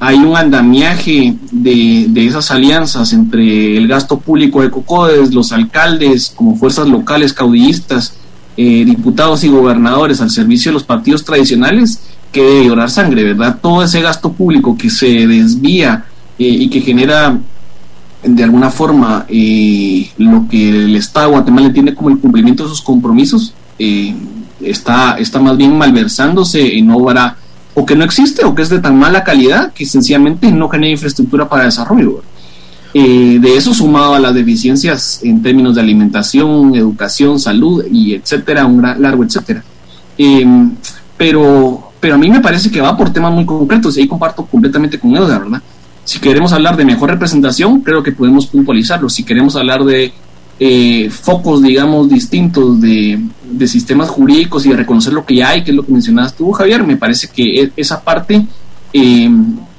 [0.00, 6.56] hay un andamiaje de, esas alianzas entre el gasto público de COCODES, los alcaldes como
[6.56, 8.14] fuerzas locales caudillistas,
[8.56, 12.00] eh, diputados y gobernadores al servicio de los partidos tradicionales,
[12.30, 13.58] que debe llorar sangre, ¿verdad?
[13.62, 16.04] Todo ese gasto público que se desvía
[16.38, 17.38] eh, y que genera
[18.24, 22.68] de alguna forma eh, lo que el Estado de Guatemala entiende como el cumplimiento de
[22.70, 24.14] sus compromisos, eh,
[24.60, 27.36] está, está más bien malversándose en obra
[27.74, 30.92] o que no existe o que es de tan mala calidad que sencillamente no genera
[30.92, 32.22] infraestructura para desarrollo.
[32.92, 38.82] de eso sumado a las deficiencias en términos de alimentación, educación, salud y etcétera, un
[38.82, 39.64] largo etcétera.
[41.16, 44.44] pero pero a mí me parece que va por temas muy concretos y ahí comparto
[44.44, 45.62] completamente con Edgar, ¿verdad?
[46.04, 49.08] Si queremos hablar de mejor representación, creo que podemos puntualizarlo.
[49.08, 50.12] Si queremos hablar de
[50.60, 53.20] eh, focos, digamos, distintos de,
[53.66, 56.52] sistemas jurídicos y de reconocer lo que ya hay, que es lo que mencionabas tú,
[56.52, 58.44] Javier, me parece que e, esa parte
[58.92, 59.30] eh,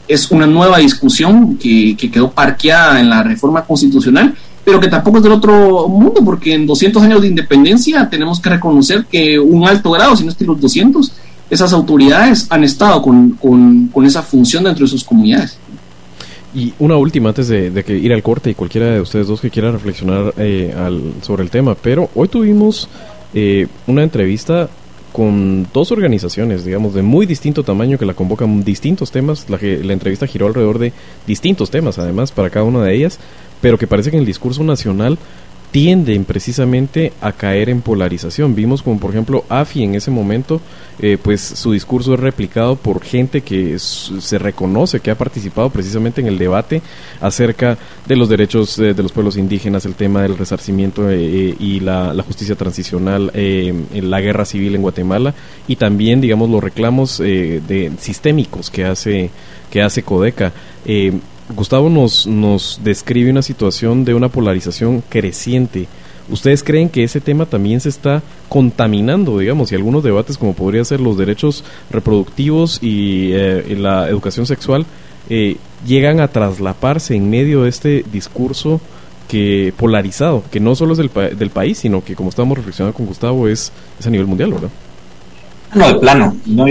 [0.07, 4.33] es una nueva discusión que, que, quedó parqueada en la reforma constitucional,
[4.63, 8.49] pero que tampoco es del otro mundo, porque en 200 años de independencia tenemos que
[8.49, 11.11] reconocer que un alto grado, si no es que los 200,
[11.49, 15.57] esas autoridades han estado con, esa función dentro de sus comunidades.
[16.55, 19.49] Y una última antes de, que ir al corte y cualquiera de ustedes dos que
[19.49, 20.73] quiera reflexionar eh,
[21.21, 22.87] sobre el tema, pero hoy tuvimos
[23.33, 24.69] eh, una entrevista
[25.11, 29.49] con dos organizaciones, digamos, de muy distinto tamaño que la convocan distintos temas.
[29.49, 30.93] La, la entrevista giró alrededor de
[31.27, 33.19] distintos temas, además, para cada una de ellas,
[33.59, 35.17] pero que parece que en el discurso nacional
[35.75, 38.55] tienden precisamente a caer en polarización.
[38.55, 40.61] Vimos como por ejemplo AFI en ese momento,
[40.99, 46.21] eh, pues su discurso es replicado por gente que se reconoce que ha participado precisamente
[46.21, 46.81] en el debate
[47.19, 47.77] acerca
[48.07, 52.15] de los derechos eh, de los pueblos indígenas, el tema del resarcimiento eh, y la,
[52.25, 55.33] justicia transicional en la guerra civil en Guatemala
[55.67, 59.29] y también digamos los reclamos de sistémicos que hace
[59.69, 60.53] que hace Codeca.
[61.53, 65.87] Gustavo nos, nos describe una situación de una polarización creciente.
[66.29, 70.83] ¿Ustedes creen que ese tema también se está contaminando, digamos, y algunos debates como podría
[70.83, 74.87] ser los derechos reproductivos y eh, la educación sexual
[75.29, 78.81] eh, llegan a traslaparse en medio de este discurso
[79.27, 83.05] que polarizado, que no solo es del, del país, sino que como estamos reflexionando con
[83.05, 83.71] Gustavo es,
[84.03, 84.69] a nivel mundial, ¿verdad?
[85.75, 86.65] No, de plano, no,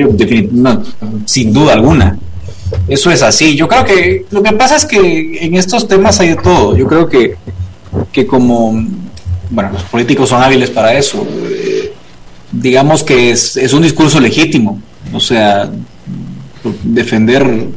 [0.52, 0.82] no,
[1.26, 2.16] sin duda alguna.
[2.88, 3.56] Eso es así.
[3.56, 6.76] Yo creo que lo que pasa es que en estos temas hay de todo.
[6.76, 7.36] Yo creo que,
[8.12, 8.72] que como,
[9.50, 11.26] bueno, los políticos son hábiles para eso.
[11.50, 11.92] Eh,
[12.52, 14.80] digamos que es, es, un discurso legítimo.
[15.12, 15.70] O sea,
[16.82, 17.68] defender,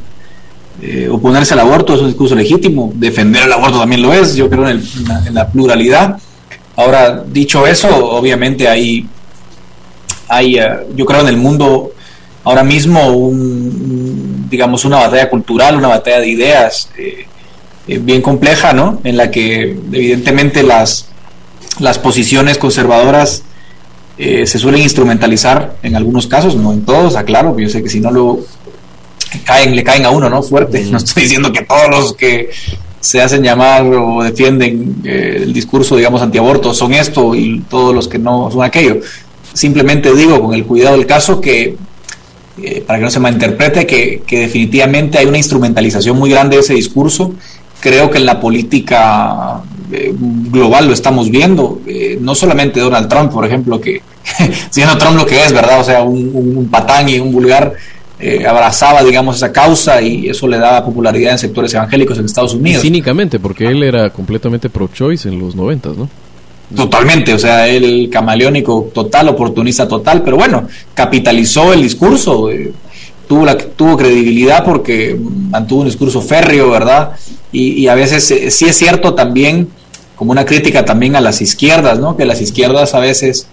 [0.80, 2.92] eh, oponerse al aborto es un discurso legítimo.
[2.94, 4.34] Defender el aborto también lo es.
[4.34, 4.82] Yo creo en,
[5.32, 6.18] la, pluralidad.
[6.76, 9.06] Ahora, dicho eso, obviamente hay,
[10.28, 11.92] hay eh, yo creo en el mundo
[12.44, 13.97] ahora mismo un,
[14.48, 17.26] digamos, una batalla cultural, una batalla de ideas eh,
[17.86, 19.00] eh, bien compleja, ¿no?
[19.04, 19.62] En la que
[19.92, 21.08] evidentemente las,
[21.78, 23.42] las posiciones conservadoras
[24.18, 28.00] eh, se suelen instrumentalizar en algunos casos, no en todos, aclaro, yo sé que si
[28.00, 28.40] no lo
[29.44, 30.42] caen, le caen a uno, ¿no?
[30.42, 30.84] Fuerte.
[30.90, 32.50] No estoy diciendo que todos los que
[33.00, 38.08] se hacen llamar o defienden eh, el discurso, digamos, antiaborto, son esto y todos los
[38.08, 39.00] que no son aquello.
[39.52, 41.76] Simplemente digo con el cuidado del caso que,
[42.62, 46.62] eh, para que no se malinterprete, que, que definitivamente hay una instrumentalización muy grande de
[46.62, 47.34] ese discurso.
[47.80, 49.60] Creo que en la política
[49.92, 51.80] eh, global lo estamos viendo,
[52.20, 54.02] no solamente Donald Trump, por ejemplo, que
[54.70, 55.80] siendo Trump lo que es, ¿verdad?
[55.80, 57.74] O sea, un, un patán y un vulgar,
[58.20, 62.52] eh, abrazaba, digamos, esa causa y eso le daba popularidad en sectores evangélicos en Estados
[62.52, 62.82] Unidos.
[62.82, 66.08] cínicamente, porque él era completamente pro-choice en los noventas, ¿no?
[66.74, 72.72] Totalmente, o sea, él camaleónico total, oportunista total, pero bueno, capitalizó el discurso, eh,
[73.26, 75.18] tuvo, la, tuvo credibilidad porque
[75.50, 77.12] mantuvo un discurso férreo, ¿verdad?
[77.52, 79.68] Y, a veces eh, sí es cierto también,
[80.14, 82.18] como una crítica también a las izquierdas, ¿no?
[82.18, 83.46] Que las izquierdas a veces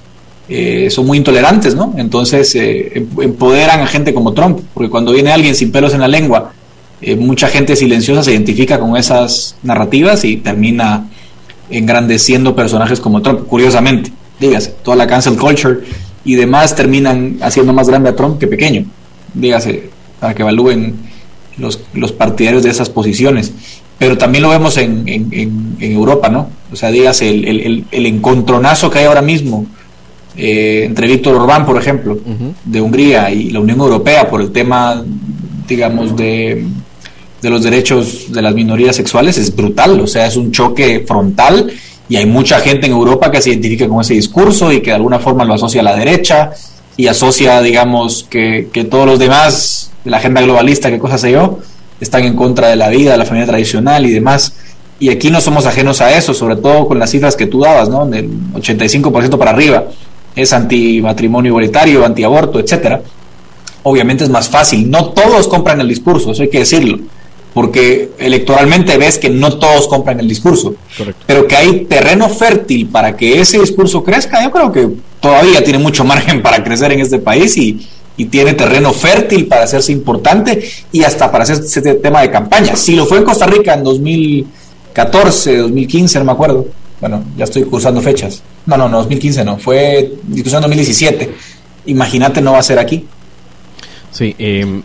[0.49, 1.93] eh, son muy intolerantes, ¿no?
[1.97, 6.09] Entonces em, empoderan a gente como Trump, porque cuando viene alguien sin pelos en la
[6.09, 6.51] lengua,
[7.17, 11.05] mucha gente silenciosa se identifica con esas narrativas y termina
[11.69, 15.79] engrandeciendo personajes como Trump, curiosamente, dígase, toda la cancel culture
[16.23, 18.85] y demás terminan haciendo más grande a Trump que pequeño,
[19.33, 19.89] dígase,
[20.19, 20.95] para que evalúen
[21.57, 23.53] los, los partidarios de esas posiciones.
[23.97, 26.49] Pero también lo vemos en, en, Europa, ¿no?
[26.71, 29.65] O sea, dígase, el, el, el encontronazo que hay ahora mismo
[30.37, 32.17] eh, entre Víctor Orbán, por ejemplo,
[32.65, 35.01] de Hungría y la Unión Europea por el tema,
[35.67, 36.65] digamos, de,
[37.45, 41.71] de los derechos de las minorías sexuales es brutal, o sea, es un choque frontal
[42.09, 44.95] y hay mucha gente en Europa que se identifica con ese discurso y que de
[44.95, 46.49] alguna forma lo asocia a la derecha
[46.97, 51.33] y asocia, digamos, que, que todos los demás, de la agenda globalista, qué cosa sé
[51.33, 51.59] yo,
[52.01, 54.55] están en contra de la vida, de la familia tradicional y demás.
[54.99, 57.89] Y aquí no somos ajenos a eso, sobre todo con las cifras que tú dabas,
[57.89, 58.07] ¿no?
[58.07, 59.83] Del 85% para arriba
[60.35, 63.01] es anti-matrimonio igualitario, anti-aborto, etcétera,
[63.83, 64.89] obviamente es más fácil.
[64.89, 66.97] No todos compran el discurso, eso hay que decirlo,
[67.55, 70.75] porque electoralmente ves que no todos compran el discurso,
[71.25, 74.89] pero que hay terreno fértil para que ese discurso crezca, yo creo que
[75.21, 77.87] todavía tiene mucho margen para crecer en este país y,
[78.17, 82.75] y tiene terreno fértil para hacerse importante y hasta para hacer ese tema de campaña.
[82.75, 86.67] Si lo fue en Costa Rica en 2014, 2015, no me acuerdo,
[86.99, 88.43] bueno, ya estoy cursando fechas.
[88.65, 91.33] No, no, no, 2015 no, fue discusión 2017.
[91.85, 93.05] Imagínate, no va a ser aquí.
[94.11, 94.81] Sí, eh,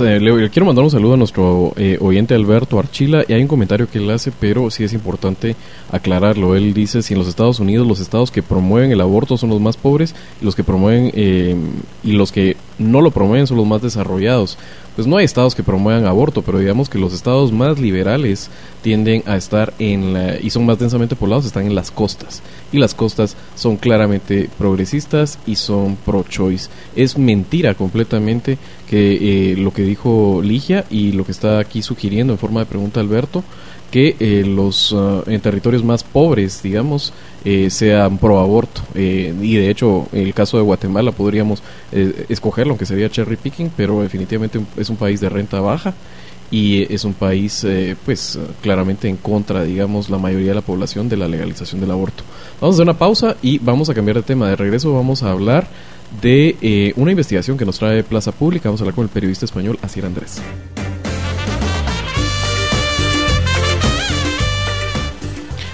[0.00, 3.88] le, quiero mandar un saludo a nuestro eh, oyente Alberto Archila y hay un comentario
[3.88, 5.56] que él hace, pero sí es importante
[5.90, 6.56] aclararlo.
[6.56, 9.60] Él dice, si en los Estados Unidos los estados que promueven el aborto son los
[9.60, 11.56] más pobres los que promueven eh,
[12.02, 14.58] y los que no lo promueven son los más desarrollados
[14.94, 18.50] pues no hay estados que promuevan aborto, pero digamos que los estados más liberales
[18.82, 22.42] tienden a estar en la, y son más densamente poblados, están en las costas.
[22.72, 26.68] Y las costas son claramente progresistas y son pro-choice.
[26.96, 28.58] Es mentira completamente
[28.88, 32.66] que eh, lo que dijo Ligia y lo que está aquí sugiriendo en forma de
[32.66, 33.44] pregunta Alberto,
[33.92, 37.12] que eh, los ah, en territorios más pobres, digamos,
[37.44, 38.80] eh, sean pro aborto.
[38.94, 41.62] Eh, y de hecho, el caso de Guatemala podríamos
[42.28, 45.92] escogerlo, aunque sería cherry picking, pero definitivamente es un país de renta baja
[46.50, 47.66] y es un país,
[48.04, 52.24] pues, claramente en contra, digamos, la mayoría de la población de la legalización del aborto.
[52.60, 54.48] Vamos a hacer una pausa y vamos a cambiar de tema.
[54.48, 55.66] De regreso vamos a hablar
[56.22, 58.70] de una investigación que nos trae Plaza Pública.
[58.70, 60.40] Vamos a hablar con el periodista español Asier Andrés.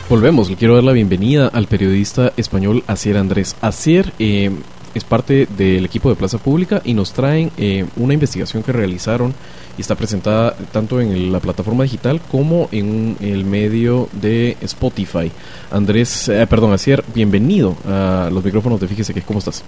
[0.09, 3.57] Volvemos, le quiero dar la bienvenida al periodista español Asier Andrés.
[3.61, 4.51] Asier eh,
[4.95, 9.35] es parte del equipo de Plaza Pública y nos traen eh, una investigación que realizaron
[9.77, 15.31] y está presentada tanto en la plataforma digital como en el medio de Spotify.
[15.71, 19.63] Andrés, eh, perdón, Asier, bienvenido a los micrófonos de Fíjese que, ¿cómo estás?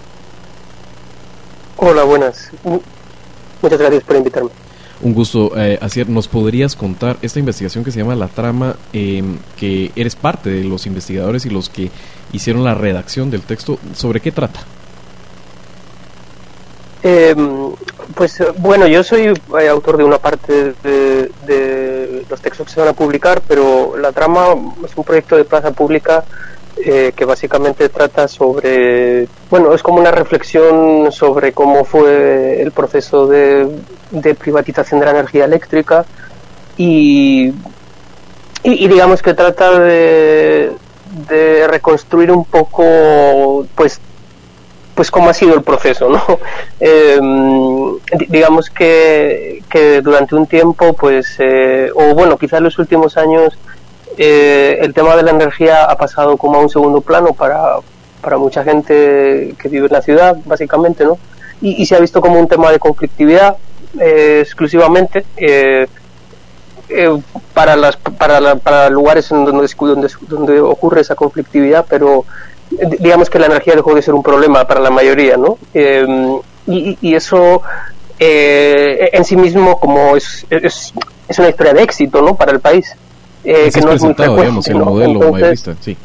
[1.77, 2.49] Hola, buenas.
[3.61, 4.49] Muchas gracias por invitarme.
[5.03, 9.91] Un gusto, eh, ¿nos podrías contar esta investigación que se llama La Trama, em, que
[9.95, 11.89] eres parte de los investigadores y los que
[12.31, 13.79] hicieron la redacción del texto?
[13.95, 14.59] ¿Sobre qué trata?
[17.01, 17.71] Em,
[18.13, 21.31] pues bueno, yo soy eh, autor de una parte de,
[22.29, 24.55] los textos que se van a publicar, pero La Trama
[24.85, 26.23] es un proyecto de plaza pública
[26.83, 33.27] eh, que básicamente trata sobre, bueno, es como una reflexión sobre cómo fue el proceso
[33.27, 33.67] de,
[34.39, 36.05] privatización de la energía eléctrica
[36.77, 37.53] y,
[38.63, 40.71] y, digamos que trata de,
[41.29, 43.99] de, reconstruir un poco, pues,
[44.95, 46.21] pues cómo ha sido el proceso, ¿no?
[46.79, 53.55] Em, digamos que, que durante un tiempo, pues, eh, o bueno, quizás los últimos años,
[54.23, 57.77] eh, el tema de la energía ha pasado como a un segundo plano para,
[58.21, 61.17] para mucha gente que vive en la ciudad, básicamente, ¿no?
[61.59, 63.57] Y, se ha visto como un tema de conflictividad
[63.99, 65.25] eh, exclusivamente.
[65.37, 65.87] Eh,
[67.55, 72.25] para las para, para lugares donde, ocurre esa conflictividad, pero
[72.99, 75.57] digamos que la energía dejó de ser un problema para la mayoría, ¿no?
[75.73, 77.63] y, y, eso
[78.19, 80.93] en sí mismo como es, es,
[81.27, 82.35] es, una historia de éxito, ¿no?
[82.35, 82.95] Para el país.
[83.43, 85.97] Que no es muy frecuente, el modelo entonces, sí.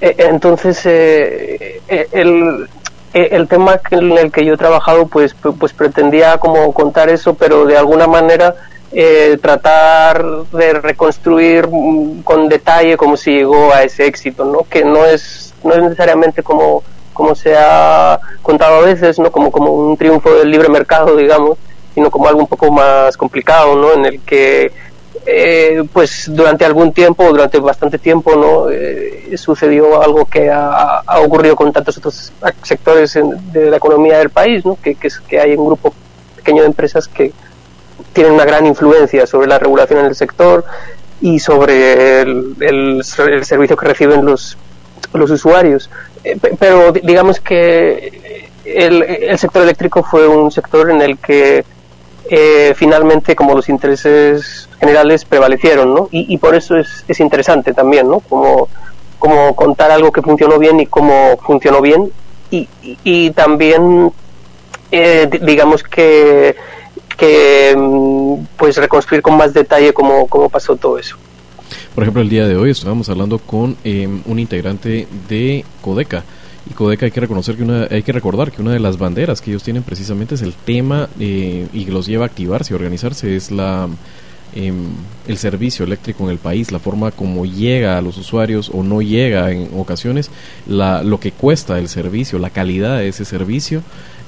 [0.00, 2.68] entonces el
[3.14, 7.34] eh, el tema en el que yo he trabajado pues pues pretendía como contar eso
[7.34, 8.54] pero de alguna manera
[8.90, 14.82] eh, tratar de reconstruir mm, con detalle cómo se llegó a ese éxito no que
[14.82, 16.82] no es no es necesariamente como
[17.12, 21.58] como se ha contado a veces no como como un triunfo del libre mercado digamos
[21.94, 24.72] sino como algo un poco más complicado no en el que
[25.24, 28.70] eh, pues durante algún tiempo, durante bastante tiempo, ¿no?
[28.70, 32.32] Eh, sucedió algo que ha, ocurrido con tantos otros
[32.62, 33.18] sectores
[33.52, 34.76] de la economía del país, ¿no?
[34.82, 35.94] que, que, que hay un grupo
[36.36, 37.32] pequeño de empresas que
[38.12, 40.64] tienen una gran influencia sobre la regulación en el sector
[41.20, 44.58] y sobre el, el, servicio que reciben los,
[45.14, 45.88] los usuarios.
[46.24, 51.64] Eh, pero digamos que el, el sector eléctrico fue un sector en el que
[52.74, 56.08] finalmente como los intereses generales prevalecieron, ¿no?
[56.10, 58.20] Y, por eso es, es, interesante también, ¿no?
[58.20, 58.68] Como,
[59.18, 62.10] como contar algo que funcionó bien y cómo funcionó bien
[62.50, 64.12] y, y, también
[64.90, 66.54] eh, digamos que,
[67.16, 71.16] que mm, pues reconstruir con más detalle cómo, cómo pasó todo eso.
[71.94, 76.24] Por ejemplo, el día de hoy estábamos hablando con eh, un integrante de Codeca,
[76.70, 79.40] y Codeca hay que reconocer que una, hay que recordar que una de las banderas
[79.40, 83.34] que ellos tienen precisamente es el tema eh, y los lleva a activarse y organizarse
[83.34, 83.88] es la
[84.54, 84.86] em,
[85.26, 89.02] el servicio eléctrico en el país, la forma como llega a los usuarios o no
[89.02, 90.30] llega en ocasiones,
[90.66, 93.82] la, lo que cuesta el servicio, la calidad de ese servicio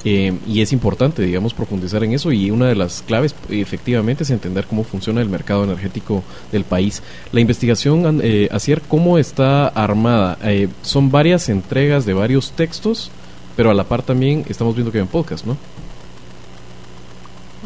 [0.04, 4.30] eh, y es importante, digamos, profundizar en eso y una de las claves efectivamente es
[4.30, 6.22] entender cómo funciona el mercado energético
[6.52, 7.02] del país.
[7.32, 8.50] La investigación, eh,
[8.88, 10.36] ¿cómo está armada?
[10.42, 13.10] Eh, son varias entregas de varios textos,
[13.56, 15.56] pero a la par también estamos viendo que hay un podcast, ¿no?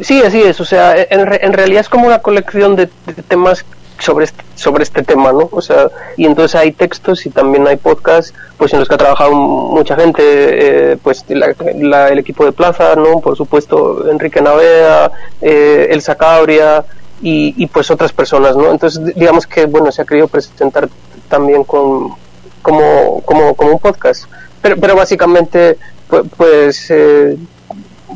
[0.01, 0.60] Sí, así es.
[0.60, 2.86] O sea, en, en realidad es como una colección de
[3.27, 3.65] temas
[3.99, 5.49] sobre este, sobre este tema, ¿no?
[5.51, 8.99] O sea, y entonces hay textos y también hay podcasts, pues en los que ha
[8.99, 13.20] trabajado mucha gente, eh, pues el equipo de Plaza, ¿no?
[13.20, 15.11] Por supuesto, Enrique Navea,
[15.41, 16.85] eh, Elsa Cabria
[17.20, 18.70] y, pues otras personas, ¿no?
[18.70, 20.89] Entonces, digamos que, bueno, se ha querido presentar
[21.29, 22.15] también con,
[22.62, 24.25] como, como, como un podcast,
[24.62, 25.77] pero, pero básicamente,
[26.09, 26.93] pues, pues,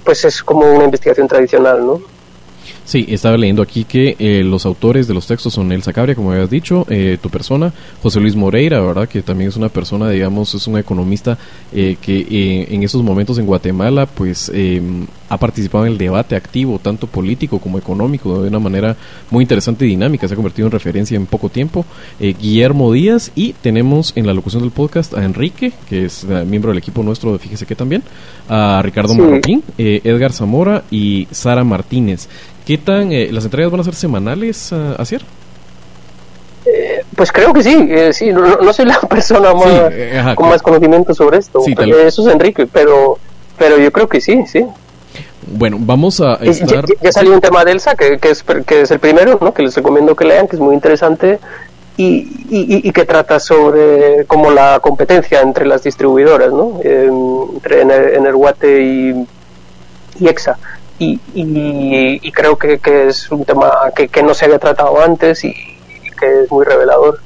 [0.05, 2.01] pues es como una investigación tradicional, ¿no?
[2.85, 6.33] Sí, estaba leyendo aquí que eh, los autores de los textos son Elsa Cabria, como
[6.33, 7.73] habías dicho, eh, tu persona,
[8.03, 9.09] José Luis Moreira, ¿verdad?
[9.09, 11.39] Que también es una persona, digamos, es un economista
[11.73, 16.81] eh, que en esos momentos en Guatemala, pues em, ha participado en el debate activo,
[16.81, 18.97] tanto político como económico, de una manera
[19.31, 20.27] muy interesante y dinámica.
[20.27, 21.87] Se ha convertido en referencia en poco tiempo.
[22.19, 26.79] Guillermo Díaz y tenemos en la locución del podcast a Enrique, que es miembro del
[26.79, 28.03] equipo nuestro de Fíjese que también,
[28.49, 32.29] a Ricardo Marroquín, Edgar Zamora y Sara Martínez.
[32.67, 35.23] ¿Qué tan eh, las entregas van a ser semanales, uh, Asier?
[36.65, 41.15] Eh, pues creo que sí, eh, sí, no, soy la persona más, con más conocimiento
[41.15, 41.61] sobre esto.
[41.67, 43.19] eso es Enrique, pero,
[43.59, 44.65] pero yo creo que sí, sí.
[45.45, 46.85] Bueno, vamos a estar...
[47.03, 49.53] Ya, salió un tema de Elsa, que, que, es, que es el primero, ¿no?
[49.53, 51.41] que les recomiendo que lean, que es muy interesante
[51.97, 56.81] y, y, que trata sobre como la competencia entre las distribuidoras, ¿no?
[56.83, 59.27] entre Energuate y,
[60.21, 60.57] y EXA
[61.35, 65.55] y, creo que, es un tema que, que, no se había tratado antes y,
[66.19, 67.21] que es muy revelador.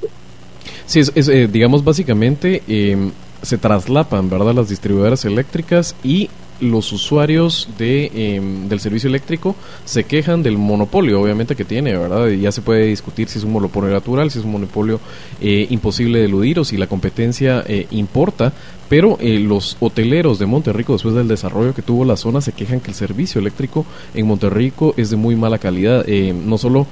[0.86, 3.10] Sí, es, eh, digamos básicamente eh,
[3.42, 4.54] se traslapan, ¿verdad?
[4.54, 6.30] Las distribuidoras eléctricas y
[6.60, 12.28] los usuarios de, em, del servicio eléctrico se quejan del monopolio, obviamente, que tiene, ¿verdad?
[12.28, 15.00] ya se puede discutir si es un monopolio natural, si es un monopolio
[15.40, 18.52] eh, imposible de eludir o si la competencia eh, importa,
[18.88, 22.80] pero eh, los hoteleros de Monterrico, después del desarrollo que tuvo la zona, se quejan
[22.80, 23.84] que el servicio eléctrico
[24.14, 26.86] en Monterrico es de muy mala calidad, no solo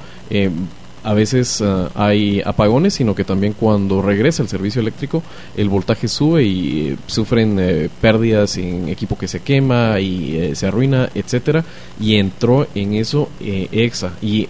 [1.05, 5.23] a veces ah, hay apagones, sino que también cuando regresa el servicio eléctrico
[5.57, 10.55] el voltaje sube y eh, sufren eh, pérdidas en equipo que se quema y eh,
[10.55, 11.65] se arruina, etcétera.
[12.01, 14.49] Y entró en eso EXA y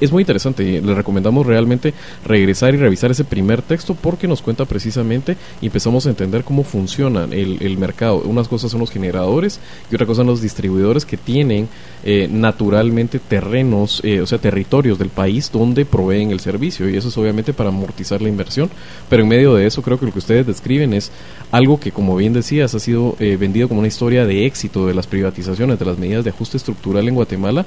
[0.00, 0.80] es muy interesante.
[0.80, 1.94] Le recomendamos realmente
[2.24, 6.64] regresar y revisar ese primer texto porque nos cuenta precisamente y empezamos a entender cómo
[6.64, 8.22] funciona el, el mercado.
[8.24, 9.60] Unas cosas son los generadores
[9.90, 11.68] y otra cosa son los distribuidores que tienen
[12.06, 17.08] eh, naturalmente terrenos, eh, o sea, territorios del país donde proveen el servicio y eso
[17.08, 18.68] es obviamente para amortizar la inversión.
[19.08, 21.10] Pero en medio de eso creo que lo que ustedes describen es
[21.50, 24.92] algo que, como bien decías, ha sido eh, vendido como una historia de éxito de
[24.92, 27.64] las privatizaciones, de las medidas de ajuste estructural en Guatemala,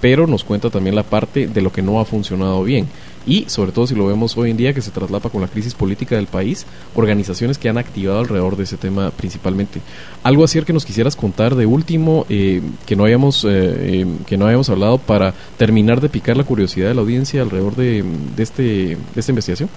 [0.00, 2.88] pero nos cuenta también la parte de lo que no ha funcionado bien
[3.24, 5.74] y sobre todo si lo vemos hoy en día que se traslapa con la crisis
[5.74, 6.66] política del país,
[6.96, 9.80] organizaciones que han activado alrededor de ese tema principalmente.
[10.24, 14.36] Algo así que nos quisieras contar de último eh, que no hayamos eh, em, que
[14.36, 18.04] no hayamos hablado para terminar de picar la curiosidad de la audiencia alrededor de,
[18.36, 19.68] de este de esta investigación.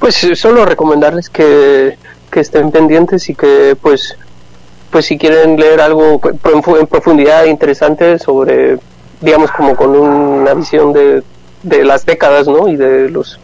[0.00, 1.96] Pues eh, solo recomendarles que,
[2.30, 4.16] que estén pendientes y que pues
[4.90, 6.20] pues si quieren leer algo
[6.80, 8.78] en profundidad interesante sobre
[9.20, 11.22] digamos como con una visión de
[11.64, 12.68] de las décadas, ¿no?
[12.68, 13.40] Y de los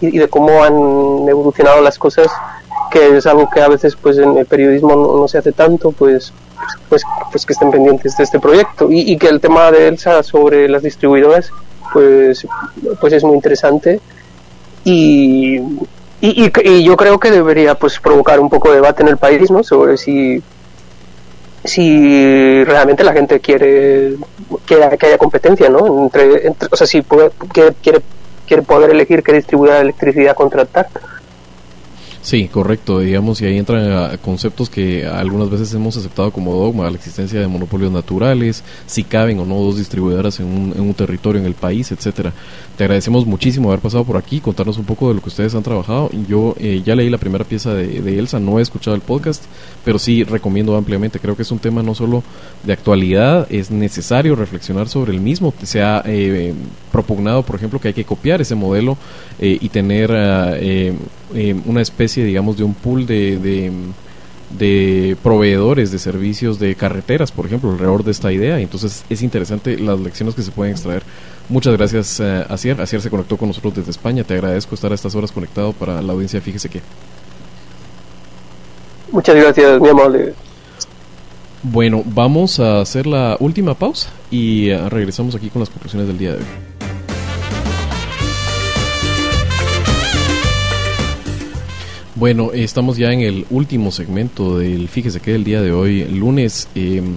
[0.00, 2.28] y, de cómo han evolucionado las cosas,
[2.90, 6.32] que es algo que a veces pues en el periodismo no, se hace tanto, pues
[6.88, 8.88] pues pues que estén pendientes de este proyecto.
[8.90, 11.50] Y, que el tema de Elsa sobre las distribuidoras
[11.92, 12.46] pues
[13.00, 14.00] pues es muy interesante.
[14.84, 15.60] Y
[16.20, 19.50] y, y, yo creo que debería pues provocar un poco de debate en el país
[19.50, 20.42] no sobre si
[21.64, 24.16] si realmente la gente quiere,
[24.66, 26.04] que haya competencia, ¿no?
[26.04, 27.30] Entre, o sea, si puede,
[27.82, 28.02] quiere,
[28.46, 30.88] quiere poder elegir qué distribuidora de electricidad contratar.
[32.24, 36.96] Sí, correcto, digamos, y ahí entran conceptos que algunas veces hemos aceptado como dogma, la
[36.96, 41.38] existencia de monopolios naturales, si caben o no dos distribuidoras en un, en un territorio
[41.38, 42.32] en el país, etcétera.
[42.78, 45.62] Te agradecemos muchísimo haber pasado por aquí, contarnos un poco de lo que ustedes han
[45.62, 46.10] trabajado.
[46.26, 49.44] Yo eh, ya leí la primera pieza de, Elsa, no he escuchado el podcast,
[49.84, 51.20] pero sí recomiendo ampliamente.
[51.20, 52.24] Creo que es un tema no solo
[52.64, 55.54] de actualidad, es necesario reflexionar sobre el mismo.
[55.62, 56.52] Se ha eh,
[56.90, 58.96] propugnado, por ejemplo, que hay que copiar ese modelo
[59.38, 60.10] eh, y tener
[61.34, 63.70] eh, eh, una especie, digamos, de un pool de,
[64.58, 68.60] de, proveedores de servicios de carreteras, por ejemplo, alrededor de esta idea.
[68.60, 71.02] Entonces es interesante las lecciones que se pueden extraer.
[71.48, 72.80] Muchas gracias, uh, Asier.
[72.80, 74.24] Asier se conectó con nosotros desde España.
[74.24, 76.40] Te agradezco estar a estas horas conectado para la audiencia.
[76.40, 76.80] Fíjese que.
[79.12, 80.34] Muchas gracias, mi amable.
[81.62, 86.32] Bueno, vamos a hacer la última pausa y regresamos aquí con las conclusiones del día
[86.32, 86.73] de hoy.
[92.16, 96.68] Bueno, estamos ya en el último segmento del Fíjese que el día de hoy, lunes,
[96.76, 97.16] em,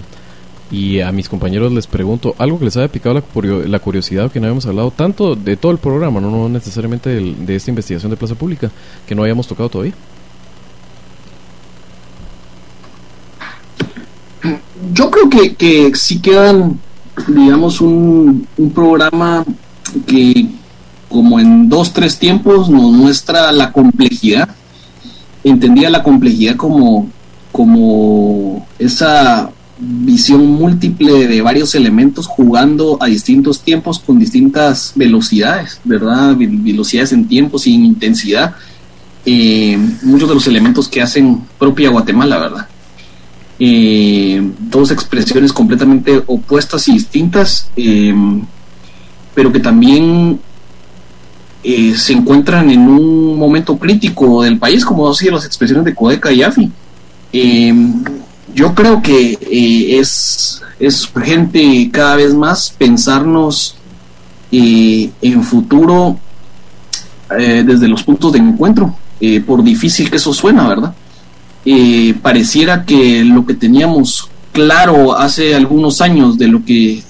[0.72, 4.46] y a mis compañeros les pregunto algo que les haya picado la, curiosidad que no
[4.46, 8.34] habíamos hablado tanto de todo el programa, no, no necesariamente de esta investigación de Plaza
[8.34, 8.72] Pública,
[9.06, 9.94] que no hayamos tocado todavía.
[14.92, 16.78] Yo creo que, que sí quedan,
[17.28, 19.44] digamos, un, un programa
[20.06, 20.48] que
[21.08, 24.48] como en dos, tres tiempos nos muestra la complejidad
[25.44, 27.08] entendía la complejidad como,
[27.52, 29.50] como esa
[29.80, 36.36] visión múltiple de varios elementos jugando a distintos tiempos con distintas velocidades, ¿verdad?
[36.36, 38.56] Velocidades en tiempo, sin intensidad.
[39.24, 42.68] Eh, muchos de los elementos que hacen propia Guatemala, ¿verdad?
[43.60, 48.14] Eh, dos expresiones completamente opuestas y distintas, eh,
[49.34, 50.40] pero que también
[51.64, 56.30] eh, se encuentran en un momento crítico del país, como sido las expresiones de Codeca
[56.30, 56.70] y AFI.
[57.32, 57.74] Eh,
[58.54, 63.74] yo creo que eh, es, es urgente cada vez más pensarnos
[64.50, 66.18] en futuro
[67.28, 68.96] desde los puntos de encuentro,
[69.46, 70.94] por difícil que eso suena, ¿verdad?
[72.22, 77.02] pareciera que lo que teníamos claro hace algunos años de lo que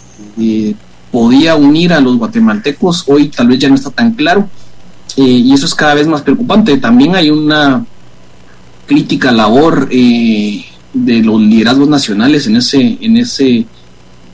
[1.11, 4.49] podía unir a los guatemaltecos, hoy tal vez ya no está tan claro,
[5.17, 6.77] eh, y eso es cada vez más preocupante.
[6.77, 7.85] También hay una
[8.87, 13.67] crítica labor eh, de los liderazgos nacionales en ese, en ese,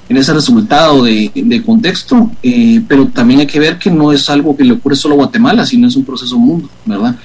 [0.09, 4.57] en ese resultado de, contexto, eh, pero también hay que ver que no es algo
[4.57, 7.17] que le ocurre solo a Guatemala, sino es un proceso mundo, ¿verdad?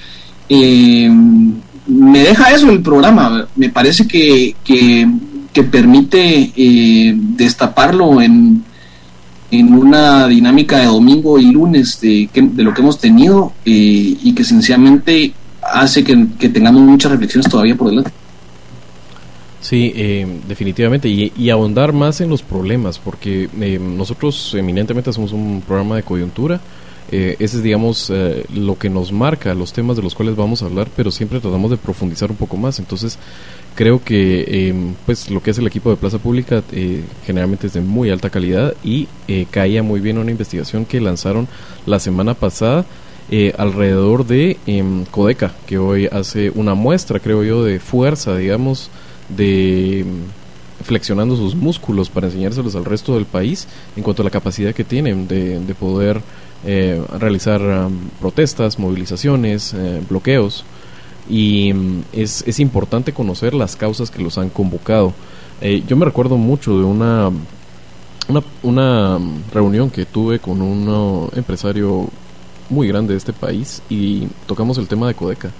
[1.86, 5.08] me deja eso el programa, me parece que, que,
[5.52, 6.52] que permite
[7.36, 8.64] destaparlo en
[9.50, 14.34] en una dinámica de domingo y lunes de, de lo que hemos tenido eh, y
[14.34, 15.32] que sencillamente
[15.62, 16.16] hace que,
[16.48, 18.12] tengamos muchas reflexiones todavía por delante.
[19.60, 25.32] Sí, eh, definitivamente, y, y, ahondar más en los problemas, porque eh, nosotros eminentemente hacemos
[25.32, 26.60] un programa de coyuntura,
[27.10, 28.12] ese es, digamos,
[28.54, 31.72] lo que nos marca los temas de los cuales vamos a hablar, pero siempre tratamos
[31.72, 33.18] de profundizar un poco más, entonces
[33.74, 37.72] creo que em, pues lo que es el equipo de Plaza Pública eh, generalmente es
[37.74, 41.48] de muy alta calidad y eh, caía muy bien una investigación que lanzaron
[41.86, 42.84] la semana pasada
[43.30, 48.90] eh, alrededor de em, Codeca, que hoy hace una muestra, creo yo, de fuerza, digamos,
[49.28, 50.06] de em,
[50.84, 54.82] flexionando sus músculos para enseñárselos al resto del país en cuanto a la capacidad que
[54.82, 56.20] tienen de, de poder
[57.18, 57.88] realizar
[58.20, 59.74] protestas, movilizaciones,
[60.10, 60.64] bloqueos
[61.30, 65.14] y mm, es, es, importante conocer las causas que los han convocado.
[65.60, 67.30] Eh, yo me recuerdo mucho de una
[68.28, 69.18] una, una
[69.52, 72.08] reunión que tuve con un empresario
[72.68, 75.50] muy grande de este país y tocamos el tema de Codeca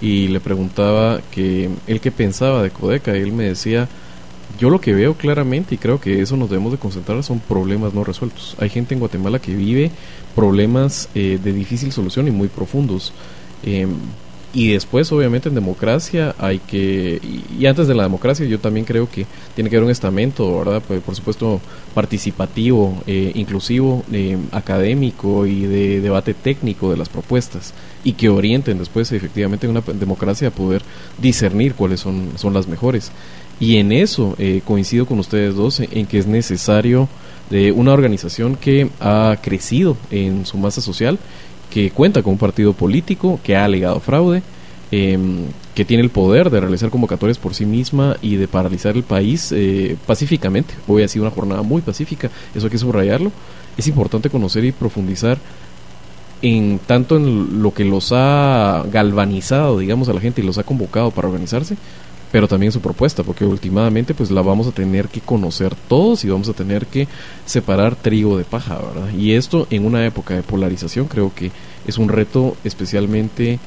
[0.00, 3.88] y le preguntaba que él qué pensaba de Codeca y él me decía
[4.58, 7.94] yo lo que veo claramente y creo que eso nos debemos de concentrar son problemas
[7.94, 8.56] no resueltos.
[8.58, 9.90] Hay gente en Guatemala que vive
[10.34, 13.12] problemas eh, de difícil solución y muy profundos.
[13.62, 13.90] Em,
[14.52, 17.20] y después, obviamente, en democracia hay que,
[17.58, 20.82] y, antes de la democracia yo también creo que tiene que haber un estamento, ¿verdad?
[20.86, 21.60] Pues, por supuesto,
[21.94, 28.78] participativo, eh, inclusivo, eh, académico y de debate técnico de las propuestas y que orienten
[28.78, 30.82] después efectivamente en una democracia a poder
[31.20, 33.12] discernir cuáles son, son las mejores.
[33.60, 37.08] Y en eso eh, coincido con ustedes dos en, que es necesario
[37.50, 41.18] de una organización que ha crecido en su masa social
[41.70, 44.42] que cuenta con un partido político, que ha alegado fraude,
[44.90, 49.02] em, que tiene el poder de realizar convocatorias por sí misma y de paralizar el
[49.02, 50.74] país eh, pacíficamente.
[50.86, 53.30] Hoy ha sido una jornada muy pacífica, eso hay que subrayarlo.
[53.76, 55.38] Es importante conocer y profundizar
[56.42, 60.64] en tanto en lo que los ha galvanizado, digamos, a la gente y los ha
[60.64, 61.76] convocado para organizarse,
[62.30, 66.28] pero también su propuesta, porque últimamente pues la vamos a tener que conocer todos y
[66.28, 67.08] vamos a tener que
[67.46, 69.10] separar trigo de paja, ¿verdad?
[69.16, 71.50] Y esto en una época de polarización creo que
[71.86, 73.58] es un reto especialmente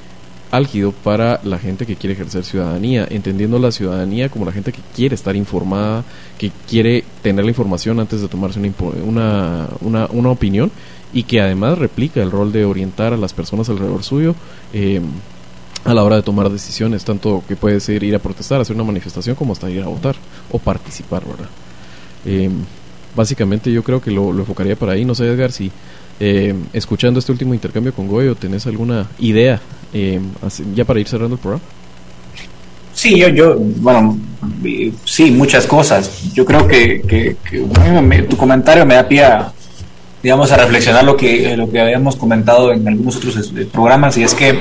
[0.51, 4.81] álgido para la gente que quiere ejercer ciudadanía, entendiendo la ciudadanía como la gente que
[4.93, 6.03] quiere estar informada,
[6.37, 8.59] que quiere tener la información antes de tomarse
[9.03, 10.69] una, una, una, opinión
[11.13, 14.35] y que además replica el rol de orientar a las personas alrededor suyo.
[14.73, 15.01] Eh,
[15.83, 18.85] a la hora de tomar decisiones, tanto que puede ser ir a protestar, hacer una
[18.85, 20.15] manifestación, como hasta ir a votar
[20.51, 21.49] o participar, ¿verdad?
[22.25, 22.51] Em,
[23.15, 25.05] básicamente yo creo que lo, enfocaría para ahí.
[25.05, 25.71] No sé, Edgar, si
[26.19, 29.59] em, escuchando este último intercambio con Goyo, ¿tenés alguna idea
[29.93, 30.23] em,
[30.75, 31.63] ya para ir cerrando el programa?
[32.93, 34.17] Sí, yo, yo, bueno,
[35.05, 36.33] sí, muchas cosas.
[36.33, 37.35] Yo creo que, que,
[38.29, 39.51] tu comentario me da pie a,
[40.21, 44.23] digamos, a reflexionar lo que, lo que habíamos comentado en algunos otros eh, programas, y
[44.23, 44.59] es que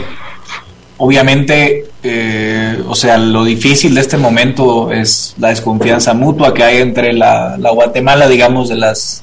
[1.03, 6.83] Obviamente, eh, o sea, lo difícil de este momento es la desconfianza mutua que hay
[6.83, 9.23] entre la, Guatemala, digamos, de las,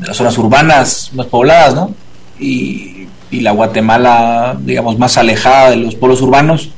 [0.00, 1.94] las zonas urbanas más pobladas, ¿no?
[2.40, 6.70] Y, la Guatemala, digamos, más alejada de los polos urbanos,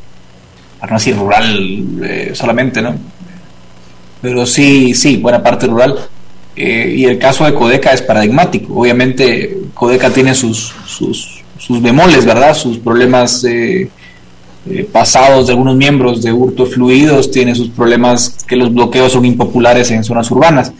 [0.81, 2.97] para no decir rural eh, solamente, ¿no?
[4.21, 6.01] Pero sí, sí, buena parte rural.
[6.57, 8.75] Eh, y el caso de Codeca es paradigmático.
[8.75, 12.55] Obviamente, Codeca tiene sus, sus sus bemoles, ¿verdad?
[12.55, 13.89] Sus problemas eh,
[14.71, 19.25] eh, pasados de algunos miembros de hurto fluidos, tiene sus problemas que los bloqueos son
[19.25, 20.73] impopulares en zonas urbanas.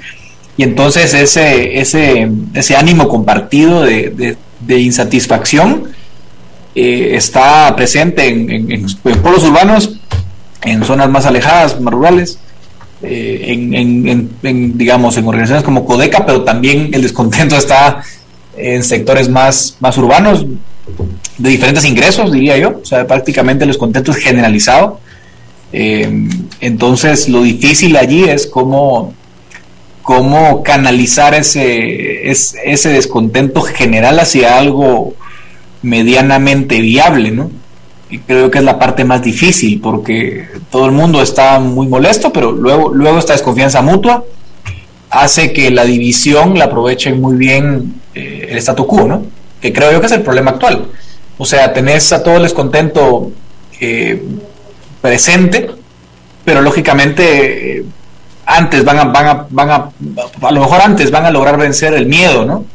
[0.59, 4.37] Y entonces ese, ese, ese ánimo compartido de,
[4.69, 5.85] insatisfacción
[6.75, 8.87] eh, está presente en, en,
[9.23, 9.99] pueblos urbanos,
[10.63, 12.39] en zonas más alejadas, más rurales,
[13.03, 18.03] en, en, digamos, en organizaciones como Codeca, pero también el descontento está
[18.57, 20.47] en sectores más, más urbanos,
[21.39, 25.01] de diferentes ingresos, diría yo, o sea, prácticamente los contentos generalizado.
[25.73, 26.29] Eh,
[26.61, 29.13] entonces, lo difícil allí es cómo,
[30.03, 35.15] cómo canalizar ese, ese, descontento general hacia algo
[35.83, 37.51] medianamente viable, ¿no?
[38.11, 42.33] Y creo que es la parte más difícil, porque todo el mundo está muy molesto,
[42.33, 44.25] pero luego, luego esta desconfianza mutua
[45.11, 49.25] hace que la división la aproveche muy bien eh, el statu quo, ¿no?
[49.65, 50.89] Que creo yo que es el problema actual.
[51.39, 53.33] O sea, tenés a todo el descontento
[53.81, 54.23] eh,
[55.01, 55.71] presente,
[56.45, 57.85] pero lógicamente eh,
[58.45, 59.91] antes van a, van a, van a,
[60.43, 62.67] a lo mejor antes van a lograr vencer el miedo, ¿no?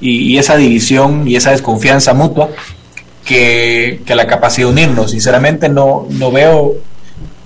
[0.00, 2.48] Y, esa división y esa desconfianza mutua
[3.26, 5.10] que, la capacidad de unirnos.
[5.10, 6.76] Sinceramente no, no veo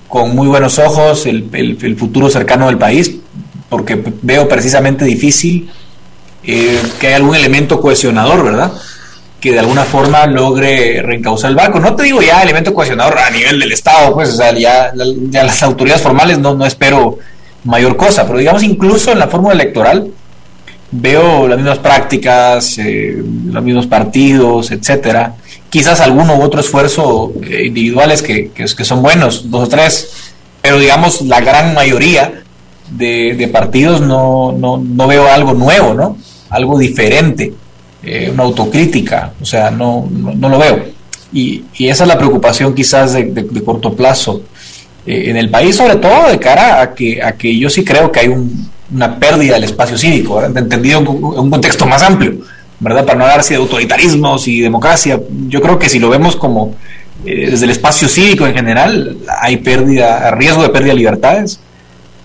[0.07, 3.17] con muy buenos ojos el, el futuro cercano del país,
[3.69, 5.73] porque veo precisamente difícil
[6.47, 8.73] eh, que hay algún elemento cohesionador, ¿verdad?
[9.41, 11.81] Que de alguna forma logre reencauzar el barco.
[11.81, 15.63] No te digo ya elemento cohesionador a nivel del Estado, pues, o sea, ya, las
[15.63, 17.19] autoridades formales no, no espero
[17.65, 20.11] mayor cosa, pero digamos incluso en la fórmula electoral
[20.91, 25.35] veo las mismas prácticas, eh, los mismos partidos, etcétera.
[25.69, 30.33] Quizás alguno u otro esfuerzo eh, individuales que, que, son buenos, dos o tres,
[30.63, 32.43] pero digamos la gran mayoría
[32.91, 36.17] de, partidos no, no, no, veo algo nuevo, ¿no?
[36.51, 37.53] Algo diferente,
[38.03, 40.85] eh, una autocrítica, o sea, no, no, lo veo.
[41.33, 44.43] Y, y, esa es la preocupación quizás de, corto plazo
[45.07, 48.13] eh, en el país, sobre todo de cara a que, a que yo sí creo
[48.13, 48.35] que hay
[48.93, 52.37] una pérdida del espacio cívico, entendido en un contexto más amplio,
[52.79, 53.05] ¿verdad?
[53.05, 56.77] Para no hablar de autoritarismos y democracia, yo creo que si lo vemos como
[57.25, 61.59] eh, desde el espacio cívico en general, hay pérdida, riesgo de pérdida de libertades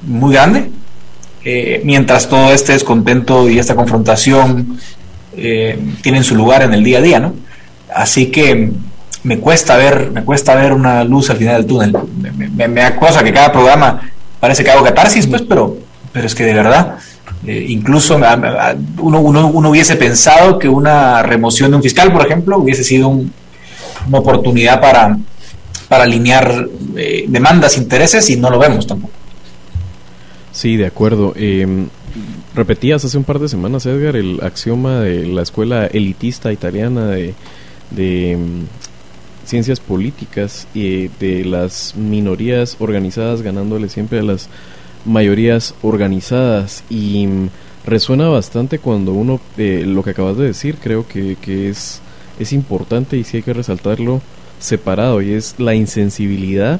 [0.03, 0.69] muy grande
[1.43, 4.77] eh, mientras todo este descontento y esta confrontación
[5.35, 7.33] eh, tienen su lugar en el día a día, ¿no?
[7.93, 8.71] Así que
[9.23, 11.95] me cuesta ver, me cuesta ver una luz al final del túnel.
[12.17, 14.01] Me, me, que cada programa
[14.39, 15.77] parece que hago catarsis, pues, pero,
[16.11, 16.97] pero es que de verdad,
[17.45, 22.57] eh, incluso uno, uno, uno, hubiese pensado que una remoción de un fiscal, por ejemplo,
[22.57, 25.17] hubiese sido una oportunidad para,
[25.87, 29.13] para alinear eh, demandas, intereses, y no lo vemos tampoco.
[30.51, 31.33] Sí, de acuerdo.
[31.35, 31.87] Eh,
[32.55, 37.33] repetías hace un par de semanas, Edgar, el axioma de la escuela elitista italiana de,
[38.37, 44.49] mm, ciencias políticas y de las minorías organizadas ganándole siempre a las
[45.05, 47.49] mayorías organizadas y mm,
[47.85, 52.01] resuena bastante cuando uno eh, lo que acabas de decir creo que, que es
[52.39, 54.21] es importante y sí hay que resaltarlo
[54.59, 56.79] separado y es la insensibilidad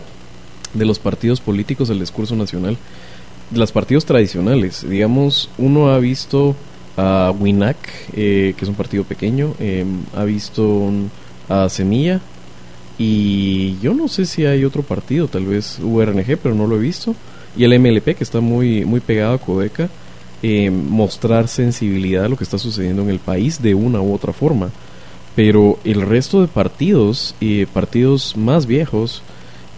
[0.74, 2.78] de los partidos políticos al discurso nacional
[3.54, 4.88] los partidos tradicionales.
[4.88, 6.56] Digamos, uno ha visto
[6.98, 7.78] a Winac,
[8.14, 10.92] eh, que es un partido pequeño, em, ha visto
[11.50, 12.22] a Semilla
[12.98, 16.80] y yo no sé si hay otro partido, tal vez URNG, pero no lo he
[16.80, 17.16] visto.
[17.58, 19.90] Y el MLP, que está muy, muy pegado a Codeca,
[20.44, 24.34] em, mostrar sensibilidad a lo que está sucediendo en el país de una u otra
[24.34, 24.70] forma.
[25.36, 29.24] Pero el resto de partidos, eh, partidos más viejos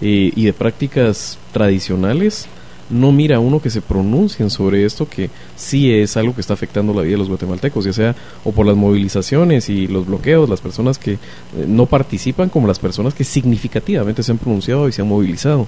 [0.02, 2.48] eh, y de prácticas tradicionales,
[2.90, 6.94] no mira uno que se pronuncien sobre esto que sí es algo que está afectando
[6.94, 10.62] la vida de los guatemaltecos, ya sea o por las movilizaciones y los bloqueos, las
[10.62, 11.20] personas que eh,
[11.68, 15.68] no participan como las personas que significativamente se han pronunciado y se han movilizado.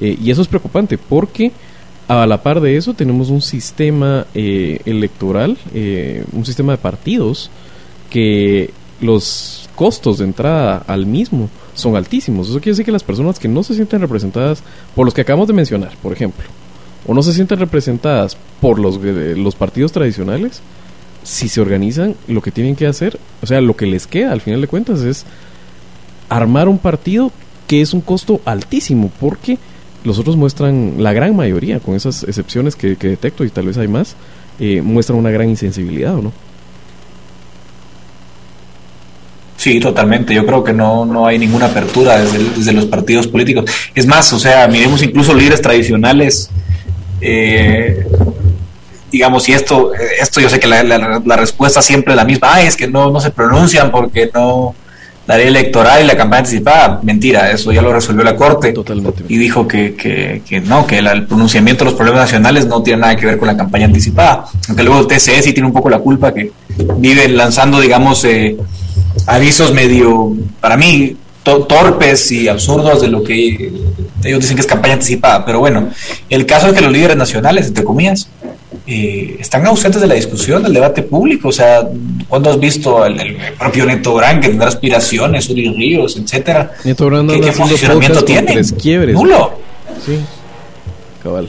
[0.00, 1.52] Eh, y eso es preocupante porque
[2.08, 5.56] a la par de eso tenemos un sistema eh, electoral,
[6.32, 7.50] un sistema de partidos
[8.10, 8.70] que
[9.00, 12.48] los costos de entrada al mismo son altísimos.
[12.48, 14.62] Eso quiere decir que las personas que no se sienten representadas
[14.94, 16.44] por los que acabamos de mencionar, por ejemplo,
[17.06, 20.60] o no se sienten representadas por los, eh, los partidos tradicionales,
[21.24, 24.40] si se organizan, lo que tienen que hacer, o sea, lo que les queda al
[24.40, 25.24] final de cuentas es
[26.28, 27.30] armar un partido
[27.66, 29.58] que es un costo altísimo, porque
[30.04, 33.88] los otros muestran, la gran mayoría, con esas excepciones que, detecto y tal vez hay
[33.88, 34.16] más,
[34.58, 36.32] eh, muestran una gran insensibilidad, ¿o no?
[39.62, 40.34] Sí, totalmente.
[40.34, 43.70] Yo creo que no, no hay ninguna apertura desde, los partidos políticos.
[43.94, 46.50] Es más, o sea, miremos incluso líderes tradicionales.
[47.20, 48.04] Eh,
[49.12, 52.60] digamos, y esto, esto yo sé que la, la, respuesta siempre es la misma.
[52.60, 54.74] es que no, no se pronuncian porque no,
[55.28, 59.22] la ley electoral y la campaña anticipada, mentira, eso ya lo resolvió la Corte Totalmente.
[59.28, 63.02] y dijo que, que, que no, que el pronunciamiento de los problemas nacionales no tiene
[63.02, 65.88] nada que ver con la campaña anticipada, aunque luego el TCE sí tiene un poco
[65.88, 66.50] la culpa que
[66.96, 68.56] vive lanzando, digamos, eh,
[69.26, 73.72] avisos medio, para mí, torpes y absurdos de lo que
[74.24, 75.44] ellos dicen que es campaña anticipada.
[75.44, 75.88] Pero bueno,
[76.28, 78.28] el caso es que los líderes nacionales, entre comillas,
[78.86, 81.48] eh, están ausentes de la discusión, del debate público.
[81.48, 81.88] O sea,
[82.28, 86.72] cuando has visto el, propio Neto Brand que tendrá aspiraciones, Uri Ríos, etcétera?
[86.84, 88.60] Neto ¿Qué, ¿Qué, funcionamiento tiene?
[89.12, 89.58] Nulo.
[90.04, 90.18] Sí,
[91.22, 91.48] cabal.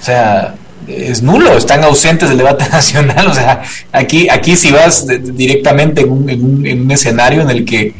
[0.00, 0.54] O sea,
[0.86, 3.28] es nulo, están ausentes del debate nacional.
[3.28, 7.94] O sea, aquí, aquí si vas directamente en un, en, un, escenario en el que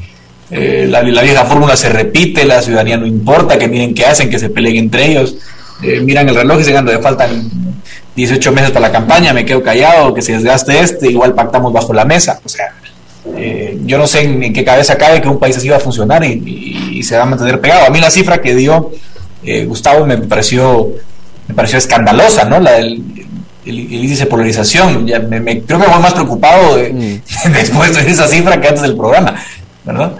[0.51, 4.39] eh, la, vieja fórmula se repite, la ciudadanía no importa, que miren qué hacen, que
[4.39, 5.37] se peleen entre ellos,
[5.83, 7.51] eh, miran el reloj y se de faltan
[8.15, 11.93] 18 meses para la campaña, me quedo callado, que se desgaste este, igual pactamos bajo
[11.93, 12.41] la mesa.
[12.45, 12.73] O sea,
[13.37, 16.25] eh, yo no sé en, qué cabeza cabe que un país así va a funcionar
[16.25, 17.85] y, y, se va a mantener pegado.
[17.85, 18.93] A mí la cifra que dio
[19.67, 20.93] Gustavo me pareció
[21.49, 22.61] me pareció escandalosa, ¿no?
[22.61, 23.03] La el,
[23.67, 25.07] índice de polarización.
[25.07, 27.53] Ya me, creo que fue más preocupado mm.
[27.53, 29.35] después de esa cifra que antes del programa,
[29.85, 30.17] ¿verdad?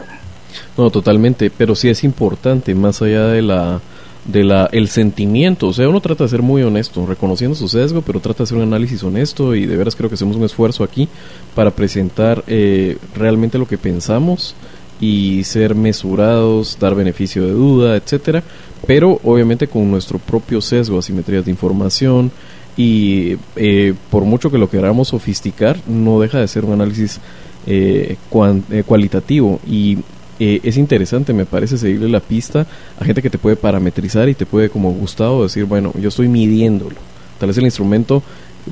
[0.77, 3.81] No, totalmente, pero sí es importante, más allá de la
[4.27, 8.03] de la el sentimiento, o sea, uno trata de ser muy honesto, reconociendo su sesgo,
[8.03, 10.83] pero trata de hacer un análisis honesto y de veras creo que hacemos un esfuerzo
[10.83, 11.09] aquí
[11.55, 14.57] para presentar eh, realmente lo que pensamos
[15.01, 18.43] y ser mesurados, dar beneficio de duda, etcétera,
[18.87, 22.31] pero obviamente con nuestro propio sesgo, asimetrías de información
[22.77, 27.21] y eh, por mucho que lo queramos sofisticar, no deja de ser un análisis
[27.67, 28.17] eh,
[28.71, 29.99] eh, cualitativo y
[30.39, 32.67] es interesante, me parece, seguirle la pista
[33.01, 36.29] a gente que te puede parametrizar y te puede, como Gustavo, decir, bueno, yo estoy
[36.29, 36.97] midiéndolo.
[37.39, 38.23] Tal vez el instrumento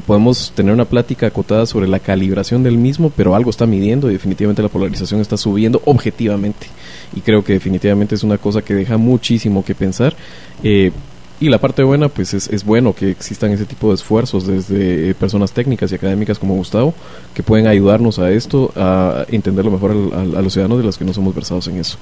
[0.07, 4.15] podemos tener una plática acotada sobre la calibración del mismo, pero algo está midiendo y
[4.15, 6.67] definitivamente la polarización está subiendo objetivamente.
[7.15, 10.15] Y creo que definitivamente es una cosa que deja muchísimo que pensar.
[10.63, 10.93] Eh,
[11.41, 15.11] y la parte buena, pues es, es, bueno que existan ese tipo de esfuerzos desde
[15.11, 16.95] eh, personas técnicas y académicas como Gustavo,
[17.35, 21.13] que pueden ayudarnos a esto, a entenderlo mejor a, los ciudadanos de los que no
[21.13, 21.99] somos versados en eso.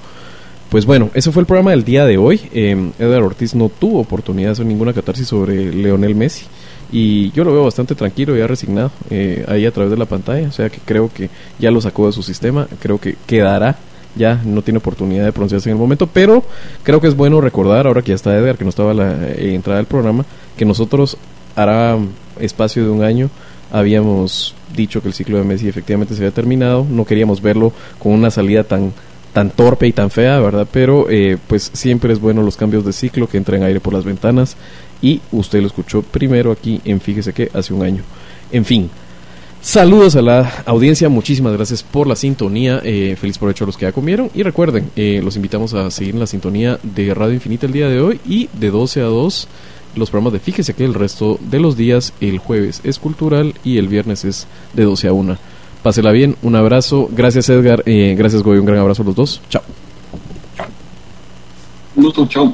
[0.69, 2.41] Pues bueno, ese fue el programa del día de hoy.
[2.53, 6.45] Eh, Edgar Ortiz no tuvo oportunidad de hacer ninguna catarsis sobre Leonel Messi.
[6.93, 10.47] Y yo lo veo bastante tranquilo, ya resignado eh, ahí a través de la pantalla,
[10.47, 13.77] o sea que creo que ya lo sacó de su sistema, creo que quedará
[14.15, 16.43] ya no tiene oportunidad de pronunciarse en el momento, pero
[16.83, 19.55] creo que es bueno recordar, ahora que ya está Edgar, que no estaba la eh,
[19.55, 20.23] entrada del programa,
[20.55, 21.17] que nosotros
[21.55, 21.97] hará
[22.39, 23.31] espacio de un año
[23.71, 28.11] habíamos dicho que el ciclo de Messi efectivamente se había terminado, no queríamos verlo con
[28.11, 28.93] una salida tan
[29.33, 30.67] tan torpe y tan fea, ¿verdad?
[30.71, 34.05] Pero eh, pues siempre es bueno los cambios de ciclo, que entren aire por las
[34.05, 34.55] ventanas
[35.03, 38.01] y usted lo escuchó primero aquí en Fíjese que hace un año.
[38.51, 38.89] En fin,
[39.63, 43.85] Saludos a la audiencia, muchísimas gracias por la sintonía, eh, feliz provecho a los que
[43.85, 47.65] ya comieron y recuerden, eh, los invitamos a seguir en la sintonía de Radio Infinita
[47.65, 49.47] el día de hoy y de 12 a 2
[49.95, 53.77] los programas de Fíjese que el resto de los días, el jueves es cultural y
[53.77, 55.37] el viernes es de 12 a 1.
[55.81, 59.41] Pásela bien, un abrazo, gracias Edgar, eh, gracias Goy, un gran abrazo a los dos,
[59.49, 59.63] chao.
[61.95, 62.53] Un gusto, chao.